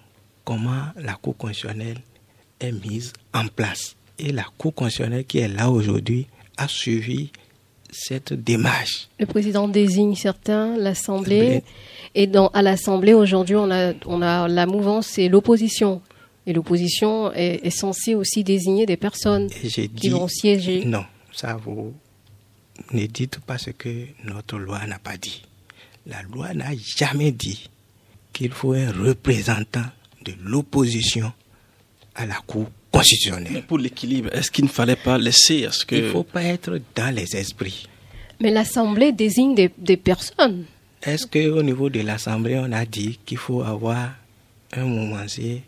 comment 0.44 0.86
la 0.96 1.14
Cour 1.14 1.36
constitutionnelle 1.36 1.98
est 2.60 2.72
mise 2.72 3.12
en 3.32 3.46
place. 3.48 3.96
Et 4.18 4.32
la 4.32 4.44
Cour 4.58 4.74
constitutionnelle 4.74 5.24
qui 5.24 5.38
est 5.38 5.48
là 5.48 5.70
aujourd'hui 5.70 6.26
a 6.56 6.68
suivi 6.68 7.30
cette 7.90 8.32
démarche. 8.32 9.08
Le 9.20 9.26
président 9.26 9.68
désigne 9.68 10.14
certains, 10.14 10.76
l'Assemblée, 10.76 11.62
et 12.14 12.26
dans, 12.26 12.48
à 12.48 12.62
l'Assemblée 12.62 13.14
aujourd'hui, 13.14 13.56
on 13.56 13.70
a, 13.70 13.92
on 14.06 14.22
a 14.22 14.48
la 14.48 14.66
mouvance, 14.66 15.06
c'est 15.06 15.28
l'opposition. 15.28 16.00
Et 16.46 16.52
l'opposition 16.52 17.32
est, 17.32 17.70
censée 17.70 18.14
aussi 18.14 18.42
désigner 18.42 18.84
des 18.84 18.96
personnes 18.96 19.48
qui 19.48 20.08
vont 20.08 20.26
siéger. 20.26 20.84
Non, 20.84 21.04
ça 21.32 21.54
vous 21.54 21.94
ne 22.92 23.06
dites 23.06 23.38
pas 23.40 23.58
ce 23.58 23.70
que 23.70 24.06
notre 24.24 24.58
loi 24.58 24.84
n'a 24.86 24.98
pas 24.98 25.16
dit. 25.16 25.42
La 26.06 26.22
loi 26.22 26.52
n'a 26.54 26.74
jamais 26.96 27.30
dit 27.32 27.68
qu'il 28.32 28.50
faut 28.52 28.72
un 28.72 28.90
représentant 28.90 29.84
de 30.24 30.32
l'opposition 30.42 31.32
à 32.14 32.26
la 32.26 32.36
Cour 32.46 32.66
constitutionnelle. 32.90 33.52
Mais 33.52 33.62
pour 33.62 33.78
l'équilibre, 33.78 34.30
est-ce 34.32 34.50
qu'il 34.50 34.64
ne 34.64 34.70
fallait 34.70 34.96
pas 34.96 35.16
laisser 35.18 35.66
à 35.66 35.72
ce 35.72 35.84
que... 35.84 35.94
Il 35.94 36.04
ne 36.04 36.10
faut 36.10 36.24
pas 36.24 36.42
être 36.42 36.78
dans 36.94 37.14
les 37.14 37.36
esprits. 37.36 37.86
Mais 38.40 38.50
l'Assemblée 38.50 39.12
désigne 39.12 39.54
des, 39.54 39.70
des 39.78 39.96
personnes. 39.96 40.64
Est-ce 41.02 41.26
qu'au 41.26 41.62
niveau 41.62 41.88
de 41.88 42.00
l'Assemblée, 42.00 42.58
on 42.58 42.72
a 42.72 42.84
dit 42.84 43.18
qu'il 43.24 43.38
faut 43.38 43.62
avoir 43.62 44.10
un 44.72 44.84
mouvementier 44.84 45.62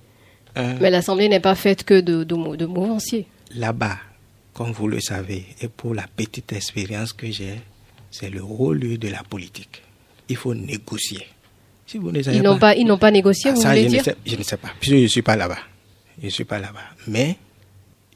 Mais 0.56 0.90
l'Assemblée 0.90 1.28
n'est 1.28 1.40
pas 1.40 1.54
faite 1.54 1.84
que 1.84 2.00
de, 2.00 2.24
de, 2.24 2.56
de 2.56 2.66
mouvanciers. 2.66 3.26
Là-bas, 3.54 3.98
comme 4.52 4.72
vous 4.72 4.88
le 4.88 5.00
savez, 5.00 5.46
et 5.60 5.68
pour 5.68 5.94
la 5.94 6.06
petite 6.16 6.52
expérience 6.52 7.12
que 7.12 7.30
j'ai, 7.30 7.60
c'est 8.10 8.30
le 8.30 8.42
rôle 8.42 8.98
de 8.98 9.08
la 9.08 9.22
politique. 9.22 9.82
Il 10.28 10.36
faut 10.36 10.54
négocier. 10.54 11.26
Si 11.86 11.98
vous 11.98 12.10
ils 12.10 12.42
n'ont 12.42 12.58
pas, 12.58 12.74
ils 12.74 12.84
n'ont 12.86 12.98
pas 12.98 13.10
négocié, 13.10 13.50
ah, 13.50 13.54
vous 13.54 13.60
voulez 13.60 13.82
je 13.84 13.88
dire 13.88 13.98
ne 14.00 14.04
sais, 14.04 14.16
Je 14.24 14.36
ne 14.36 14.42
sais 14.42 14.56
pas, 14.56 14.70
je 14.80 14.94
ne 14.94 15.06
suis 15.06 15.22
pas 15.22 15.36
là-bas. 15.36 15.58
Je 16.18 16.26
ne 16.26 16.30
suis 16.30 16.44
pas 16.44 16.58
là-bas. 16.58 16.80
Mais 17.06 17.36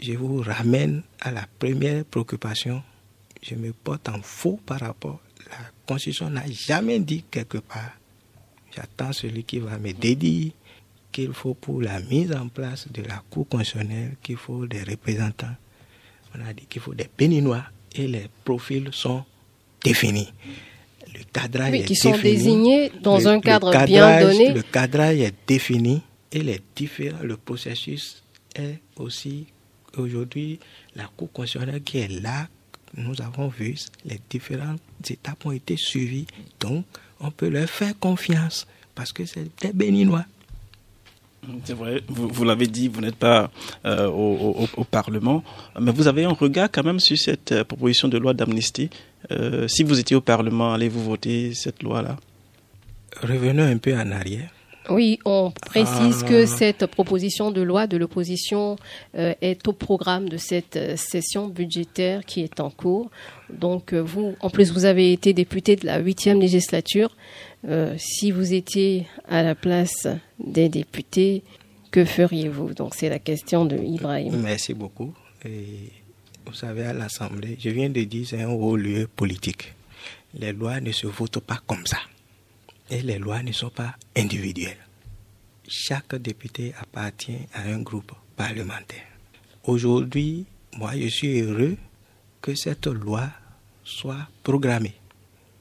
je 0.01 0.13
vous 0.15 0.41
ramène 0.41 1.03
à 1.21 1.31
la 1.31 1.47
première 1.59 2.05
préoccupation. 2.05 2.83
Je 3.43 3.55
me 3.55 3.73
porte 3.73 4.09
en 4.09 4.21
faux 4.23 4.59
par 4.65 4.81
rapport. 4.81 5.21
La 5.51 5.57
Constitution 5.87 6.31
n'a 6.31 6.45
jamais 6.51 6.99
dit 6.99 7.25
quelque 7.31 7.59
part. 7.59 7.93
J'attends 8.75 9.13
celui 9.13 9.45
qui 9.45 9.59
va 9.59 9.79
me 9.79 9.93
dédier 9.93 10.53
qu'il 11.13 11.33
faut 11.33 11.55
pour 11.55 11.83
la 11.83 12.01
mise 12.01 12.33
en 12.33 12.49
place 12.49 12.87
de 12.93 13.03
la 13.03 13.23
Cour 13.31 13.49
constitutionnelle, 13.49 14.17
qu'il 14.23 14.37
faut 14.37 14.67
des 14.67 14.83
représentants. 14.83 15.55
On 16.35 16.47
a 16.47 16.53
dit 16.53 16.67
qu'il 16.67 16.81
faut 16.83 16.95
des 16.95 17.09
béninois 17.17 17.65
et 17.95 18.07
les 18.07 18.29
profils 18.45 18.89
sont 18.93 19.25
définis. 19.83 20.33
Le 21.19 21.25
cadrage 21.33 21.73
oui, 21.73 21.85
qui 21.85 21.97
sont 21.97 22.17
désignés 22.17 22.93
dans 23.03 23.27
un 23.27 23.41
cadre 23.41 23.73
bien 23.85 24.21
donné. 24.21 24.53
Le 24.53 24.63
cadrage 24.63 25.19
est 25.19 25.35
défini 25.47 26.03
et 26.31 26.43
les 26.43 26.61
différents, 26.77 27.23
le 27.23 27.37
processus 27.37 28.23
est 28.55 28.79
aussi 28.97 29.47
aujourd'hui 29.97 30.61
la 30.95 31.05
Cour 31.17 31.33
constitutionnelle 31.33 31.83
qui 31.83 31.99
est 31.99 32.09
là. 32.23 32.49
Nous 32.97 33.21
avons 33.21 33.49
vu 33.49 33.75
les 34.05 34.21
différentes 34.31 34.81
étapes 35.09 35.45
ont 35.45 35.53
été 35.53 35.77
suivies, 35.77 36.27
donc 36.61 36.85
on 37.21 37.31
peut 37.31 37.49
leur 37.49 37.69
faire 37.69 37.99
confiance 37.99 38.67
parce 38.95 39.13
que 39.13 39.25
c'est 39.25 39.49
des 39.61 39.73
béninois. 39.73 40.25
C'est 41.65 41.75
vrai, 41.75 42.03
vous, 42.09 42.45
l'avez 42.45 42.67
dit, 42.67 42.89
vous 42.89 43.01
n'êtes 43.01 43.17
pas 43.17 43.51
euh, 43.87 44.07
au, 44.09 44.85
Parlement, 44.85 45.43
mais 45.81 45.93
vous 45.93 46.09
avez 46.09 46.25
un 46.25 46.33
regard 46.33 46.69
quand 46.71 46.83
même 46.83 47.01
sur 47.01 47.17
cette 47.17 47.53
euh, 47.53 47.65
proposition 47.65 48.09
de 48.09 48.19
loi 48.19 48.35
d'amnistie. 48.35 48.91
Euh, 49.31 49.69
si 49.69 49.83
vous 49.83 49.99
étiez 49.99 50.17
au 50.17 50.21
Parlement, 50.21 50.73
allez-vous 50.73 51.03
voter 51.03 51.55
cette 51.55 51.83
loi-là? 51.83 52.17
Revenons 53.23 53.65
un 53.65 53.79
peu 53.79 53.95
en 53.95 54.11
arrière. 54.11 54.51
Oui, 54.91 55.19
on 55.27 55.51
précise 55.51 56.23
que 56.23 56.45
ah. 56.45 56.47
cette 56.47 56.87
proposition 56.87 57.51
de 57.51 57.61
loi 57.61 57.87
de 57.87 57.99
l'opposition 57.99 58.77
euh, 59.19 59.35
est 59.43 59.69
au 59.69 59.75
programme 59.75 60.31
de 60.31 60.39
cette 60.39 60.77
euh, 60.77 60.97
session 60.97 61.49
budgétaire 61.49 62.25
qui 62.25 62.41
est 62.41 62.59
en 62.59 62.71
cours. 62.71 63.11
Donc 63.53 63.93
vous, 63.93 64.35
en 64.41 64.49
plus, 64.49 64.73
vous 64.73 64.87
avez 64.87 65.13
été 65.13 65.35
député 65.35 65.77
de 65.77 65.85
la 65.85 65.99
huitième 65.99 66.41
législature. 66.41 67.17
si 67.97 68.31
vous 68.31 68.55
étiez 68.55 69.07
à 69.29 69.43
la 69.43 69.55
place 69.55 70.07
des 70.39 70.69
députés, 70.69 71.43
que 71.91 72.05
feriez-vous? 72.05 72.73
Donc 72.73 72.95
c'est 72.95 73.09
la 73.11 73.19
question 73.19 73.65
de 73.65 73.77
Ibrahim. 73.77 74.41
Merci 74.43 74.73
beaucoup. 74.75 75.13
Et 75.45 75.93
vous 76.49 76.55
savez, 76.55 76.85
à 76.85 76.95
l'Assemblée, 76.95 77.59
je 77.61 77.69
viens 77.69 77.91
de 77.91 78.03
dire 78.05 78.27
c'est 78.27 78.41
un 78.41 78.49
haut 78.49 78.75
lieu 78.75 79.07
politique. 79.07 79.75
Les 80.33 80.55
lois 80.55 80.81
ne 80.81 80.93
se 80.93 81.07
votent 81.07 81.41
pas 81.41 81.61
comme 81.67 81.87
ça. 81.87 81.99
Et 82.89 83.03
les 83.03 83.19
lois 83.19 83.43
ne 83.43 83.53
sont 83.53 83.69
pas 83.69 83.95
individuelles. 84.17 84.79
Chaque 85.69 86.15
député 86.15 86.73
appartient 86.81 87.47
à 87.53 87.65
un 87.65 87.81
groupe 87.81 88.13
parlementaire. 88.35 89.05
Aujourd'hui, 89.65 90.47
moi, 90.75 90.93
je 90.97 91.09
suis 91.09 91.41
heureux 91.41 91.77
que 92.41 92.55
cette 92.55 92.87
loi 92.87 93.29
soit 93.85 94.27
programmée. 94.43 94.95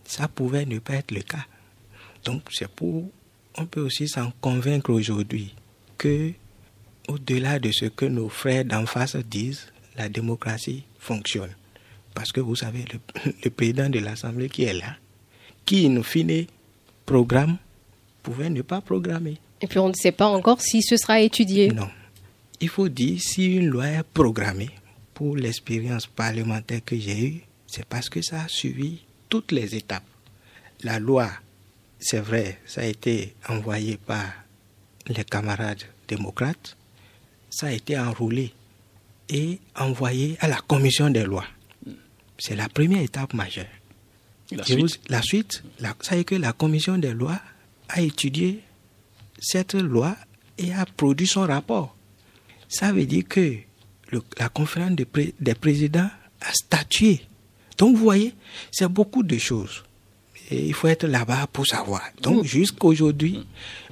Ça 0.05 0.29
pouvait 0.29 0.65
ne 0.65 0.79
pas 0.79 0.93
être 0.93 1.11
le 1.11 1.21
cas. 1.21 1.45
Donc, 2.23 2.43
c'est 2.51 2.69
pour. 2.69 3.11
On 3.57 3.65
peut 3.65 3.81
aussi 3.81 4.07
s'en 4.07 4.31
convaincre 4.39 4.91
aujourd'hui 4.91 5.53
que, 5.97 6.31
au-delà 7.09 7.59
de 7.59 7.71
ce 7.73 7.85
que 7.87 8.05
nos 8.05 8.29
frères 8.29 8.63
d'en 8.63 8.85
face 8.85 9.17
disent, 9.17 9.67
la 9.97 10.09
démocratie 10.09 10.83
fonctionne. 10.99 11.53
Parce 12.13 12.31
que 12.31 12.39
vous 12.39 12.55
savez, 12.55 12.85
le, 13.43 13.49
président 13.51 13.89
de 13.89 13.99
l'Assemblée 13.99 14.49
qui 14.49 14.63
est 14.63 14.73
là, 14.73 14.95
qui, 15.65 15.89
nous 15.89 16.03
finit 16.03 16.47
programme, 17.05 17.57
pouvait 18.23 18.49
ne 18.49 18.61
pas 18.61 18.81
programmer. 18.81 19.37
Et 19.61 19.67
puis 19.67 19.79
on 19.79 19.89
ne 19.89 19.93
sait 19.93 20.11
pas 20.11 20.27
encore 20.27 20.61
si 20.61 20.81
ce 20.81 20.97
sera 20.97 21.21
étudié. 21.21 21.69
Non. 21.69 21.89
Il 22.59 22.69
faut 22.69 22.89
dire, 22.89 23.19
si 23.21 23.55
une 23.55 23.67
loi 23.67 23.87
est 23.87 24.03
programmée, 24.03 24.71
pour 25.13 25.35
l'expérience 25.35 26.05
parlementaire 26.05 26.81
que 26.85 26.95
j'ai 26.95 27.27
eue, 27.27 27.41
c'est 27.65 27.85
parce 27.85 28.07
que 28.07 28.21
ça 28.21 28.41
a 28.41 28.47
suivi 28.47 28.99
toutes 29.29 29.51
les 29.51 29.75
étapes. 29.75 30.03
La 30.83 30.99
loi, 30.99 31.29
c'est 31.99 32.19
vrai, 32.19 32.59
ça 32.65 32.81
a 32.81 32.85
été 32.85 33.33
envoyé 33.49 33.97
par 33.97 34.25
les 35.07 35.23
camarades 35.23 35.81
démocrates, 36.07 36.77
ça 37.49 37.67
a 37.67 37.71
été 37.71 37.97
enroulé 37.97 38.53
et 39.29 39.59
envoyé 39.75 40.37
à 40.39 40.47
la 40.47 40.57
commission 40.57 41.09
des 41.09 41.23
lois. 41.23 41.45
C'est 42.37 42.55
la 42.55 42.69
première 42.69 43.01
étape 43.01 43.33
majeure. 43.33 43.65
La 44.51 44.63
suite, 44.63 45.01
la 45.09 45.21
suite 45.21 45.63
ça 46.01 46.17
est 46.17 46.23
que 46.23 46.35
la 46.35 46.53
commission 46.53 46.97
des 46.97 47.13
lois 47.13 47.39
a 47.89 48.01
étudié 48.01 48.61
cette 49.39 49.75
loi 49.75 50.15
et 50.57 50.73
a 50.73 50.85
produit 50.85 51.27
son 51.27 51.41
rapport. 51.41 51.95
Ça 52.69 52.91
veut 52.91 53.05
dire 53.05 53.23
que 53.27 53.55
la 54.37 54.49
conférence 54.49 54.93
des 54.95 55.55
présidents 55.55 56.09
a 56.41 56.53
statué. 56.53 57.21
Donc 57.77 57.95
vous 57.95 58.03
voyez, 58.03 58.33
c'est 58.71 58.87
beaucoup 58.87 59.23
de 59.23 59.37
choses. 59.37 59.83
Et 60.49 60.67
il 60.67 60.73
faut 60.73 60.87
être 60.87 61.07
là-bas 61.07 61.47
pour 61.51 61.67
savoir. 61.67 62.01
Donc 62.21 62.43
mmh. 62.43 62.47
jusqu'aujourd'hui, 62.47 63.45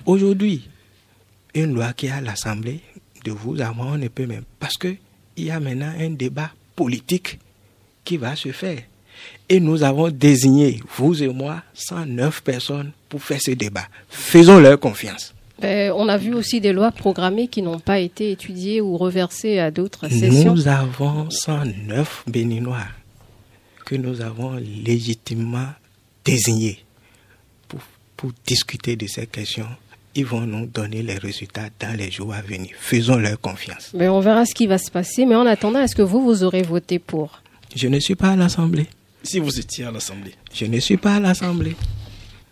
aujourd'hui, 0.06 0.70
une 1.54 1.74
loi 1.74 1.94
qui 1.94 2.08
est 2.08 2.12
à 2.12 2.22
l'Assemblée, 2.22 2.82
de 3.24 3.32
vous 3.32 3.60
à 3.62 3.72
moi, 3.74 3.88
on 3.88 3.98
ne 3.98 4.08
peut 4.08 4.26
même. 4.26 4.44
Parce 4.60 4.78
qu'il 5.36 5.46
y 5.46 5.52
a 5.52 5.60
maintenant 5.60 5.94
un 6.00 6.10
débat 6.12 6.52
politique 6.76 7.40
qui 8.04 8.18
va 8.18 8.36
se 8.36 8.52
faire. 8.52 8.80
Et 9.48 9.60
nous 9.60 9.84
avons 9.84 10.10
désigné, 10.10 10.80
vous 10.98 11.22
et 11.22 11.28
moi, 11.28 11.62
109 11.74 12.42
personnes 12.42 12.92
pour 13.10 13.22
faire 13.22 13.40
ce 13.42 13.52
débat. 13.52 13.86
Faisons 14.10 14.60
leur 14.60 14.80
confiance. 14.80 15.34
Ben, 15.60 15.94
on 15.96 16.10
a 16.10 16.18
vu 16.18 16.34
aussi 16.34 16.60
des 16.60 16.74
lois 16.74 16.92
programmées 16.92 17.48
qui 17.48 17.62
n'ont 17.62 17.80
pas 17.80 18.00
été 18.00 18.32
étudiées 18.32 18.82
ou 18.82 18.98
reversées 18.98 19.60
à 19.60 19.72
d'autres 19.72 20.10
sessions. 20.10 20.54
Nous 20.54 20.68
avons 20.68 21.30
109 21.30 22.24
béninois 22.28 22.88
que 23.86 23.96
nous 23.96 24.22
avons 24.22 24.56
légitimement 24.56 25.70
désignés 26.26 26.84
pour, 27.68 27.80
pour 28.18 28.32
discuter 28.46 28.96
de 28.96 29.08
ces 29.08 29.28
questions 29.28 29.68
ils 30.16 30.26
vont 30.26 30.42
nous 30.42 30.66
donner 30.66 31.04
les 31.04 31.16
résultats 31.16 31.70
dans 31.80 31.96
les 31.98 32.10
jours 32.10 32.34
à 32.34 32.42
venir. 32.42 32.70
Faisons 32.80 33.18
leur 33.18 33.40
confiance. 33.40 33.92
Mais 33.94 34.08
on 34.08 34.22
verra 34.22 34.46
ce 34.46 34.56
qui 34.56 34.66
va 34.66 34.78
se 34.78 34.90
passer. 34.90 35.26
Mais 35.26 35.36
en 35.36 35.46
attendant, 35.46 35.82
est-ce 35.82 35.96
que 35.96 36.02
vous, 36.02 36.22
vous 36.22 36.44
aurez 36.44 36.62
voté 36.62 37.00
pour? 37.00 37.42
Je 37.76 37.88
ne 37.88 38.00
suis 38.00 38.16
pas 38.16 38.30
à 38.30 38.36
l'Assemblée. 38.36 38.88
Si 39.24 39.40
vous 39.40 39.60
étiez 39.60 39.86
à 39.86 39.92
l'Assemblée 39.92 40.34
Je 40.54 40.66
ne 40.66 40.80
suis 40.80 40.98
pas 40.98 41.16
à 41.16 41.20
l'Assemblée. 41.20 41.76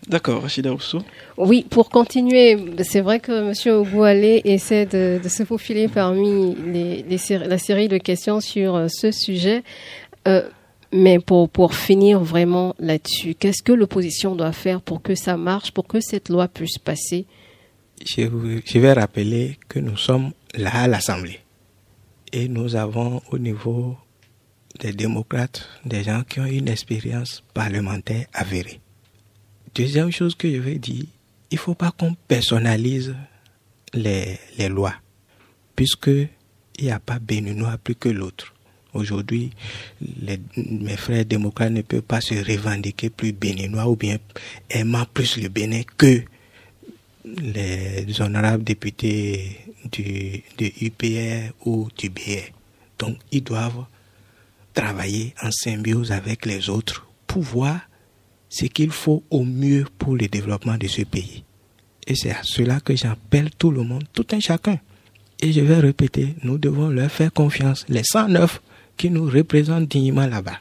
D'accord, 0.06 0.42
Rachida 0.42 0.70
Ousso. 0.70 0.98
Oui, 1.38 1.64
pour 1.70 1.88
continuer, 1.88 2.58
c'est 2.82 3.00
vrai 3.00 3.20
que 3.20 3.32
M. 3.32 3.74
Ogoualé 3.74 4.42
essaie 4.44 4.84
de, 4.84 5.18
se 5.26 5.44
faufiler 5.44 5.88
parmi 5.88 6.54
les, 6.66 7.04
la 7.30 7.56
série 7.56 7.88
de 7.88 7.96
questions 7.96 8.40
sur 8.40 8.74
euh, 8.74 8.88
ce 8.88 9.10
sujet. 9.10 9.62
Euh, 10.28 10.42
mais 10.92 11.18
pour, 11.20 11.48
pour 11.48 11.74
finir 11.74 12.20
vraiment 12.20 12.74
là-dessus, 12.78 13.34
qu'est-ce 13.34 13.62
que 13.62 13.72
l'opposition 13.72 14.36
doit 14.36 14.52
faire 14.52 14.82
pour 14.82 15.00
que 15.00 15.14
ça 15.14 15.38
marche, 15.38 15.70
pour 15.70 15.86
que 15.86 16.00
cette 16.00 16.28
loi 16.28 16.48
puisse 16.48 16.76
passer? 16.76 17.24
Je, 18.02 18.78
vais 18.78 18.92
rappeler 18.92 19.58
que 19.68 19.78
nous 19.78 19.96
sommes 19.96 20.32
là 20.54 20.82
à 20.82 20.88
l'Assemblée. 20.88 21.40
Et 22.32 22.48
nous 22.48 22.74
avons 22.76 23.22
au 23.30 23.38
niveau 23.38 23.96
des 24.80 24.92
démocrates 24.92 25.68
des 25.84 26.02
gens 26.02 26.22
qui 26.28 26.40
ont 26.40 26.46
une 26.46 26.68
expérience 26.68 27.44
parlementaire 27.54 28.26
avérée. 28.32 28.80
Deuxième 29.74 30.10
chose 30.10 30.34
que 30.34 30.50
je 30.50 30.58
vais 30.58 30.78
dire, 30.78 31.04
il 31.50 31.54
ne 31.54 31.60
faut 31.60 31.74
pas 31.74 31.92
qu'on 31.92 32.14
personnalise 32.14 33.14
les, 33.92 34.38
les 34.58 34.68
lois, 34.68 34.94
puisque 35.76 36.08
il 36.08 36.84
n'y 36.84 36.90
a 36.90 36.98
pas 36.98 37.18
béninois 37.18 37.78
plus 37.78 37.94
que 37.94 38.08
l'autre. 38.08 38.52
Aujourd'hui, 38.94 39.50
mes 40.00 40.96
frères 40.96 41.24
démocrates 41.24 41.72
ne 41.72 41.82
peuvent 41.82 42.02
pas 42.02 42.20
se 42.20 42.34
revendiquer 42.34 43.10
plus 43.10 43.32
béninois 43.32 43.88
ou 43.88 43.96
bien 43.96 44.18
aimant 44.70 45.04
plus 45.12 45.36
le 45.36 45.48
Bénin 45.48 45.82
que 45.96 46.22
les 47.24 48.20
honorables 48.20 48.64
députés 48.64 49.58
du, 49.90 50.42
de 50.58 50.70
UPR 50.80 51.52
ou 51.64 51.88
du 51.96 52.10
BR. 52.10 52.52
Donc, 52.98 53.16
ils 53.32 53.42
doivent 53.42 53.84
travailler 54.72 55.34
en 55.42 55.50
symbiose 55.50 56.12
avec 56.12 56.46
les 56.46 56.68
autres 56.68 57.06
pour 57.26 57.42
voir 57.42 57.80
ce 58.48 58.66
qu'il 58.66 58.90
faut 58.90 59.22
au 59.30 59.44
mieux 59.44 59.84
pour 59.98 60.16
le 60.16 60.28
développement 60.28 60.76
de 60.76 60.86
ce 60.86 61.02
pays. 61.02 61.44
Et 62.06 62.14
c'est 62.14 62.30
à 62.30 62.42
cela 62.42 62.80
que 62.80 62.94
j'appelle 62.94 63.50
tout 63.56 63.70
le 63.70 63.82
monde, 63.82 64.04
tout 64.12 64.26
un 64.32 64.40
chacun. 64.40 64.78
Et 65.40 65.52
je 65.52 65.60
vais 65.60 65.78
répéter, 65.78 66.34
nous 66.42 66.58
devons 66.58 66.88
leur 66.88 67.10
faire 67.10 67.32
confiance, 67.32 67.84
les 67.88 68.02
109 68.04 68.60
qui 68.96 69.10
nous 69.10 69.24
représentent 69.24 69.88
dignement 69.88 70.26
là-bas. 70.26 70.60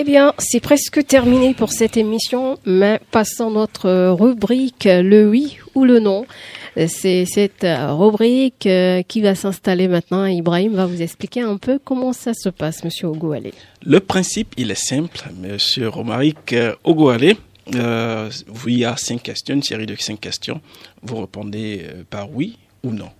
Eh 0.00 0.04
bien, 0.04 0.32
c'est 0.38 0.60
presque 0.60 1.04
terminé 1.04 1.54
pour 1.54 1.72
cette 1.72 1.96
émission, 1.96 2.56
mais 2.64 3.00
passons 3.10 3.50
notre 3.50 4.10
rubrique 4.10 4.84
le 4.84 5.28
oui 5.28 5.58
ou 5.74 5.84
le 5.84 5.98
non. 5.98 6.24
C'est 6.86 7.24
cette 7.24 7.66
rubrique 7.66 8.66
euh, 8.66 9.02
qui 9.02 9.22
va 9.22 9.34
s'installer 9.34 9.88
maintenant. 9.88 10.24
Ibrahim 10.24 10.74
va 10.74 10.86
vous 10.86 11.02
expliquer 11.02 11.40
un 11.40 11.56
peu 11.56 11.80
comment 11.84 12.12
ça 12.12 12.32
se 12.32 12.48
passe, 12.48 12.84
Monsieur 12.84 13.08
Ogoualé. 13.08 13.52
Le 13.84 13.98
principe, 13.98 14.54
il 14.56 14.70
est 14.70 14.80
simple, 14.80 15.20
Monsieur 15.36 15.88
Romaric 15.88 16.52
euh, 16.52 16.76
Ogoualé. 16.84 17.36
Euh, 17.74 18.30
il 18.68 18.78
y 18.78 18.84
a 18.84 18.96
cinq 18.96 19.24
questions, 19.24 19.56
une 19.56 19.64
série 19.64 19.86
de 19.86 19.96
cinq 19.96 20.20
questions. 20.20 20.60
Vous 21.02 21.22
répondez 21.22 21.84
par 22.08 22.32
oui 22.32 22.56
ou 22.84 22.92
non. 22.92 23.10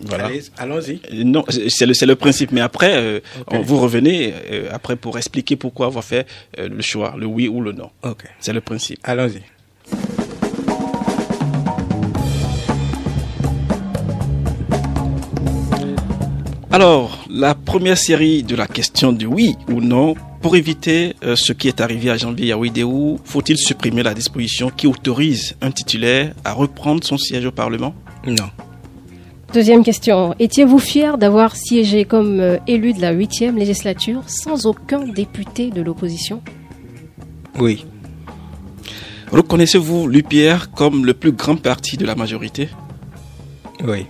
Voilà. 0.00 0.30
Allons-y. 0.56 1.00
Non, 1.24 1.44
c'est 1.48 1.86
le, 1.86 2.06
le, 2.06 2.16
principe. 2.16 2.52
Mais 2.52 2.60
après, 2.60 2.94
euh, 2.96 3.20
vous 3.62 3.78
revenez 3.78 4.34
euh, 4.50 4.68
après 4.72 4.96
pour 4.96 5.18
expliquer 5.18 5.56
pourquoi 5.56 5.86
avoir 5.86 6.04
fait 6.04 6.26
euh, 6.58 6.68
le 6.68 6.82
choix, 6.82 7.14
le 7.18 7.26
oui 7.26 7.48
ou 7.48 7.60
le 7.60 7.72
non. 7.72 7.90
C'est 8.40 8.52
le 8.52 8.60
principe. 8.60 8.98
Allons-y. 9.04 9.42
Alors, 16.72 17.24
la 17.28 17.56
première 17.56 17.98
série 17.98 18.44
de 18.44 18.54
la 18.54 18.68
question 18.68 19.12
du 19.12 19.26
oui 19.26 19.56
ou 19.68 19.80
non, 19.80 20.14
pour 20.40 20.54
éviter 20.54 21.16
ce 21.34 21.52
qui 21.52 21.66
est 21.66 21.80
arrivé 21.80 22.10
à 22.10 22.16
janvier 22.16 22.46
Yaouidéou, 22.46 23.18
faut-il 23.24 23.58
supprimer 23.58 24.04
la 24.04 24.14
disposition 24.14 24.70
qui 24.70 24.86
autorise 24.86 25.56
un 25.60 25.72
titulaire 25.72 26.32
à 26.44 26.52
reprendre 26.52 27.02
son 27.02 27.18
siège 27.18 27.44
au 27.44 27.50
Parlement? 27.50 27.92
Non. 28.24 28.50
Deuxième 29.52 29.82
question. 29.82 30.36
Étiez-vous 30.38 30.78
fier 30.78 31.18
d'avoir 31.18 31.56
siégé 31.56 32.04
comme 32.04 32.38
euh, 32.38 32.58
élu 32.68 32.92
de 32.92 33.00
la 33.00 33.10
huitième 33.10 33.56
législature 33.56 34.22
sans 34.28 34.64
aucun 34.64 35.00
député 35.00 35.70
de 35.70 35.82
l'opposition? 35.82 36.40
Oui. 37.58 37.84
Reconnaissez-vous 39.32 40.06
l'UPR 40.06 40.70
comme 40.72 41.04
le 41.04 41.14
plus 41.14 41.32
grand 41.32 41.56
parti 41.56 41.96
de 41.96 42.06
la 42.06 42.14
majorité? 42.14 42.68
Oui. 43.82 44.06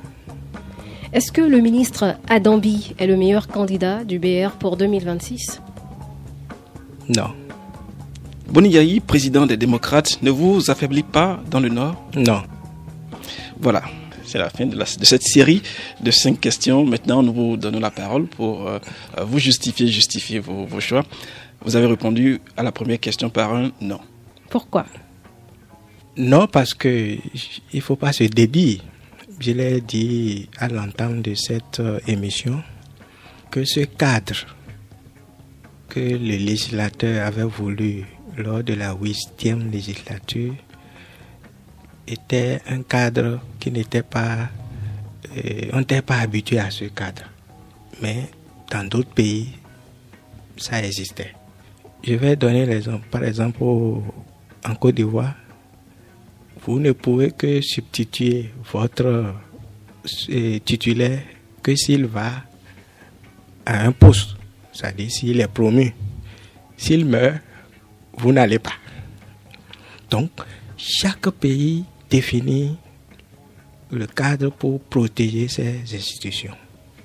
Est-ce 1.15 1.33
que 1.33 1.41
le 1.41 1.61
ministre 1.61 2.17
Adambi 2.29 2.95
est 2.99 3.07
le 3.07 3.17
meilleur 3.17 3.49
candidat 3.49 4.05
du 4.05 4.19
BR 4.19 4.51
pour 4.59 4.77
2026 4.77 5.63
Non. 7.17 7.31
Boniyaï, 8.51 9.01
président 9.01 9.47
des 9.47 9.57
démocrates, 9.57 10.23
ne 10.23 10.31
vous 10.31 10.71
affaiblit 10.71 11.03
pas 11.03 11.41
dans 11.51 11.61
le 11.61 11.71
Nord? 11.71 11.97
Non. 12.15 12.43
Voilà, 13.59 13.83
c'est 14.31 14.39
la 14.39 14.49
fin 14.49 14.67
de, 14.67 14.85
cette 14.85 15.23
série 15.23 15.61
de 16.01 16.11
cinq 16.11 16.41
questions. 16.41 16.85
Maintenant, 16.85 17.23
nous 17.23 17.33
vous 17.33 17.57
donnons 17.57 17.81
la 17.81 17.91
parole 17.91 18.27
pour 18.27 18.69
euh, 18.69 18.79
vous 19.23 19.39
justifier, 19.39 19.89
justifier 19.89 20.39
vos, 20.39 20.65
vos, 20.67 20.81
choix. 20.81 21.05
Vous 21.63 21.75
avez 21.75 21.87
répondu 21.87 22.41
à 22.57 22.63
la 22.63 22.71
première 22.71 23.01
question 23.01 23.29
par 23.29 23.53
un 23.55 23.73
non. 23.81 24.01
Pourquoi? 24.49 24.87
Non, 26.17 26.47
parce 26.47 26.75
que 26.75 27.17
il 27.73 27.81
faut 27.81 27.97
pas 27.97 28.13
se 28.13 28.25
dédier. 28.25 28.81
Je 29.41 29.53
l'ai 29.53 29.81
dit 29.81 30.49
à 30.59 30.69
l'entame 30.69 31.23
de 31.23 31.35
cette 31.35 31.81
euh, 31.81 31.99
émission 32.07 32.63
que 33.51 33.65
ce 33.65 33.81
cadre 33.81 34.47
que 35.89 35.99
le 35.99 36.37
législateur 36.37 37.27
avait 37.27 37.43
voulu 37.43 38.05
lors 38.37 38.63
de 38.63 38.75
la 38.75 38.95
huitième 38.95 39.71
législature 39.73 40.55
était 42.11 42.61
un 42.69 42.83
cadre 42.83 43.41
qui 43.59 43.71
n'était 43.71 44.03
pas... 44.03 44.49
Euh, 45.37 45.71
on 45.73 45.79
n'était 45.79 46.03
pas 46.03 46.19
habitué 46.19 46.59
à 46.59 46.71
ce 46.71 46.85
cadre. 46.87 47.23
Mais 48.03 48.29
dans 48.71 48.87
d'autres 48.89 49.11
pays, 49.11 49.51
ça 50.57 50.83
existait. 50.83 51.35
Je 52.03 52.15
vais 52.15 52.37
donner 52.37 52.67
l'exemple. 52.67 53.07
Par 53.11 53.25
exemple, 53.25 53.63
en 53.63 54.75
Côte 54.75 54.95
d'Ivoire, 54.95 55.35
vous 56.65 56.79
ne 56.81 56.93
pouvez 56.93 57.31
que 57.31 57.61
substituer 57.61 58.51
votre 58.73 59.35
euh, 60.31 60.59
titulaire 60.65 61.21
que 61.63 61.75
s'il 61.77 62.07
va 62.07 62.31
à 63.67 63.85
un 63.87 63.93
poste, 63.93 64.37
c'est-à-dire 64.73 65.11
s'il 65.11 65.41
est 65.41 65.49
promu. 65.49 65.95
S'il 66.77 67.05
meurt, 67.05 67.41
vous 68.17 68.33
n'allez 68.33 68.59
pas. 68.59 68.73
Donc, 70.11 70.31
chaque 70.77 71.31
pays 71.31 71.85
définit 72.11 72.77
le 73.91 74.07
cadre 74.07 74.51
pour 74.51 74.81
protéger 74.81 75.49
ses 75.49 75.81
institutions. 75.95 76.55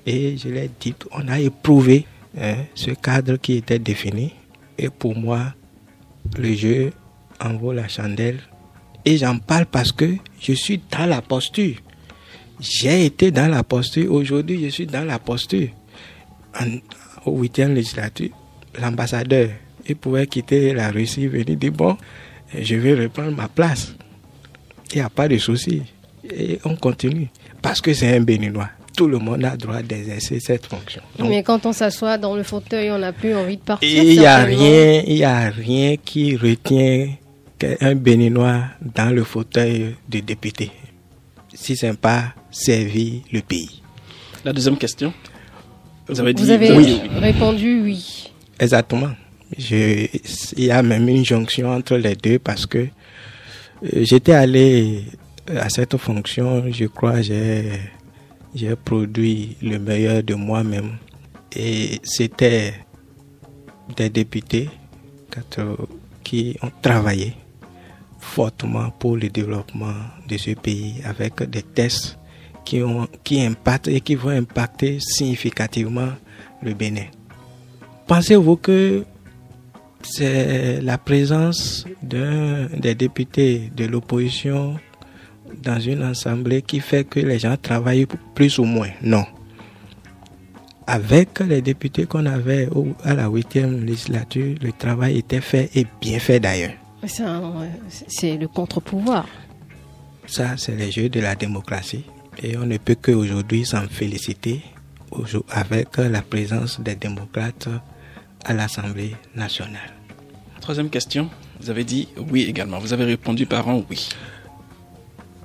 Et 0.04 0.36
je 0.36 0.48
l'ai 0.48 0.70
dit, 0.80 0.94
on 1.10 1.26
a 1.28 1.40
éprouvé 1.40 2.06
hein, 2.38 2.56
ce 2.74 2.90
cadre 2.90 3.36
qui 3.36 3.54
était 3.54 3.78
défini. 3.78 4.32
Et 4.78 4.88
pour 4.88 5.16
moi, 5.16 5.54
le 6.38 6.54
jeu 6.54 6.92
en 7.40 7.54
vaut 7.54 7.72
la 7.72 7.88
chandelle. 7.88 8.40
Et 9.04 9.16
j'en 9.18 9.38
parle 9.38 9.66
parce 9.66 9.92
que 9.92 10.16
je 10.40 10.52
suis 10.52 10.80
dans 10.90 11.06
la 11.06 11.22
posture. 11.22 11.76
J'ai 12.60 13.06
été 13.06 13.30
dans 13.30 13.48
la 13.48 13.62
posture. 13.62 14.12
Aujourd'hui, 14.12 14.62
je 14.64 14.68
suis 14.68 14.86
dans 14.86 15.04
la 15.04 15.18
posture. 15.18 15.68
Au 17.24 17.38
huitième 17.38 17.74
législature, 17.74 18.30
l'ambassadeur, 18.80 19.50
il 19.88 19.96
pouvait 19.96 20.26
quitter 20.26 20.72
la 20.72 20.90
Russie, 20.90 21.26
venir 21.26 21.56
dire 21.56 21.72
bon, 21.72 21.96
je 22.56 22.76
vais 22.76 22.94
reprendre 22.94 23.36
ma 23.36 23.48
place. 23.48 23.95
Il 24.92 24.96
n'y 24.96 25.02
a 25.02 25.10
pas 25.10 25.28
de 25.28 25.38
souci. 25.38 25.82
Et 26.24 26.58
on 26.64 26.76
continue. 26.76 27.28
Parce 27.62 27.80
que 27.80 27.92
c'est 27.94 28.16
un 28.16 28.20
béninois. 28.20 28.68
Tout 28.96 29.08
le 29.08 29.18
monde 29.18 29.44
a 29.44 29.56
droit 29.56 29.82
d'exercer 29.82 30.40
cette 30.40 30.66
fonction. 30.66 31.02
Mais 31.18 31.42
quand 31.42 31.66
on 31.66 31.72
s'assoit 31.72 32.16
dans 32.16 32.34
le 32.34 32.42
fauteuil, 32.42 32.90
on 32.90 32.98
n'a 32.98 33.12
plus 33.12 33.34
envie 33.34 33.58
de 33.58 33.62
partir. 33.62 34.02
Il 34.02 34.18
n'y 34.18 34.24
a 34.24 34.38
rien, 34.38 35.02
il 35.06 35.22
a 35.22 35.50
rien 35.50 35.96
qui 36.02 36.34
retient 36.36 37.08
un 37.80 37.94
béninois 37.94 38.62
dans 38.80 39.14
le 39.14 39.22
fauteuil 39.24 39.96
de 40.08 40.20
député. 40.20 40.70
Si 41.52 41.76
ce 41.76 41.86
n'est 41.86 41.92
pas 41.94 42.34
servir 42.50 43.20
le 43.32 43.40
pays. 43.40 43.82
La 44.44 44.52
deuxième 44.52 44.78
question. 44.78 45.12
Vous 46.08 46.20
avez, 46.20 46.32
dit 46.34 46.44
oui. 46.50 47.00
répondu 47.18 47.80
oui. 47.82 48.30
Exactement. 48.60 49.10
Je, 49.58 50.06
il 50.56 50.64
y 50.64 50.70
a 50.70 50.82
même 50.82 51.08
une 51.08 51.24
jonction 51.24 51.70
entre 51.70 51.96
les 51.96 52.14
deux 52.14 52.38
parce 52.38 52.64
que 52.64 52.86
j'étais 53.82 54.32
allé 54.32 55.04
à 55.48 55.68
cette 55.68 55.96
fonction, 55.96 56.64
je 56.70 56.86
crois, 56.86 57.22
j'ai, 57.22 57.72
j'ai 58.54 58.74
produit 58.76 59.56
le 59.62 59.78
meilleur 59.78 60.22
de 60.22 60.34
moi-même. 60.34 60.96
Et 61.54 62.00
c'était 62.02 62.74
des 63.96 64.10
députés 64.10 64.68
qui 66.22 66.56
ont 66.62 66.70
travaillé 66.82 67.34
fortement 68.18 68.90
pour 68.90 69.16
le 69.16 69.28
développement 69.28 69.94
de 70.28 70.36
ce 70.36 70.50
pays 70.52 70.96
avec 71.04 71.42
des 71.44 71.62
tests 71.62 72.18
qui, 72.64 72.82
ont, 72.82 73.06
qui 73.22 73.40
impactent 73.42 73.88
et 73.88 74.00
qui 74.00 74.16
vont 74.16 74.30
impacter 74.30 74.98
significativement 75.00 76.08
le 76.62 76.74
Bénin. 76.74 77.06
Pensez-vous 78.06 78.56
que 78.56 79.04
c'est 80.02 80.80
la 80.80 80.98
présence 80.98 81.84
d'un 82.02 82.66
des 82.66 82.94
députés 82.94 83.70
de 83.76 83.86
l'opposition 83.86 84.78
dans 85.62 85.80
une 85.80 86.02
assemblée 86.02 86.62
qui 86.62 86.80
fait 86.80 87.04
que 87.04 87.20
les 87.20 87.38
gens 87.38 87.56
travaillent 87.56 88.06
plus 88.34 88.58
ou 88.58 88.64
moins 88.64 88.90
Non. 89.02 89.24
Avec 90.86 91.40
les 91.40 91.62
députés 91.62 92.06
qu'on 92.06 92.26
avait 92.26 92.68
à 93.02 93.14
la 93.14 93.28
huitième 93.28 93.84
législature, 93.84 94.54
le 94.62 94.70
travail 94.72 95.18
était 95.18 95.40
fait 95.40 95.70
et 95.74 95.84
bien 96.00 96.20
fait 96.20 96.38
d'ailleurs. 96.38 96.74
C'est 97.06 98.36
le 98.36 98.46
contre-pouvoir. 98.46 99.26
Ça, 100.26 100.56
c'est 100.56 100.76
les 100.76 100.90
jeux 100.90 101.08
de 101.08 101.20
la 101.20 101.34
démocratie. 101.34 102.04
Et 102.42 102.56
on 102.56 102.66
ne 102.66 102.76
peut 102.76 102.96
qu'aujourd'hui 103.00 103.64
s'en 103.64 103.86
féliciter 103.88 104.62
avec 105.50 105.96
la 105.96 106.22
présence 106.22 106.80
des 106.80 106.94
démocrates 106.94 107.68
à 108.46 108.54
l'Assemblée 108.54 109.14
nationale. 109.34 109.92
Troisième 110.60 110.88
question, 110.88 111.28
vous 111.60 111.68
avez 111.68 111.84
dit 111.84 112.08
oui 112.30 112.42
également. 112.42 112.78
Vous 112.78 112.92
avez 112.92 113.04
répondu 113.04 113.44
par 113.44 113.68
un 113.68 113.82
oui. 113.90 114.08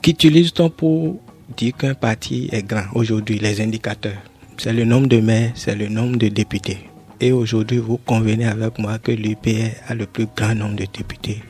Qu'utilise-t-on 0.02 0.70
pour 0.70 1.20
dire 1.58 1.76
qu'un 1.76 1.96
parti 1.96 2.48
est 2.52 2.64
grand 2.64 2.86
aujourd'hui? 2.94 3.40
Les 3.40 3.60
indicateurs. 3.62 4.22
C'est 4.58 4.74
le 4.74 4.86
nombre 4.86 5.08
de 5.08 5.20
maires, 5.20 5.52
c'est 5.56 5.76
le 5.76 5.90
nombre 5.90 6.18
de 6.18 6.28
députés. 6.28 6.80
Et 7.20 7.32
aujourd'hui, 7.32 7.78
vous 7.78 7.98
convenez 7.98 8.46
avec 8.46 8.80
moi 8.80 9.00
que 9.00 9.12
l'UPR 9.12 9.74
a 9.88 9.96
le 9.96 10.06
plus 10.06 10.28
grand 10.36 10.56
nombre 10.56 10.76
de 10.76 10.86
députés 10.86 11.42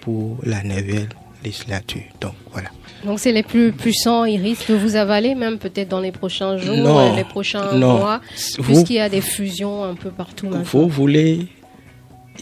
pour 0.00 0.38
la 0.42 0.62
nouvelle 0.62 1.08
législature. 1.44 2.02
Donc 2.20 2.34
voilà. 2.52 2.70
Donc 3.04 3.18
c'est 3.20 3.32
les 3.32 3.42
plus 3.42 3.72
puissants, 3.72 4.24
ils 4.24 4.40
risquent 4.40 4.70
de 4.70 4.76
vous 4.76 4.96
avaler 4.96 5.34
même 5.34 5.58
peut-être 5.58 5.88
dans 5.88 6.00
les 6.00 6.12
prochains 6.12 6.56
jours, 6.56 7.12
les 7.14 7.24
prochains 7.24 7.72
mois, 7.72 8.20
puisqu'il 8.62 8.96
y 8.96 9.00
a 9.00 9.08
des 9.08 9.20
fusions 9.20 9.84
un 9.84 9.94
peu 9.94 10.10
partout 10.10 10.46
maintenant. 10.46 10.64
Vous 10.64 10.88
voulez, 10.88 11.46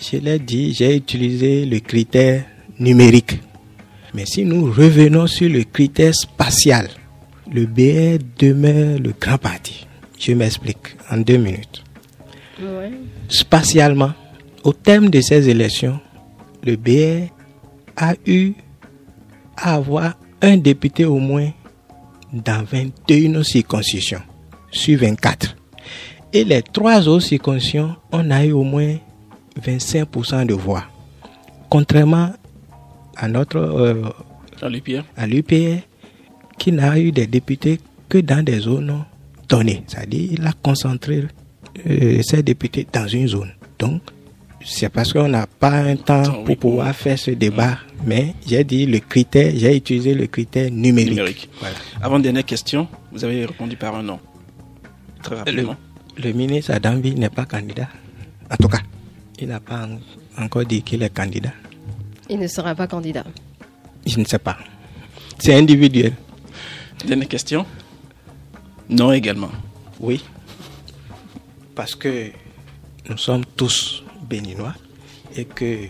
je 0.00 0.18
l'ai 0.18 0.38
dit, 0.38 0.72
j'ai 0.72 0.96
utilisé 0.96 1.66
le 1.66 1.80
critère 1.80 2.44
numérique. 2.78 3.40
Mais 4.14 4.26
si 4.26 4.44
nous 4.44 4.66
revenons 4.66 5.26
sur 5.26 5.48
le 5.48 5.64
critère 5.64 6.14
spatial, 6.14 6.88
le 7.53 7.66
BR 7.66 8.22
demeure 8.38 8.98
le 8.98 9.12
grand 9.18 9.38
parti. 9.38 9.86
Je 10.18 10.32
m'explique 10.32 10.96
en 11.11 11.18
deux 11.18 11.38
minutes. 11.38 11.82
Spatialement, 13.28 14.12
au 14.62 14.72
terme 14.72 15.11
de 15.11 15.20
ces 15.20 15.48
élections, 15.48 15.98
le 16.64 16.76
BR 16.76 17.32
a 17.96 18.14
eu 18.26 18.53
à 19.57 19.74
avoir 19.74 20.14
un 20.40 20.57
député 20.57 21.05
au 21.05 21.18
moins 21.18 21.50
dans 22.32 22.64
21 22.64 23.42
circonscriptions 23.42 24.22
sur 24.70 24.98
24. 24.98 25.57
Et 26.32 26.44
les 26.44 26.62
trois 26.62 27.09
autres 27.09 27.26
circonscriptions, 27.26 27.96
on 28.11 28.30
a 28.30 28.44
eu 28.44 28.53
au 28.53 28.62
moins 28.64 28.96
25% 29.61 30.46
de 30.46 30.55
voix. 30.55 30.84
Contrairement 31.68 32.32
à 33.16 33.28
notre 33.28 33.59
euh, 33.59 34.03
à 35.16 35.26
l'UPR, 35.26 35.82
qui 36.59 36.72
n'a 36.72 36.98
eu 36.98 37.12
des 37.12 37.26
députés 37.26 37.80
que 38.09 38.18
dans 38.18 38.44
des 38.44 38.61
zones 38.61 39.05
données. 39.48 39.82
C'est-à-dire 39.86 40.28
il 40.32 40.46
a 40.46 40.53
concentré 40.62 41.24
euh, 41.86 42.22
ses 42.22 42.42
députés 42.42 42.86
dans 42.92 43.07
une 43.09 43.28
zone. 43.28 43.50
Donc, 43.78 44.03
c'est 44.65 44.89
parce 44.89 45.13
qu'on 45.13 45.29
n'a 45.29 45.47
pas 45.47 45.71
un 45.73 45.97
temps 45.97 46.43
pour 46.45 46.57
pouvoir 46.57 46.95
faire 46.95 47.19
ce 47.19 47.31
débat. 47.33 47.79
Mais 48.05 48.35
j'ai 48.47 48.65
dit 48.65 48.87
le 48.87 48.99
critère, 48.99 49.53
j'ai 49.55 49.77
utilisé 49.77 50.15
le 50.15 50.27
critère 50.27 50.71
numérique. 50.71 51.49
Avant 52.01 52.19
dernière 52.19 52.45
question, 52.45 52.89
vous 53.13 53.25
avez 53.25 53.45
répondu 53.47 53.77
par 53.77 53.95
un 53.95 54.03
non. 54.03 54.19
Très 55.23 55.37
rapidement. 55.37 55.77
Le, 56.17 56.33
ministre 56.33 56.73
Adambi 56.73 57.15
n'est 57.15 57.31
pas 57.31 57.45
candidat. 57.45 57.89
En 58.51 58.57
tout 58.57 58.69
cas, 58.69 58.81
il 59.39 59.49
n'a 59.49 59.61
pas 59.61 59.89
encore 60.39 60.65
dit 60.65 60.83
qu'il 60.83 61.03
est 61.03 61.15
candidat. 61.15 61.53
Il 62.29 62.39
ne 62.39 62.49
sera 62.49 62.75
pas 62.75 62.87
candidat. 62.87 63.25
Je 64.05 64.19
ne 64.19 64.25
sais 64.25 64.39
pas. 64.39 64.59
C'est 65.39 65.55
individuel. 65.55 66.13
Dernière 67.07 67.29
question 67.29 67.67
Non 68.89 69.13
également. 69.13 69.51
Oui. 70.01 70.23
Parce 71.75 71.95
que 71.95 72.31
nous 73.09 73.17
sommes 73.17 73.45
tous 73.57 74.03
béninois 74.33 74.72
et 75.37 75.45
que 75.45 75.89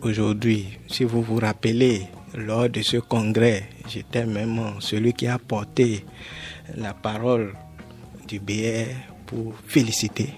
aujourd'hui, 0.00 0.78
si 0.86 1.02
vous 1.02 1.22
vous 1.22 1.38
rappelez, 1.38 2.06
lors 2.34 2.68
de 2.68 2.82
ce 2.82 2.98
congrès, 2.98 3.68
j'étais 3.88 4.24
même 4.24 4.60
celui 4.78 5.12
qui 5.12 5.26
a 5.26 5.38
porté 5.38 6.04
la 6.76 6.94
parole 6.94 7.52
du 8.28 8.38
BR 8.38 8.94
pour 9.26 9.54
féliciter, 9.66 10.30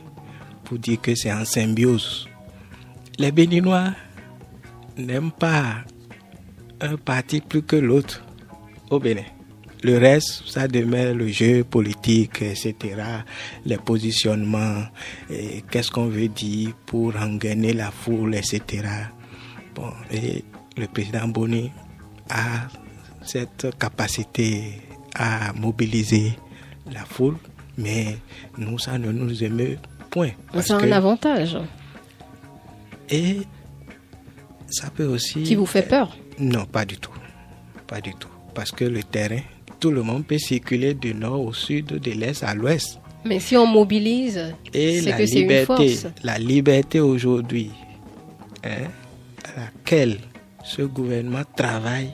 pour 0.64 0.78
dire 0.78 0.98
que 1.00 1.14
c'est 1.14 1.32
en 1.32 1.44
symbiose. 1.44 2.26
Les 3.18 3.30
Béninois 3.30 3.90
n'aiment 4.96 5.30
pas 5.30 5.84
un 6.80 6.96
parti 6.96 7.42
plus 7.42 7.62
que 7.62 7.76
l'autre 7.76 8.24
au 8.90 8.98
Bénin. 8.98 9.34
Le 9.85 9.99
reste, 9.99 10.45
ça 10.47 10.66
demeure 10.66 11.14
le 11.14 11.28
jeu 11.28 11.62
politique, 11.62 12.41
etc. 12.41 12.74
Les 13.66 13.76
positionnements, 13.76 14.85
qu'est-ce 15.70 15.91
qu'on 15.91 16.07
veut 16.07 16.28
dire 16.28 16.70
pour 16.87 17.14
engainer 17.16 17.74
la 17.74 17.91
foule, 17.91 18.35
etc. 18.35 18.82
Bon, 19.74 19.93
et 20.11 20.43
le 20.78 20.87
président 20.87 21.28
Boni 21.28 21.70
a 22.30 22.66
cette 23.22 23.78
capacité 23.78 24.80
à 25.14 25.53
mobiliser 25.53 26.32
la 26.91 27.05
foule, 27.05 27.37
mais 27.76 28.16
nous, 28.57 28.78
ça 28.78 28.99
ne 28.99 29.12
nous 29.12 29.45
émeut 29.45 29.76
point. 30.11 30.30
C'est 30.61 30.72
un 30.72 30.93
avantage. 30.93 31.59
Et 33.11 33.41
ça 34.66 34.89
peut 34.89 35.07
aussi... 35.07 35.43
Qui 35.43 35.57
vous 35.57 35.66
fait 35.66 35.82
peur 35.82 36.16
Non, 36.39 36.64
pas 36.64 36.87
du 36.87 36.97
tout. 36.97 37.12
Pas 37.87 38.01
du 38.01 38.14
tout. 38.14 38.30
Parce 38.55 38.70
que 38.70 38.85
le 38.85 39.03
terrain, 39.03 39.41
tout 39.85 39.91
le 39.91 40.03
monde 40.03 40.24
peut 40.24 40.39
circuler 40.39 40.95
du 40.95 41.14
nord 41.14 41.45
au 41.45 41.53
sud, 41.53 41.85
de 41.85 42.11
l'est 42.12 42.43
à 42.43 42.55
l'ouest. 42.55 42.99
Mais 43.22 43.39
si 43.39 43.55
on 43.55 43.66
mobilise, 43.66 44.55
c'est 44.72 45.14
que 45.14 45.26
c'est 45.26 45.41
une 45.41 45.66
force. 45.66 46.07
La 46.22 46.39
liberté 46.39 47.01
aujourd'hui, 47.01 47.70
hein, 48.64 48.89
à 49.45 49.61
laquelle 49.61 50.20
ce 50.64 50.80
gouvernement 50.80 51.43
travaille, 51.55 52.12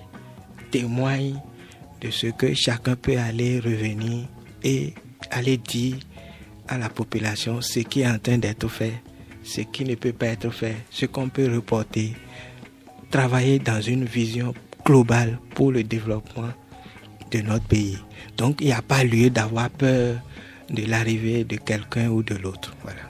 témoigne 0.73 1.37
de 2.01 2.11
ce 2.11 2.27
que 2.27 2.55
chacun 2.55 2.97
peut 2.97 3.17
aller 3.17 3.61
revenir 3.61 4.27
et 4.65 4.93
aller 5.31 5.57
dire 5.57 5.95
à 6.67 6.77
la 6.77 6.89
population 6.89 7.61
ce 7.61 7.79
qui 7.79 8.01
est 8.01 8.09
en 8.09 8.19
train 8.19 8.39
d'être 8.39 8.67
fait, 8.67 8.95
ce 9.45 9.61
qui 9.61 9.85
ne 9.85 9.95
peut 9.95 10.13
pas 10.13 10.27
être 10.27 10.51
fait, 10.51 10.75
ce 10.91 11.07
qu'on 11.07 11.29
peut 11.29 11.49
reporter, 11.55 12.17
travailler 13.13 13.61
dans 13.61 13.81
une 13.81 14.07
vision 14.07 14.55
globale 14.85 15.39
pour 15.55 15.71
le 15.71 15.85
développement 15.85 16.51
de 17.31 17.41
notre 17.41 17.65
pays. 17.65 17.99
Donc 18.37 18.57
il 18.61 18.67
n'y 18.67 18.73
a 18.73 18.83
pas 18.83 19.05
lieu 19.05 19.31
d'avoir 19.31 19.71
peur 19.71 20.17
de 20.71 20.85
l'arrivée 20.87 21.45
de 21.45 21.57
quelqu'un 21.57 22.09
ou 22.09 22.23
de 22.23 22.35
l'autre. 22.35 22.75
Voilà. 22.83 23.01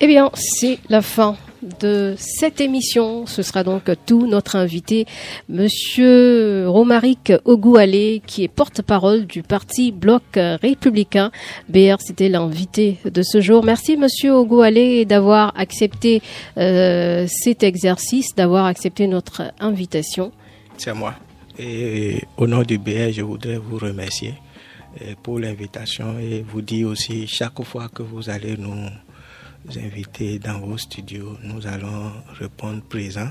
Eh 0.00 0.06
bien, 0.06 0.30
c'est 0.34 0.78
la 0.88 1.02
fin 1.02 1.36
de 1.62 2.14
cette 2.16 2.60
émission. 2.60 3.26
Ce 3.26 3.42
sera 3.42 3.64
donc 3.64 3.90
tout 4.06 4.28
notre 4.28 4.54
invité, 4.54 5.06
Monsieur 5.48 6.68
Romaric 6.68 7.32
Ogoualé, 7.44 8.22
qui 8.24 8.44
est 8.44 8.48
porte-parole 8.48 9.26
du 9.26 9.42
parti 9.42 9.90
Bloc 9.90 10.22
républicain. 10.34 11.32
BR, 11.68 11.96
c'était 11.98 12.28
l'invité 12.28 12.98
de 13.04 13.22
ce 13.22 13.40
jour. 13.40 13.64
Merci, 13.64 13.96
Monsieur 13.96 14.34
Ogoualé, 14.34 15.04
d'avoir 15.04 15.52
accepté 15.58 16.22
euh, 16.58 17.26
cet 17.28 17.64
exercice, 17.64 18.36
d'avoir 18.36 18.66
accepté 18.66 19.08
notre 19.08 19.52
invitation. 19.58 20.30
C'est 20.76 20.90
à 20.90 20.94
moi. 20.94 21.14
Et 21.58 22.22
au 22.36 22.46
nom 22.46 22.62
du 22.62 22.78
BR, 22.78 23.10
je 23.12 23.22
voudrais 23.22 23.58
vous 23.58 23.78
remercier 23.78 24.34
euh, 25.02 25.14
pour 25.22 25.40
l'invitation 25.40 26.18
et 26.18 26.44
vous 26.48 26.62
dire 26.62 26.88
aussi 26.88 27.26
chaque 27.26 27.62
fois 27.64 27.88
que 27.92 28.02
vous 28.02 28.30
allez 28.30 28.56
nous 28.56 28.86
inviter 29.76 30.38
dans 30.38 30.60
vos 30.60 30.78
studios. 30.78 31.36
Nous 31.42 31.66
allons 31.66 32.12
répondre 32.38 32.80
présent. 32.88 33.28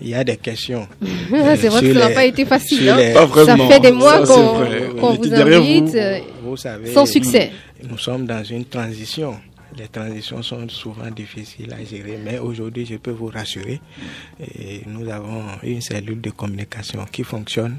Il 0.00 0.08
y 0.08 0.14
a 0.14 0.22
des 0.22 0.36
questions. 0.36 0.86
c'est 1.00 1.68
vrai 1.68 1.80
que 1.80 1.94
ça 1.94 2.08
n'a 2.08 2.14
pas 2.14 2.24
été 2.26 2.44
facile. 2.44 2.88
Hein. 2.88 3.26
Ça 3.46 3.56
fait 3.56 3.80
des 3.80 3.92
mois 3.92 4.24
qu'on 4.26 5.14
vous 5.14 5.34
invite 5.34 5.96
vous, 6.42 6.56
savez, 6.56 6.92
sans 6.92 7.06
succès. 7.06 7.50
nous 7.88 7.98
sommes 7.98 8.26
dans 8.26 8.44
une 8.44 8.64
transition 8.66 9.36
les 9.76 9.88
transitions 9.88 10.42
sont 10.42 10.68
souvent 10.68 11.10
difficiles 11.10 11.72
à 11.72 11.84
gérer, 11.84 12.18
mais 12.22 12.38
aujourd'hui, 12.38 12.86
je 12.86 12.96
peux 12.96 13.10
vous 13.10 13.28
rassurer, 13.28 13.80
et 14.40 14.82
nous 14.86 15.08
avons 15.08 15.42
une 15.62 15.80
cellule 15.80 16.20
de 16.20 16.30
communication 16.30 17.04
qui 17.10 17.22
fonctionne 17.24 17.78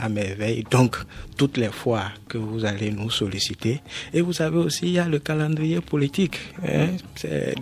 à 0.00 0.08
merveille. 0.08 0.64
Donc, 0.70 0.96
toutes 1.36 1.56
les 1.56 1.68
fois 1.70 2.04
que 2.28 2.38
vous 2.38 2.64
allez 2.64 2.90
nous 2.90 3.10
solliciter, 3.10 3.80
et 4.12 4.20
vous 4.20 4.32
savez 4.32 4.58
aussi, 4.58 4.86
il 4.86 4.92
y 4.92 4.98
a 4.98 5.08
le 5.08 5.18
calendrier 5.18 5.80
politique. 5.80 6.38
Hein, 6.66 6.96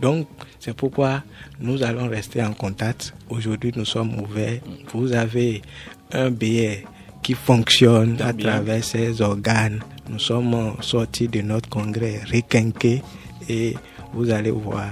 donc, 0.01 0.29
c'est 0.59 0.75
pourquoi 0.75 1.23
nous 1.61 1.83
allons 1.83 2.09
rester 2.09 2.43
en 2.43 2.53
contact. 2.53 3.15
Aujourd'hui, 3.29 3.73
nous 3.75 3.85
sommes 3.85 4.19
ouverts. 4.21 4.61
Vous 4.93 5.13
avez 5.13 5.63
un 6.13 6.31
billet 6.31 6.85
qui 7.23 7.35
fonctionne 7.35 8.21
à 8.21 8.33
travers 8.33 8.83
ces 8.85 9.21
organes. 9.23 9.81
Nous 10.11 10.19
sommes 10.19 10.75
sortis 10.81 11.29
de 11.29 11.41
notre 11.41 11.69
congrès 11.69 12.21
requinqué 12.31 13.03
et 13.49 13.75
vous 14.13 14.31
allez 14.31 14.51
voir 14.51 14.91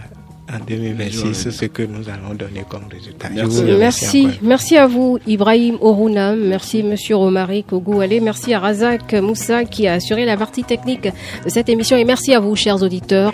en 0.52 0.58
2026 0.64 1.50
ce 1.50 1.64
que 1.66 1.82
nous 1.82 2.08
allons 2.08 2.34
donner 2.34 2.64
comme 2.68 2.84
résultat. 2.90 3.28
Merci, 3.30 4.28
merci, 4.42 4.76
à 4.76 4.86
vous 4.86 5.18
Ibrahim 5.26 5.76
Orounam, 5.80 6.40
merci 6.40 6.82
Monsieur 6.82 7.16
Romari 7.16 7.62
Kogouale, 7.64 8.20
merci 8.20 8.52
à 8.52 8.58
Razak 8.58 9.14
Moussa 9.14 9.64
qui 9.64 9.86
a 9.86 9.94
assuré 9.94 10.24
la 10.24 10.36
partie 10.36 10.64
technique 10.64 11.04
de 11.04 11.48
cette 11.48 11.68
émission. 11.68 11.96
Et 11.96 12.04
merci 12.04 12.34
à 12.34 12.40
vous 12.40 12.56
chers 12.56 12.82
auditeurs. 12.82 13.32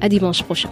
À 0.00 0.08
dimanche 0.10 0.42
prochain. 0.42 0.68